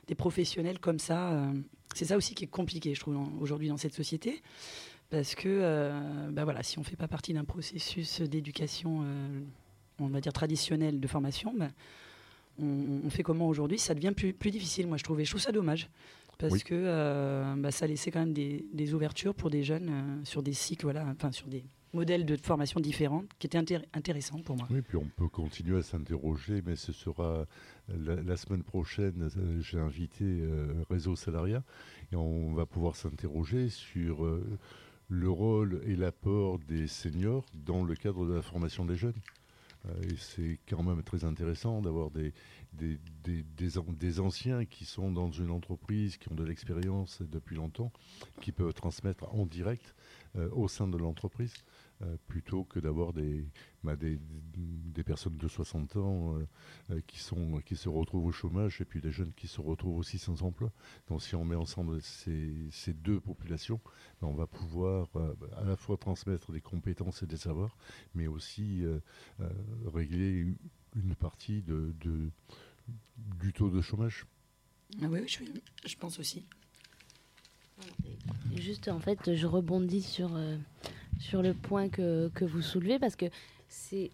des 0.07 0.15
professionnels 0.15 0.79
comme 0.79 0.99
ça. 0.99 1.31
euh. 1.33 1.53
C'est 1.93 2.05
ça 2.05 2.17
aussi 2.17 2.35
qui 2.35 2.43
est 2.43 2.47
compliqué, 2.47 2.93
je 2.93 2.99
trouve, 2.99 3.17
aujourd'hui 3.39 3.69
dans 3.69 3.77
cette 3.77 3.93
société. 3.93 4.41
Parce 5.15 5.33
que 5.33 5.47
euh, 5.47 6.29
bah 6.29 6.43
voilà, 6.43 6.61
si 6.61 6.77
on 6.77 6.81
ne 6.81 6.85
fait 6.85 6.97
pas 6.97 7.07
partie 7.07 7.31
d'un 7.33 7.45
processus 7.45 8.19
d'éducation, 8.19 9.03
euh, 9.03 9.39
on 9.99 10.07
va 10.07 10.19
dire 10.19 10.33
traditionnel 10.33 10.99
de 10.99 11.07
formation, 11.07 11.53
bah, 11.57 11.69
on, 12.59 12.99
on 13.05 13.09
fait 13.09 13.23
comment 13.23 13.47
aujourd'hui? 13.47 13.79
Ça 13.79 13.95
devient 13.95 14.11
plus, 14.11 14.33
plus 14.33 14.51
difficile, 14.51 14.87
moi 14.87 14.97
je 14.97 15.05
trouve. 15.05 15.21
Et 15.21 15.23
je 15.23 15.29
trouve 15.31 15.41
ça 15.41 15.53
dommage. 15.53 15.87
Parce 16.37 16.51
Oui. 16.51 16.61
que 16.63 16.73
euh, 16.75 17.55
bah, 17.57 17.71
ça 17.71 17.87
laissait 17.87 18.11
quand 18.11 18.19
même 18.19 18.33
des, 18.33 18.65
des 18.73 18.93
ouvertures 18.93 19.33
pour 19.33 19.49
des 19.49 19.63
jeunes 19.63 20.19
sur 20.25 20.43
des 20.43 20.51
cycles, 20.51 20.83
voilà, 20.83 21.05
enfin 21.15 21.31
sur 21.31 21.47
des 21.47 21.63
modèles 21.93 22.25
de 22.25 22.35
formation 22.35 22.81
différents 22.81 23.23
qui 23.39 23.47
étaient 23.47 23.57
intér- 23.57 23.85
intéressants 23.93 24.41
pour 24.41 24.57
moi. 24.57 24.67
Oui, 24.69 24.81
puis 24.81 24.97
on 24.97 25.07
peut 25.15 25.29
continuer 25.29 25.77
à 25.77 25.81
s'interroger, 25.81 26.61
mais 26.65 26.75
ce 26.75 26.91
sera 26.91 27.45
la, 27.87 28.15
la 28.21 28.35
semaine 28.35 28.63
prochaine. 28.63 29.29
J'ai 29.61 29.79
invité 29.79 30.25
Réseau 30.89 31.15
Salariat 31.15 31.63
et 32.11 32.17
on 32.17 32.53
va 32.53 32.65
pouvoir 32.65 32.97
s'interroger 32.97 33.69
sur 33.69 34.27
le 35.07 35.29
rôle 35.29 35.81
et 35.85 35.95
l'apport 35.95 36.59
des 36.59 36.87
seniors 36.87 37.45
dans 37.53 37.83
le 37.83 37.95
cadre 37.95 38.25
de 38.25 38.33
la 38.33 38.41
formation 38.41 38.85
des 38.85 38.95
jeunes. 38.95 39.19
Euh, 39.87 40.01
c'est 40.17 40.59
quand 40.67 40.81
même 40.81 41.03
très 41.03 41.25
intéressant 41.25 41.81
d'avoir 41.81 42.09
des 42.73 44.19
anciens 44.19 44.65
qui 44.65 44.85
sont 44.85 45.11
dans 45.11 45.29
une 45.31 45.51
entreprise, 45.51 46.17
qui 46.17 46.31
ont 46.31 46.35
de 46.35 46.43
l'expérience 46.43 47.21
depuis 47.21 47.55
longtemps, 47.55 47.91
qui 48.41 48.51
peuvent 48.51 48.73
transmettre 48.73 49.31
en 49.33 49.45
direct 49.45 49.95
euh, 50.35 50.49
au 50.53 50.67
sein 50.67 50.87
de 50.87 50.97
l'entreprise, 50.97 51.53
euh, 52.01 52.17
plutôt 52.27 52.63
que 52.65 52.79
d'avoir 52.79 53.13
des, 53.13 53.45
bah, 53.83 53.95
des, 53.95 54.19
des 54.53 55.03
personnes 55.03 55.37
de 55.37 55.47
60 55.47 55.95
ans 55.95 56.35
euh, 56.37 56.47
euh, 56.91 57.01
qui, 57.07 57.19
sont, 57.19 57.61
qui 57.65 57.75
se 57.75 57.87
retrouvent 57.89 58.25
au 58.25 58.31
chômage 58.31 58.81
et 58.81 58.85
puis 58.85 58.99
des 59.01 59.11
jeunes 59.11 59.31
qui 59.33 59.47
se 59.47 59.61
retrouvent 59.61 59.97
aussi 59.97 60.17
sans 60.17 60.43
emploi. 60.43 60.71
Donc 61.07 61.21
si 61.23 61.35
on 61.35 61.45
met 61.45 61.55
ensemble 61.55 62.01
ces, 62.01 62.53
ces 62.71 62.93
deux 62.93 63.19
populations, 63.21 63.79
ben, 64.21 64.27
on 64.27 64.33
va 64.35 64.47
pouvoir 64.47 65.07
euh, 65.15 65.33
à 65.57 65.63
la 65.63 65.75
fois 65.77 65.97
transmettre 65.97 66.51
des 66.51 66.61
compétences 66.61 67.23
et 67.23 67.27
des 67.27 67.37
savoirs, 67.37 67.77
mais 68.13 68.27
aussi 68.27 68.83
euh, 68.83 68.99
euh, 69.39 69.49
régler 69.93 70.31
une- 70.31 70.57
une 70.95 71.15
partie 71.15 71.61
de, 71.61 71.93
de- 72.01 72.29
du 73.39 73.51
taux 73.53 73.69
de 73.69 73.81
chômage. 73.81 74.25
Ah 75.01 75.07
oui, 75.09 75.27
je, 75.27 75.39
je 75.85 75.95
pense 75.97 76.19
aussi. 76.19 76.45
Juste, 78.55 78.87
en 78.87 78.99
fait, 78.99 79.35
je 79.35 79.45
rebondis 79.47 80.01
sur, 80.01 80.35
euh, 80.35 80.57
sur 81.19 81.41
le 81.41 81.53
point 81.53 81.89
que, 81.89 82.29
que 82.35 82.45
vous 82.45 82.61
soulevez 82.61 82.99
parce 82.99 83.15
que 83.15 83.25
c'est, 83.67 84.11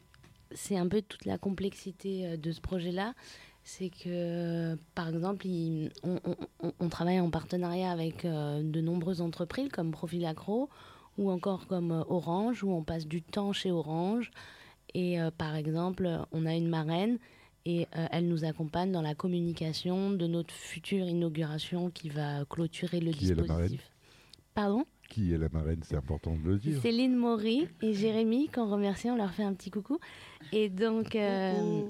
c'est 0.51 0.77
un 0.77 0.87
peu 0.87 1.01
toute 1.01 1.25
la 1.25 1.37
complexité 1.37 2.25
euh, 2.27 2.37
de 2.37 2.51
ce 2.51 2.61
projet-là. 2.61 3.13
C'est 3.63 3.89
que, 3.89 4.75
par 4.95 5.07
exemple, 5.09 5.45
il- 5.45 5.91
on, 6.03 6.19
on- 6.25 6.35
on- 6.63 6.73
on 6.79 6.89
travaille 6.89 7.19
en 7.19 7.29
partenariat 7.29 7.91
avec 7.91 8.25
euh, 8.25 8.61
de 8.63 8.81
nombreuses 8.81 9.21
entreprises 9.21 9.69
comme 9.69 9.91
Profil 9.91 10.25
Accro 10.25 10.69
ou 11.17 11.29
encore 11.29 11.67
comme 11.67 11.91
euh, 11.91 12.03
Orange, 12.07 12.63
où 12.63 12.71
on 12.71 12.83
passe 12.83 13.05
du 13.07 13.21
temps 13.21 13.53
chez 13.53 13.71
Orange. 13.71 14.31
Et 14.95 15.21
euh, 15.21 15.29
par 15.31 15.55
exemple, 15.55 16.09
on 16.31 16.45
a 16.45 16.55
une 16.55 16.67
marraine 16.69 17.17
et 17.65 17.87
euh, 17.95 18.07
elle 18.11 18.27
nous 18.27 18.45
accompagne 18.45 18.91
dans 18.91 19.03
la 19.03 19.13
communication 19.13 20.09
de 20.11 20.25
notre 20.25 20.53
future 20.53 21.05
inauguration 21.07 21.91
qui 21.91 22.09
va 22.09 22.43
clôturer 22.45 22.99
le 22.99 23.11
Qui 23.11 23.25
est 23.29 23.35
la 23.35 23.43
marraine? 23.43 23.67
dispositif. 23.67 23.91
Pardon? 24.55 24.85
Qui 25.11 25.33
est 25.33 25.37
la 25.37 25.49
marraine 25.49 25.81
C'est 25.83 25.97
important 25.97 26.35
de 26.35 26.49
le 26.49 26.57
dire. 26.57 26.81
Céline 26.81 27.15
Maury 27.15 27.67
et 27.81 27.93
Jérémy, 27.93 28.47
qu'on 28.47 28.69
remercie, 28.69 29.09
on 29.09 29.17
leur 29.17 29.31
fait 29.31 29.43
un 29.43 29.53
petit 29.53 29.69
coucou. 29.69 29.99
Et 30.53 30.69
donc, 30.69 31.15
euh, 31.15 31.81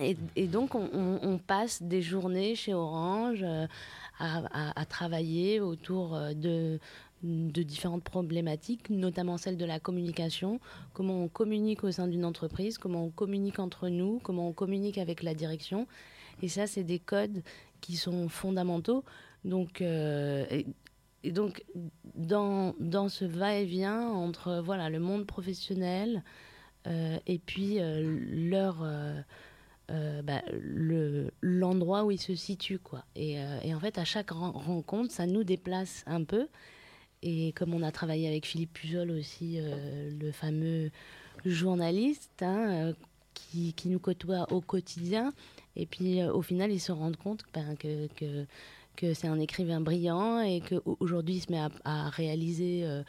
et, 0.00 0.16
et 0.34 0.46
donc 0.48 0.74
on, 0.74 0.88
on- 0.92 1.20
on 1.22 1.38
passe 1.38 1.82
des 1.82 2.02
journées 2.02 2.56
chez 2.56 2.74
Orange 2.74 3.42
euh, 3.44 3.66
à, 4.18 4.70
à- 4.70 4.80
à 4.80 4.84
travailler 4.86 5.60
autour 5.60 6.16
euh, 6.16 6.34
de, 6.34 6.80
de 7.22 7.62
différentes 7.62 8.02
problématiques, 8.02 8.90
notamment 8.90 9.38
celle 9.38 9.56
de 9.56 9.64
la 9.64 9.78
communication, 9.78 10.58
comment 10.94 11.22
on 11.22 11.28
communique 11.28 11.84
au 11.84 11.92
sein 11.92 12.08
d'une 12.08 12.24
entreprise, 12.24 12.76
comment 12.76 13.04
on 13.04 13.10
communique 13.10 13.60
entre 13.60 13.88
nous, 13.88 14.18
comment 14.24 14.48
on 14.48 14.52
communique 14.52 14.98
avec 14.98 15.22
la 15.22 15.32
direction. 15.34 15.86
Et 16.42 16.48
ça, 16.48 16.66
c'est 16.66 16.84
des 16.84 16.98
codes 16.98 17.42
qui 17.80 17.96
sont 17.96 18.28
fondamentaux. 18.28 19.04
Donc, 19.44 19.80
euh, 19.80 20.44
et, 21.24 21.32
donc 21.32 21.64
dans, 22.14 22.74
dans 22.78 23.08
ce 23.08 23.24
va-et-vient 23.24 24.08
entre 24.08 24.60
voilà, 24.64 24.90
le 24.90 24.98
monde 24.98 25.26
professionnel 25.26 26.22
euh, 26.86 27.18
et 27.26 27.38
puis 27.38 27.80
euh, 27.80 28.18
leur, 28.30 28.82
euh, 28.82 30.22
bah, 30.22 30.42
le- 30.60 31.30
l'endroit 31.40 32.04
où 32.04 32.10
il 32.10 32.20
se 32.20 32.34
situe. 32.34 32.78
Quoi. 32.78 33.04
Et, 33.16 33.36
et 33.62 33.74
en 33.74 33.80
fait, 33.80 33.98
à 33.98 34.04
chaque 34.04 34.30
ren- 34.30 34.52
rencontre, 34.52 35.12
ça 35.12 35.26
nous 35.26 35.44
déplace 35.44 36.04
un 36.06 36.24
peu. 36.24 36.48
Et 37.22 37.52
comme 37.52 37.74
on 37.74 37.82
a 37.82 37.90
travaillé 37.90 38.28
avec 38.28 38.46
Philippe 38.46 38.74
Pujol 38.74 39.10
aussi, 39.10 39.58
le 39.60 40.30
fameux 40.30 40.90
journaliste 41.44 42.42
hein, 42.42 42.92
qui, 43.34 43.72
qui 43.72 43.88
nous 43.88 43.98
côtoie 43.98 44.46
au 44.52 44.60
quotidien, 44.60 45.32
et 45.74 45.86
puis 45.86 46.22
au 46.22 46.42
final, 46.42 46.70
ils 46.70 46.80
se 46.80 46.92
rendent 46.92 47.16
compte 47.16 47.42
ben, 47.52 47.74
que, 47.76 48.06
que, 48.14 48.46
que 48.98 49.14
c'est 49.14 49.28
un 49.28 49.38
écrivain 49.38 49.80
brillant 49.80 50.40
et 50.40 50.60
qu'aujourd'hui, 50.60 51.36
il 51.36 51.40
se 51.40 51.52
met 51.52 51.60
à, 51.60 51.70
à 51.84 52.08
réaliser 52.10 52.82
euh, 52.84 53.04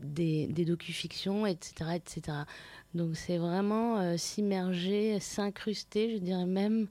des, 0.00 0.46
des 0.46 0.64
docu-fictions, 0.64 1.46
etc., 1.46 1.96
etc. 1.96 2.38
Donc 2.94 3.16
c'est 3.16 3.36
vraiment 3.36 3.98
euh, 3.98 4.16
s'immerger, 4.16 5.18
s'incruster, 5.18 6.12
je 6.12 6.18
dirais 6.18 6.46
même, 6.46 6.86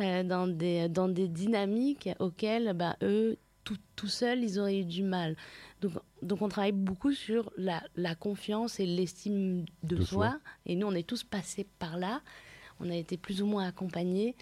euh, 0.00 0.24
dans, 0.24 0.48
des, 0.48 0.88
dans 0.88 1.08
des 1.08 1.28
dynamiques 1.28 2.08
auxquelles 2.18 2.72
bah, 2.74 2.96
eux, 3.02 3.38
tout, 3.62 3.78
tout 3.94 4.08
seuls, 4.08 4.42
ils 4.42 4.58
auraient 4.58 4.80
eu 4.80 4.84
du 4.84 5.04
mal. 5.04 5.36
Donc, 5.80 5.92
donc 6.20 6.42
on 6.42 6.48
travaille 6.48 6.72
beaucoup 6.72 7.12
sur 7.12 7.52
la, 7.56 7.80
la 7.94 8.16
confiance 8.16 8.80
et 8.80 8.86
l'estime 8.86 9.64
de, 9.84 9.96
De 9.96 10.04
soi. 10.04 10.30
soi. 10.30 10.40
Et 10.66 10.74
nous, 10.74 10.88
on 10.88 10.94
est 10.94 11.06
tous 11.06 11.22
passés 11.22 11.66
par 11.78 11.96
là. 11.96 12.22
On 12.80 12.90
a 12.90 12.96
été 12.96 13.16
plus 13.16 13.40
ou 13.40 13.46
moins 13.46 13.68
accompagnés. 13.68 14.34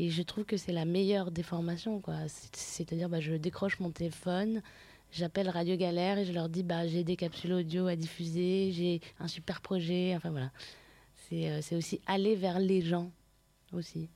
Et 0.00 0.08
je 0.08 0.22
trouve 0.22 0.44
que 0.44 0.56
c'est 0.56 0.72
la 0.72 0.86
meilleure 0.86 1.30
des 1.30 1.42
formations. 1.42 2.00
quoi. 2.00 2.26
C'est- 2.28 2.56
C'est-à-dire, 2.56 3.08
bah, 3.10 3.20
je 3.20 3.34
décroche 3.34 3.78
mon 3.80 3.90
téléphone, 3.90 4.62
j'appelle 5.12 5.48
Radio 5.50 5.76
Galère 5.76 6.16
et 6.18 6.24
je 6.24 6.32
leur 6.32 6.48
dis 6.48 6.62
bah, 6.62 6.86
j'ai 6.88 7.04
des 7.04 7.16
capsules 7.16 7.52
audio 7.52 7.86
à 7.86 7.96
diffuser, 7.96 8.72
j'ai 8.72 9.00
un 9.18 9.28
super 9.28 9.60
projet. 9.60 10.14
Enfin 10.16 10.30
voilà. 10.30 10.50
C'est 11.28 11.50
euh, 11.50 11.60
c'est 11.60 11.76
aussi 11.76 12.00
aller 12.06 12.34
vers 12.34 12.58
les 12.58 12.80
gens 12.80 13.10
aussi, 13.72 14.08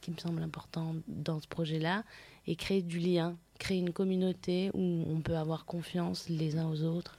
qui 0.00 0.10
me 0.10 0.16
semble 0.16 0.42
important 0.42 0.94
dans 1.06 1.38
ce 1.38 1.46
projet-là, 1.46 2.02
et 2.46 2.56
créer 2.56 2.80
du 2.82 2.98
lien, 2.98 3.36
créer 3.58 3.78
une 3.78 3.92
communauté 3.92 4.70
où 4.74 5.04
on 5.06 5.20
peut 5.20 5.36
avoir 5.36 5.64
confiance 5.66 6.28
les 6.30 6.56
uns 6.56 6.68
aux 6.68 6.82
autres 6.82 7.18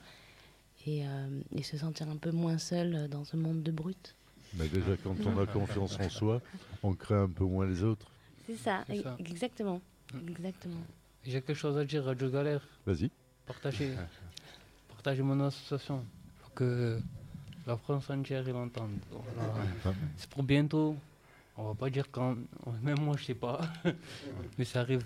et, 0.86 1.06
euh, 1.06 1.40
et 1.56 1.62
se 1.62 1.76
sentir 1.78 2.08
un 2.10 2.16
peu 2.16 2.32
moins 2.32 2.58
seul 2.58 3.08
dans 3.08 3.24
ce 3.24 3.36
monde 3.36 3.62
de 3.62 3.70
brut. 3.70 4.16
Mais 4.54 4.68
déjà, 4.68 4.96
quand 5.02 5.16
on 5.26 5.38
a 5.40 5.46
confiance 5.46 5.98
en 5.98 6.08
soi, 6.08 6.40
on 6.82 6.94
craint 6.94 7.24
un 7.24 7.28
peu 7.28 7.44
moins 7.44 7.66
les 7.66 7.82
autres. 7.82 8.06
C'est 8.46 8.56
ça, 8.56 8.84
exactement. 9.18 9.80
Exactement. 10.28 10.80
J'ai 11.24 11.40
quelque 11.40 11.54
chose 11.54 11.78
à 11.78 11.84
dire, 11.84 12.04
Radio 12.04 12.28
Galère. 12.30 12.66
Vas-y. 12.84 13.10
Partagez, 13.46 13.94
partagez 14.88 15.22
mon 15.22 15.40
association. 15.40 16.04
Faut 16.42 16.50
que 16.54 17.00
la 17.66 17.76
France 17.76 18.10
entière 18.10 18.44
l'entende. 18.44 18.98
Voilà. 19.10 19.94
C'est 20.16 20.28
pour 20.28 20.42
bientôt. 20.42 20.96
On 21.56 21.68
va 21.68 21.74
pas 21.74 21.90
dire 21.90 22.10
quand. 22.10 22.36
Même 22.82 23.00
moi, 23.00 23.16
je 23.16 23.24
sais 23.24 23.34
pas. 23.34 23.60
Mais 24.58 24.64
ça 24.64 24.80
arrive. 24.80 25.04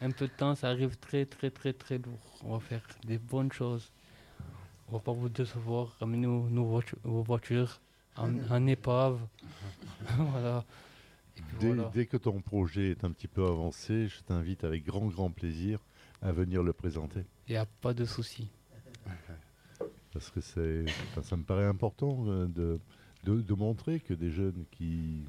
Un 0.00 0.10
peu 0.10 0.26
de 0.28 0.32
temps, 0.32 0.54
ça 0.54 0.68
arrive 0.68 0.96
très, 0.96 1.26
très, 1.26 1.50
très, 1.50 1.72
très 1.72 1.98
lourd. 1.98 2.38
On 2.44 2.52
va 2.52 2.60
faire 2.60 2.82
des 3.04 3.18
bonnes 3.18 3.50
choses. 3.50 3.90
On 4.88 4.92
va 4.92 5.00
pas 5.00 5.12
vous 5.12 5.28
décevoir. 5.28 5.96
Ramenez 5.98 6.26
vos 6.26 7.22
voitures 7.22 7.80
en, 8.18 8.38
en 8.50 8.66
épave. 8.66 9.20
voilà. 10.16 10.64
Dès, 11.60 11.68
voilà. 11.68 11.90
dès 11.94 12.06
que 12.06 12.16
ton 12.16 12.40
projet 12.40 12.90
est 12.90 13.04
un 13.04 13.10
petit 13.10 13.28
peu 13.28 13.44
avancé, 13.44 14.08
je 14.08 14.20
t'invite 14.22 14.64
avec 14.64 14.84
grand, 14.84 15.06
grand 15.06 15.30
plaisir 15.30 15.78
à 16.20 16.32
venir 16.32 16.62
le 16.62 16.72
présenter. 16.72 17.24
Il 17.46 17.52
n'y 17.52 17.56
a 17.58 17.66
pas 17.66 17.94
de 17.94 18.04
souci. 18.04 18.50
Parce 20.12 20.30
que 20.30 20.40
c'est, 20.40 20.84
enfin, 21.10 21.22
ça 21.22 21.36
me 21.36 21.44
paraît 21.44 21.66
important 21.66 22.24
euh, 22.26 22.46
de, 22.46 22.80
de, 23.24 23.40
de 23.40 23.54
montrer 23.54 24.00
que 24.00 24.14
des 24.14 24.30
jeunes 24.30 24.64
qui 24.70 25.24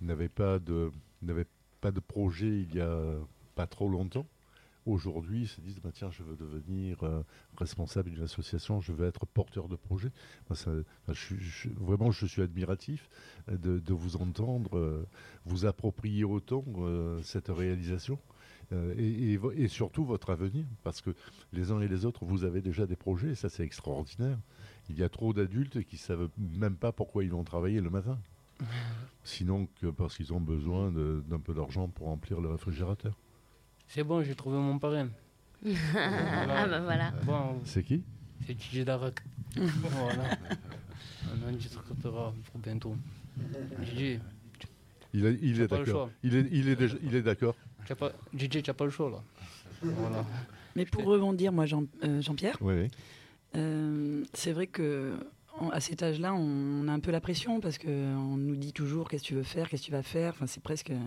n'avaient 0.00 0.28
pas 0.28 0.58
de, 0.58 0.90
n'avaient 1.22 1.46
pas 1.80 1.90
de 1.90 2.00
projet 2.00 2.48
il 2.48 2.74
y 2.74 2.80
a 2.80 3.14
pas 3.54 3.66
trop 3.66 3.88
longtemps, 3.88 4.26
aujourd'hui 4.86 5.46
se 5.46 5.60
disent 5.60 5.80
bah, 5.80 5.90
tiens, 5.92 6.10
je 6.10 6.22
veux 6.22 6.36
devenir 6.36 7.02
euh, 7.02 7.22
responsable 7.56 8.10
d'une 8.10 8.22
association, 8.22 8.80
je 8.80 8.92
veux 8.92 9.06
être 9.06 9.26
porteur 9.26 9.68
de 9.68 9.76
projet. 9.76 10.10
Ça- 10.54 10.70
je 11.12 11.68
vraiment, 11.76 12.10
je 12.10 12.26
suis 12.26 12.42
admiratif 12.42 13.08
de, 13.48 13.78
de 13.78 13.92
vous 13.94 14.16
entendre 14.16 14.76
euh, 14.78 15.06
vous 15.44 15.66
approprier 15.66 16.24
autant 16.24 16.64
euh, 16.78 17.20
cette 17.22 17.48
réalisation. 17.48 18.18
et, 18.72 19.32
et 19.32 19.36
vo- 19.36 19.52
et 19.52 19.68
surtout 19.68 20.04
votre 20.04 20.30
avenir, 20.30 20.64
parce 20.82 21.00
que 21.02 21.10
les 21.52 21.70
uns 21.70 21.80
et 21.80 21.88
les 21.88 22.04
autres, 22.06 22.24
vous 22.24 22.44
avez 22.44 22.60
déjà 22.62 22.86
des 22.86 22.96
projets, 22.96 23.30
et 23.30 23.34
ça 23.34 23.48
c'est 23.48 23.62
extraordinaire. 23.64 24.38
Il 24.88 24.98
y 24.98 25.02
a 25.02 25.08
trop 25.08 25.32
d'adultes 25.32 25.84
qui 25.84 25.96
savent 25.96 26.28
même 26.38 26.76
pas 26.76 26.90
pourquoi 26.92 27.24
ils 27.24 27.30
vont 27.30 27.44
travailler 27.44 27.80
le 27.80 27.90
matin. 27.90 28.18
Sinon 29.22 29.66
que 29.80 29.86
parce 29.88 30.16
qu'ils 30.16 30.32
ont 30.32 30.40
besoin 30.40 30.90
d'un 30.92 31.40
peu 31.40 31.54
d'argent 31.54 31.88
pour 31.88 32.06
remplir 32.06 32.40
le 32.40 32.48
réfrigérateur. 32.48 33.18
C'est 33.94 34.02
bon, 34.02 34.22
j'ai 34.24 34.34
trouvé 34.34 34.56
mon 34.58 34.76
parrain. 34.78 35.08
ah 35.64 36.66
bah 36.66 36.80
voilà. 36.80 37.12
Bon, 37.24 37.60
C'est 37.64 37.84
qui? 37.84 38.02
C'est 38.44 38.60
DJ 38.60 38.84
Darak. 38.84 39.22
voilà. 39.56 40.36
On 41.32 41.48
en 41.48 41.52
discutera 41.52 42.34
pour 42.50 42.60
bientôt. 42.60 42.96
DJ, 43.82 44.18
Il, 45.12 45.24
est- 45.26 45.38
il 45.40 45.60
est 45.60 45.68
pas 45.68 45.78
le 45.78 45.84
d'accord. 45.84 46.06
choix. 46.08 46.10
Il 46.24 46.34
est, 46.34 46.48
il 46.50 46.68
est 46.68 46.76
déjà- 46.76 46.96
il 47.04 47.14
est 47.14 47.22
d'accord. 47.22 47.54
t'as 47.86 47.94
pas, 47.94 48.10
DJ, 48.36 48.62
t'as 48.64 48.72
pas 48.74 48.84
le 48.84 48.90
choix 48.90 49.10
là. 49.10 49.22
Voilà. 49.82 50.24
Mais 50.74 50.84
pour 50.86 51.04
rebondir, 51.04 51.52
moi, 51.52 51.66
Jean, 51.66 51.84
euh, 52.02 52.20
Jean-Pierre, 52.20 52.56
Oui, 52.60 52.74
oui. 52.74 52.90
euh, 53.56 54.24
c'est 54.34 54.50
vrai 54.52 54.66
que 54.66 55.12
à 55.70 55.78
cet 55.78 56.02
âge-là, 56.02 56.34
on 56.34 56.88
a 56.88 56.92
un 56.92 56.98
peu 56.98 57.12
la 57.12 57.20
pression 57.20 57.60
parce 57.60 57.78
qu'on 57.78 58.36
nous 58.36 58.56
dit 58.56 58.72
toujours 58.72 59.08
qu'est-ce 59.08 59.22
que 59.22 59.28
tu 59.28 59.34
veux 59.34 59.44
faire, 59.44 59.68
qu'est-ce 59.68 59.82
que 59.82 59.86
tu 59.86 59.92
vas 59.92 60.02
faire. 60.02 60.32
Enfin, 60.32 60.48
c'est 60.48 60.62
presque 60.62 60.90
euh, 60.90 60.98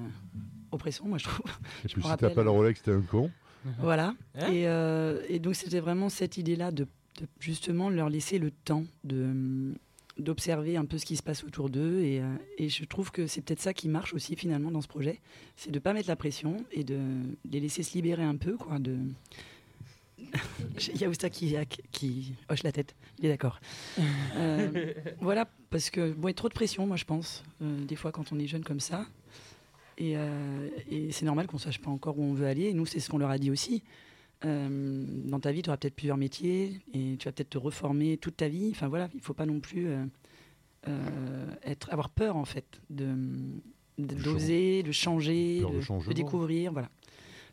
oppressant, 0.71 1.05
moi, 1.05 1.17
je 1.17 1.25
trouve. 1.25 1.51
Et 1.85 1.87
puis 1.87 2.01
si 2.01 2.09
t'as 2.17 2.29
pas 2.29 2.43
le 2.43 2.49
Rolex, 2.49 2.81
t'es 2.81 2.91
un 2.91 3.01
con. 3.01 3.31
Voilà. 3.79 4.13
Hein 4.35 4.51
et, 4.51 4.67
euh, 4.67 5.21
et 5.27 5.39
donc 5.39 5.55
c'était 5.55 5.79
vraiment 5.79 6.09
cette 6.09 6.37
idée-là 6.37 6.71
de, 6.71 6.85
de 7.19 7.27
justement 7.39 7.89
leur 7.89 8.09
laisser 8.09 8.39
le 8.39 8.51
temps 8.51 8.85
de 9.03 9.73
d'observer 10.17 10.77
un 10.77 10.85
peu 10.85 10.97
ce 10.97 11.05
qui 11.05 11.15
se 11.15 11.21
passe 11.21 11.43
autour 11.43 11.69
d'eux. 11.69 11.99
Et, 11.99 12.21
euh, 12.21 12.33
et 12.57 12.69
je 12.69 12.83
trouve 12.85 13.11
que 13.11 13.27
c'est 13.27 13.41
peut-être 13.41 13.61
ça 13.61 13.73
qui 13.73 13.87
marche 13.87 14.13
aussi 14.13 14.35
finalement 14.35 14.71
dans 14.71 14.81
ce 14.81 14.87
projet. 14.87 15.19
C'est 15.55 15.69
de 15.69 15.77
pas 15.77 15.93
mettre 15.93 16.07
la 16.07 16.15
pression 16.15 16.65
et 16.71 16.83
de 16.83 16.99
les 17.49 17.59
laisser 17.59 17.83
se 17.83 17.93
libérer 17.93 18.23
un 18.23 18.35
peu 18.35 18.57
quoi 18.57 18.79
de 18.79 18.97
il 20.93 20.99
y 20.99 21.05
a 21.05 21.09
Ousta 21.09 21.29
qui, 21.29 21.55
qui 21.91 22.33
hoche 22.49 22.63
la 22.63 22.71
tête. 22.71 22.95
Il 23.19 23.25
est 23.25 23.29
d'accord. 23.29 23.59
Euh, 23.99 24.93
voilà 25.21 25.47
parce 25.69 25.89
que 25.89 26.11
bon 26.13 26.27
il 26.27 26.31
y 26.31 26.33
a 26.33 26.35
trop 26.35 26.49
de 26.49 26.53
pression 26.53 26.87
moi 26.87 26.97
je 26.97 27.05
pense 27.05 27.43
euh, 27.61 27.85
des 27.85 27.95
fois 27.95 28.11
quand 28.11 28.31
on 28.31 28.39
est 28.39 28.47
jeune 28.47 28.63
comme 28.63 28.79
ça 28.79 29.05
et, 29.97 30.17
euh, 30.17 30.69
et 30.89 31.11
c'est 31.11 31.25
normal 31.25 31.47
qu'on 31.47 31.57
sache 31.57 31.79
pas 31.79 31.89
encore 31.89 32.17
où 32.19 32.23
on 32.23 32.33
veut 32.33 32.47
aller. 32.47 32.65
Et 32.65 32.73
nous, 32.73 32.85
c'est 32.85 32.99
ce 32.99 33.09
qu'on 33.09 33.17
leur 33.17 33.29
a 33.29 33.37
dit 33.37 33.51
aussi. 33.51 33.83
Euh, 34.45 35.03
dans 35.25 35.39
ta 35.39 35.51
vie, 35.51 35.61
tu 35.61 35.69
auras 35.69 35.77
peut-être 35.77 35.95
plusieurs 35.95 36.17
métiers 36.17 36.79
et 36.93 37.17
tu 37.17 37.25
vas 37.27 37.31
peut-être 37.31 37.49
te 37.49 37.57
reformer 37.57 38.17
toute 38.17 38.37
ta 38.37 38.47
vie. 38.47 38.69
Enfin 38.71 38.87
voilà, 38.87 39.09
il 39.13 39.21
faut 39.21 39.33
pas 39.33 39.45
non 39.45 39.59
plus 39.59 39.87
euh, 39.87 40.05
euh, 40.87 41.47
être, 41.63 41.91
avoir 41.91 42.09
peur 42.09 42.35
en 42.35 42.45
fait 42.45 42.81
de 42.89 43.15
d'oser, 43.97 44.83
de 44.83 44.91
changer, 44.91 45.61
de 45.61 45.77
de, 45.77 45.81
changement. 45.81 46.09
de 46.09 46.13
découvrir. 46.13 46.71
Voilà. 46.71 46.89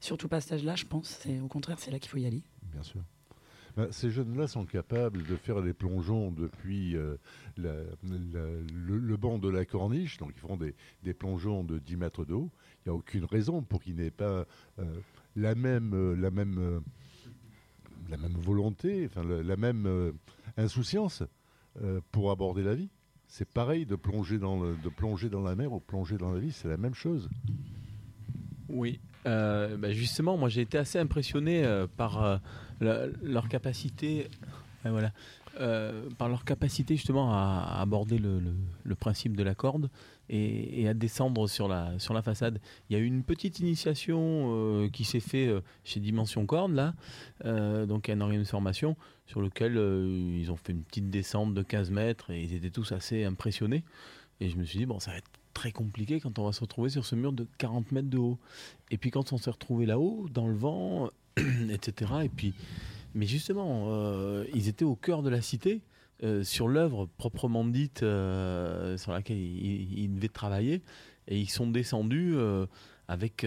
Surtout 0.00 0.28
pas 0.28 0.36
à 0.36 0.40
cet 0.42 0.52
âge-là, 0.52 0.76
je 0.76 0.84
pense. 0.84 1.18
C'est 1.22 1.40
au 1.40 1.48
contraire, 1.48 1.78
c'est 1.78 1.90
là 1.90 1.98
qu'il 1.98 2.10
faut 2.10 2.18
y 2.18 2.26
aller. 2.26 2.42
Bien 2.70 2.82
sûr. 2.82 3.00
Ben, 3.76 3.90
ces 3.90 4.10
jeunes-là 4.10 4.46
sont 4.46 4.66
capables 4.66 5.24
de 5.26 5.34
faire 5.36 5.60
des 5.60 5.72
plongeons 5.72 6.30
depuis 6.30 6.96
euh, 6.96 7.16
le, 7.56 9.16
banc 9.16 9.38
de 9.38 9.48
la 9.48 9.64
corniche, 9.64 10.18
donc 10.18 10.30
ils 10.36 10.40
font 10.40 10.56
des, 10.56 11.14
plongeons 11.14 11.64
de 11.64 11.78
10 11.78 11.96
mètres 11.96 12.24
de 12.24 12.34
haut. 12.34 12.50
Il 12.86 12.90
n'y 12.90 12.94
a 12.94 12.94
aucune 12.96 13.24
raison 13.24 13.62
pour 13.62 13.82
qu'ils 13.82 13.96
n'aient 13.96 14.12
pas 14.12 14.46
euh, 14.78 14.84
la 15.34 15.56
même, 15.56 15.92
euh, 15.92 16.14
la 16.14 16.30
même, 16.30 16.82
la 18.08 18.16
même 18.16 18.34
volonté, 18.34 19.06
enfin, 19.06 19.24
la, 19.24 19.56
même 19.56 20.12
insouciance 20.56 21.24
pour 22.12 22.30
aborder 22.30 22.62
la 22.62 22.76
vie. 22.76 22.90
C'est 23.26 23.48
pareil 23.48 23.86
de 23.86 23.96
plonger, 23.96 24.38
dans 24.38 24.62
le- 24.62 24.76
de 24.76 24.88
plonger 24.88 25.28
dans 25.28 25.42
la 25.42 25.56
mer 25.56 25.72
ou 25.72 25.80
plonger 25.80 26.16
dans 26.16 26.30
la 26.32 26.38
vie, 26.38 26.52
c'est 26.52 26.68
la 26.68 26.76
même 26.76 26.94
chose. 26.94 27.28
Oui, 28.68 29.00
bah, 29.24 29.90
justement, 29.90 30.36
moi 30.36 30.48
j'ai 30.48 30.60
été 30.60 30.78
assez 30.78 31.00
impressionné 31.00 31.64
par 31.96 32.40
leur 32.80 33.48
euh, 35.60 36.10
par 36.18 36.28
leur 36.28 36.44
capacité 36.44 36.96
justement 36.96 37.32
à, 37.32 37.78
aborder 37.80 38.18
le, 38.18 38.40
principe 38.96 39.36
de 39.36 39.44
la 39.44 39.54
corde 39.54 39.88
et, 40.28 40.88
à 40.88 40.94
descendre 40.94 41.46
sur 41.48 41.68
la, 41.68 41.96
sur 42.00 42.12
la 42.12 42.22
façade. 42.22 42.60
Il 42.88 42.94
y 42.94 42.96
a 42.96 42.98
eu 42.98 43.06
une 43.06 43.22
petite 43.22 43.60
initiation 43.60 44.48
euh, 44.50 44.88
qui 44.88 45.04
s'est 45.04 45.20
fait 45.20 45.46
euh, 45.46 45.60
chez 45.84 46.00
Dimension 46.00 46.44
Corde 46.46 46.72
là, 46.72 46.94
donc 47.86 48.08
un 48.08 48.20
organisme 48.20 48.44
de 48.44 48.48
formation 48.48 48.96
sur 49.26 49.40
lequel 49.40 49.76
ils 49.76 50.50
ont 50.50 50.56
fait 50.56 50.72
une 50.72 50.82
petite 50.82 51.08
descente 51.10 51.54
de 51.54 51.62
15 51.62 51.90
mètres 51.90 52.30
et 52.30 52.42
ils 52.42 52.54
étaient 52.54 52.70
tous 52.70 52.90
assez 52.90 53.24
impressionnés. 53.24 53.84
Et 54.40 54.48
je 54.50 54.56
me 54.56 54.64
suis 54.64 54.78
dit, 54.78 54.86
bon, 54.86 54.98
ça 54.98 55.12
va 55.12 55.18
être 55.18 55.30
très 55.52 55.70
compliqué 55.70 56.18
quand 56.18 56.38
on 56.40 56.46
va 56.46 56.52
se 56.52 56.60
retrouver 56.60 56.90
sur 56.90 57.06
ce 57.06 57.14
mur 57.14 57.32
de 57.32 57.46
40 57.58 57.92
mètres 57.92 58.10
de 58.10 58.18
haut. 58.18 58.38
Et 58.90 58.98
puis 58.98 59.10
quand 59.10 59.32
on 59.32 59.38
s'est 59.38 59.50
retrouvé 59.50 59.86
là-haut, 59.86 60.28
dans 60.30 60.48
le 60.48 60.54
vent, 60.54 61.10
etc. 61.70 62.12
Et 62.24 62.28
puis, 62.28 62.54
mais 63.14 63.26
justement, 63.26 63.86
euh, 63.88 64.44
ils 64.54 64.68
étaient 64.68 64.84
au 64.84 64.96
cœur 64.96 65.22
de 65.22 65.30
la 65.30 65.40
cité. 65.40 65.80
euh, 66.22 66.44
sur 66.44 66.68
l'œuvre 66.68 67.06
proprement 67.18 67.64
dite 67.64 68.02
euh, 68.04 68.96
sur 68.96 69.12
laquelle 69.12 69.36
ils, 69.38 70.08
devaient 70.14 70.28
travailler. 70.28 70.82
Et 71.26 71.38
ils 71.40 71.50
sont 71.50 71.66
descendus 71.66 72.36
avec, 73.08 73.46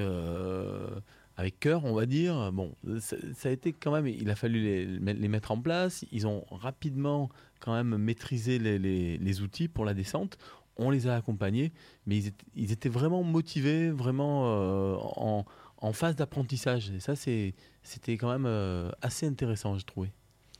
avec 1.37 1.59
cœur, 1.59 1.85
on 1.85 1.93
va 1.93 2.05
dire. 2.05 2.51
Bon, 2.51 2.73
ça, 2.99 3.15
a 3.45 3.51
été 3.51 3.71
quand 3.71 3.91
même, 3.91 4.07
il 4.07 4.29
a 4.29 4.35
fallu 4.35 4.61
les, 4.61 5.27
mettre 5.27 5.51
en 5.51 5.59
place. 5.59 6.05
Ils 6.11 6.27
ont 6.27 6.43
rapidement 6.49 7.29
quand 7.59 7.73
même 7.73 7.97
maîtrisé 7.97 8.57
les, 8.59 9.41
outils 9.41 9.67
pour 9.67 9.85
la 9.85 9.93
descente. 9.93 10.37
On 10.77 10.89
les 10.89 11.07
a 11.07 11.15
accompagnés, 11.15 11.71
mais 12.05 12.21
ils 12.55 12.71
étaient, 12.71 12.89
vraiment 12.89 13.23
motivés, 13.23 13.89
vraiment 13.89 15.39
en, 15.39 15.45
en 15.77 15.93
phase 15.93 16.15
d'apprentissage. 16.15 16.91
Et 16.91 16.99
ça, 16.99 17.15
c'est- 17.15 17.53
c'était 17.87 18.17
quand 18.17 18.29
même 18.29 18.45
euh, 18.45 18.91
assez 19.01 19.25
intéressant, 19.25 19.77
j'ai 19.77 19.83
trouvé. 19.85 20.11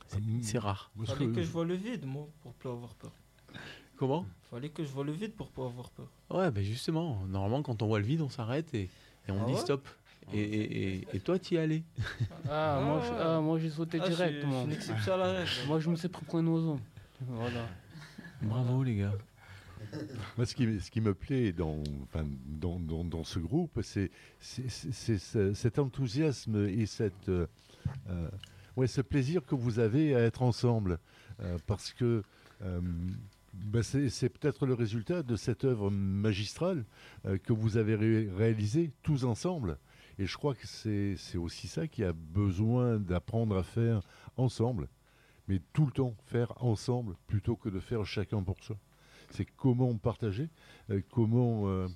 C'est- 0.06 0.18
Mm. 0.20 0.42
C'est 0.42 0.58
rare. 0.58 0.90
Ce 1.04 1.12
Fallait 1.12 1.26
que- 1.26 1.34
que 1.34 1.42
je 1.42 1.50
vois 1.50 1.64
le 1.66 1.74
vide, 1.74 2.06
moi, 2.06 2.26
pour 2.40 2.54
pas 2.54 2.70
avoir 2.70 2.94
peur. 2.94 3.12
Comment? 3.98 4.24
Fallait 4.50 4.70
que 4.70 4.82
je 4.82 4.88
vois 4.88 5.04
le 5.04 5.12
vide 5.12 5.34
pour 5.34 5.48
pas 5.50 5.66
avoir 5.66 5.90
peur. 5.90 6.08
Ouais, 6.30 6.50
ben 6.50 6.64
justement, 6.64 7.20
normalement, 7.26 7.62
quand 7.62 7.82
on 7.82 7.86
voit 7.86 7.98
le 7.98 8.06
vide, 8.06 8.22
on 8.22 8.30
s'arrête 8.30 8.72
et, 8.74 8.88
et 9.28 9.30
on 9.30 9.42
Ah 9.42 9.46
dit 9.46 9.52
ouais? 9.52 9.60
stop. 9.60 9.86
Et, 10.32 10.40
et, 10.40 10.94
et, 11.00 11.08
et 11.14 11.20
toi, 11.20 11.38
tu 11.38 11.54
y 11.54 11.58
allais 11.58 11.82
Ah, 12.48 12.80
moi, 12.82 13.00
je- 13.00 13.14
ah, 13.14 13.58
j'ai 13.58 13.70
sauté 13.70 13.98
Ah, 14.00 14.04
je 14.06 14.10
direct. 14.14 14.40
je 14.42 14.46
moi. 14.46 15.14
à 15.14 15.16
la 15.18 15.32
règle. 15.32 15.50
Moi, 15.66 15.80
je 15.80 15.90
me 15.90 15.96
suis 15.96 16.08
pris 16.08 16.24
pour 16.24 16.38
un 16.38 16.46
oiseau. 16.46 16.78
Voilà. 17.26 17.66
Bravo, 18.42 18.82
les 18.84 18.96
gars. 18.96 19.12
Ce 20.44 20.54
qui, 20.54 21.00
me 21.00 21.14
plaît 21.14 21.52
dans, 21.52 21.82
ce 23.24 23.38
groupe, 23.38 23.80
c'est 23.82 24.10
c'est- 24.40 24.68
c'est- 24.68 24.92
c'est 24.92 25.18
ce- 25.18 25.54
cet 25.54 25.78
enthousiasme 25.78 26.66
et 26.68 26.86
euh, 27.28 27.46
euh, 28.08 28.28
ce 28.86 29.00
plaisir 29.00 29.44
que 29.44 29.54
vous 29.54 29.78
avez 29.78 30.14
à 30.14 30.20
être 30.20 30.42
ensemble. 30.42 30.98
Euh, 31.40 31.58
parce 31.66 31.92
que 31.92 32.22
bah, 33.54 33.82
c'est 33.82 34.28
peut-être 34.28 34.66
le 34.66 34.74
résultat 34.74 35.22
de 35.22 35.36
cette 35.36 35.64
œuvre 35.64 35.90
magistrale 35.90 36.84
que 37.42 37.52
vous 37.52 37.76
avez 37.76 37.94
ré- 37.94 38.28
réalisée 38.30 38.92
tous 39.02 39.24
ensemble. 39.24 39.78
Et 40.18 40.26
je 40.26 40.36
crois 40.36 40.54
que 40.54 40.66
c'est 40.66 41.38
aussi 41.38 41.68
ça 41.68 41.86
qui 41.86 42.02
a 42.04 42.12
besoin 42.12 42.98
d'apprendre 42.98 43.56
à 43.56 43.62
faire 43.62 44.00
ensemble. 44.36 44.88
Mais 45.46 45.60
tout 45.72 45.86
le 45.86 45.92
temps, 45.92 46.14
faire 46.26 46.52
ensemble 46.62 47.14
plutôt 47.26 47.56
que 47.56 47.68
de 47.68 47.80
faire 47.80 48.04
chacun 48.04 48.42
pour 48.42 48.56
soi 48.62 48.76
c'est 49.30 49.46
comment 49.56 49.94
partager, 49.96 50.48
euh, 50.90 51.00
comment 51.10 51.68
euh, 51.68 51.88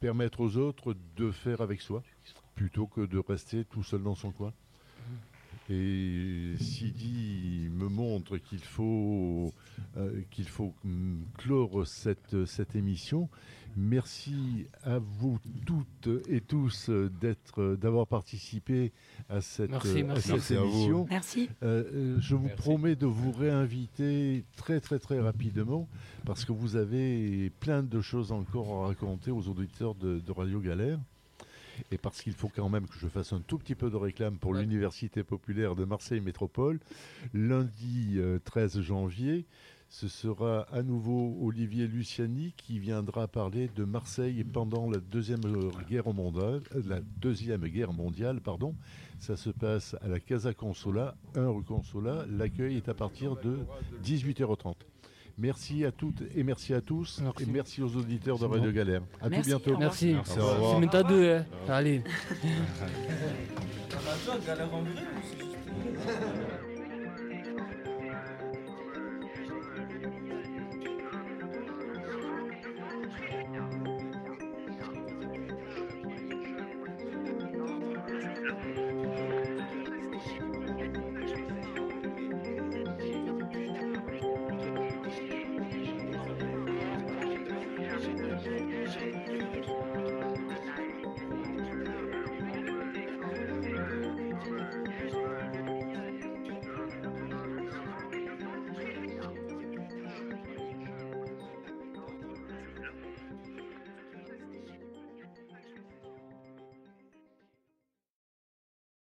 permettre 0.00 0.40
aux 0.40 0.56
autres 0.56 0.94
de 1.16 1.30
faire 1.30 1.60
avec 1.60 1.80
soi, 1.80 2.02
plutôt 2.54 2.86
que 2.86 3.00
de 3.02 3.18
rester 3.18 3.64
tout 3.64 3.82
seul 3.82 4.02
dans 4.02 4.14
son 4.14 4.30
coin. 4.30 4.52
Et 5.70 6.52
Sidi 6.58 7.68
me 7.72 7.88
montre 7.88 8.36
qu'il 8.36 8.62
faut, 8.62 9.52
euh, 9.96 10.20
qu'il 10.30 10.46
faut 10.46 10.74
clore 11.38 11.86
cette, 11.86 12.44
cette 12.44 12.76
émission. 12.76 13.28
Merci 13.76 14.66
à 14.84 14.98
vous 14.98 15.38
toutes 15.66 16.08
et 16.28 16.40
tous 16.40 16.90
d'être, 16.90 17.74
d'avoir 17.76 18.06
participé 18.06 18.92
à 19.28 19.40
cette, 19.40 19.70
Merci, 19.70 20.00
à 20.00 20.04
merci. 20.04 20.22
cette 20.22 20.32
Merci 20.32 20.54
à 20.56 20.60
vous. 20.60 20.66
émission. 20.66 21.06
Merci. 21.10 21.48
Euh, 21.62 21.84
euh, 21.92 22.16
je 22.20 22.34
vous 22.36 22.46
Merci. 22.46 22.62
promets 22.62 22.94
de 22.94 23.06
vous 23.06 23.32
réinviter 23.32 24.44
très 24.56 24.80
très 24.80 24.98
très 25.00 25.18
rapidement 25.18 25.88
parce 26.24 26.44
que 26.44 26.52
vous 26.52 26.76
avez 26.76 27.50
plein 27.58 27.82
de 27.82 28.00
choses 28.00 28.30
encore 28.32 28.84
à 28.84 28.86
raconter 28.88 29.30
aux 29.32 29.48
auditeurs 29.48 29.94
de, 29.96 30.20
de 30.20 30.32
Radio 30.32 30.60
Galère. 30.60 31.00
Et 31.90 31.98
parce 31.98 32.22
qu'il 32.22 32.32
faut 32.34 32.50
quand 32.54 32.68
même 32.68 32.86
que 32.86 32.98
je 32.98 33.06
fasse 33.08 33.32
un 33.32 33.40
tout 33.40 33.58
petit 33.58 33.74
peu 33.74 33.90
de 33.90 33.96
réclame 33.96 34.36
pour 34.36 34.52
Ouais. 34.52 34.60
l'Université 34.60 35.22
populaire 35.22 35.74
de 35.74 35.84
Marseille 35.84 36.20
Métropole. 36.20 36.78
Lundi 37.32 38.14
euh, 38.16 38.38
13 38.44 38.80
janvier, 38.80 39.44
ce 39.88 40.08
sera 40.08 40.62
à 40.72 40.82
nouveau 40.82 41.36
Olivier 41.42 41.86
Luciani 41.86 42.52
qui 42.56 42.78
viendra 42.78 43.28
parler 43.28 43.68
de 43.76 43.84
Marseille 43.84 44.42
pendant 44.44 44.90
la 44.90 44.98
deuxième 44.98 45.44
euh, 45.46 45.70
guerre 45.88 46.12
mondiale. 46.14 46.62
euh, 46.74 46.82
La 46.86 47.00
deuxième 47.20 47.66
guerre 47.66 47.92
mondiale, 47.92 48.40
pardon. 48.40 48.74
Ça 49.18 49.36
se 49.36 49.50
passe 49.50 49.96
à 50.00 50.08
la 50.08 50.20
Casa 50.20 50.52
Consola, 50.54 51.16
1 51.34 51.48
rue 51.48 51.62
Consola. 51.64 52.24
L'accueil 52.30 52.76
est 52.76 52.88
à 52.88 52.94
partir 52.94 53.36
de 53.36 53.58
18h30. 54.04 54.74
Merci 55.36 55.84
à 55.84 55.90
toutes 55.90 56.22
et 56.34 56.44
merci 56.44 56.74
à 56.74 56.80
tous. 56.80 57.20
Merci. 57.22 57.42
Et 57.42 57.46
merci 57.46 57.82
aux 57.82 57.96
auditeurs 57.96 58.38
de 58.38 58.44
Radio. 58.44 58.70
Galère. 58.70 59.02
À 59.20 59.28
Merci, 59.28 59.50
tout 59.50 59.58
bientôt. 59.58 59.78
Merci. 59.78 60.14
Merci. 60.14 60.32
C'est 60.72 60.80
méta 60.80 61.02
2, 61.02 61.32
hein. 61.32 61.44
Allez. 61.68 62.02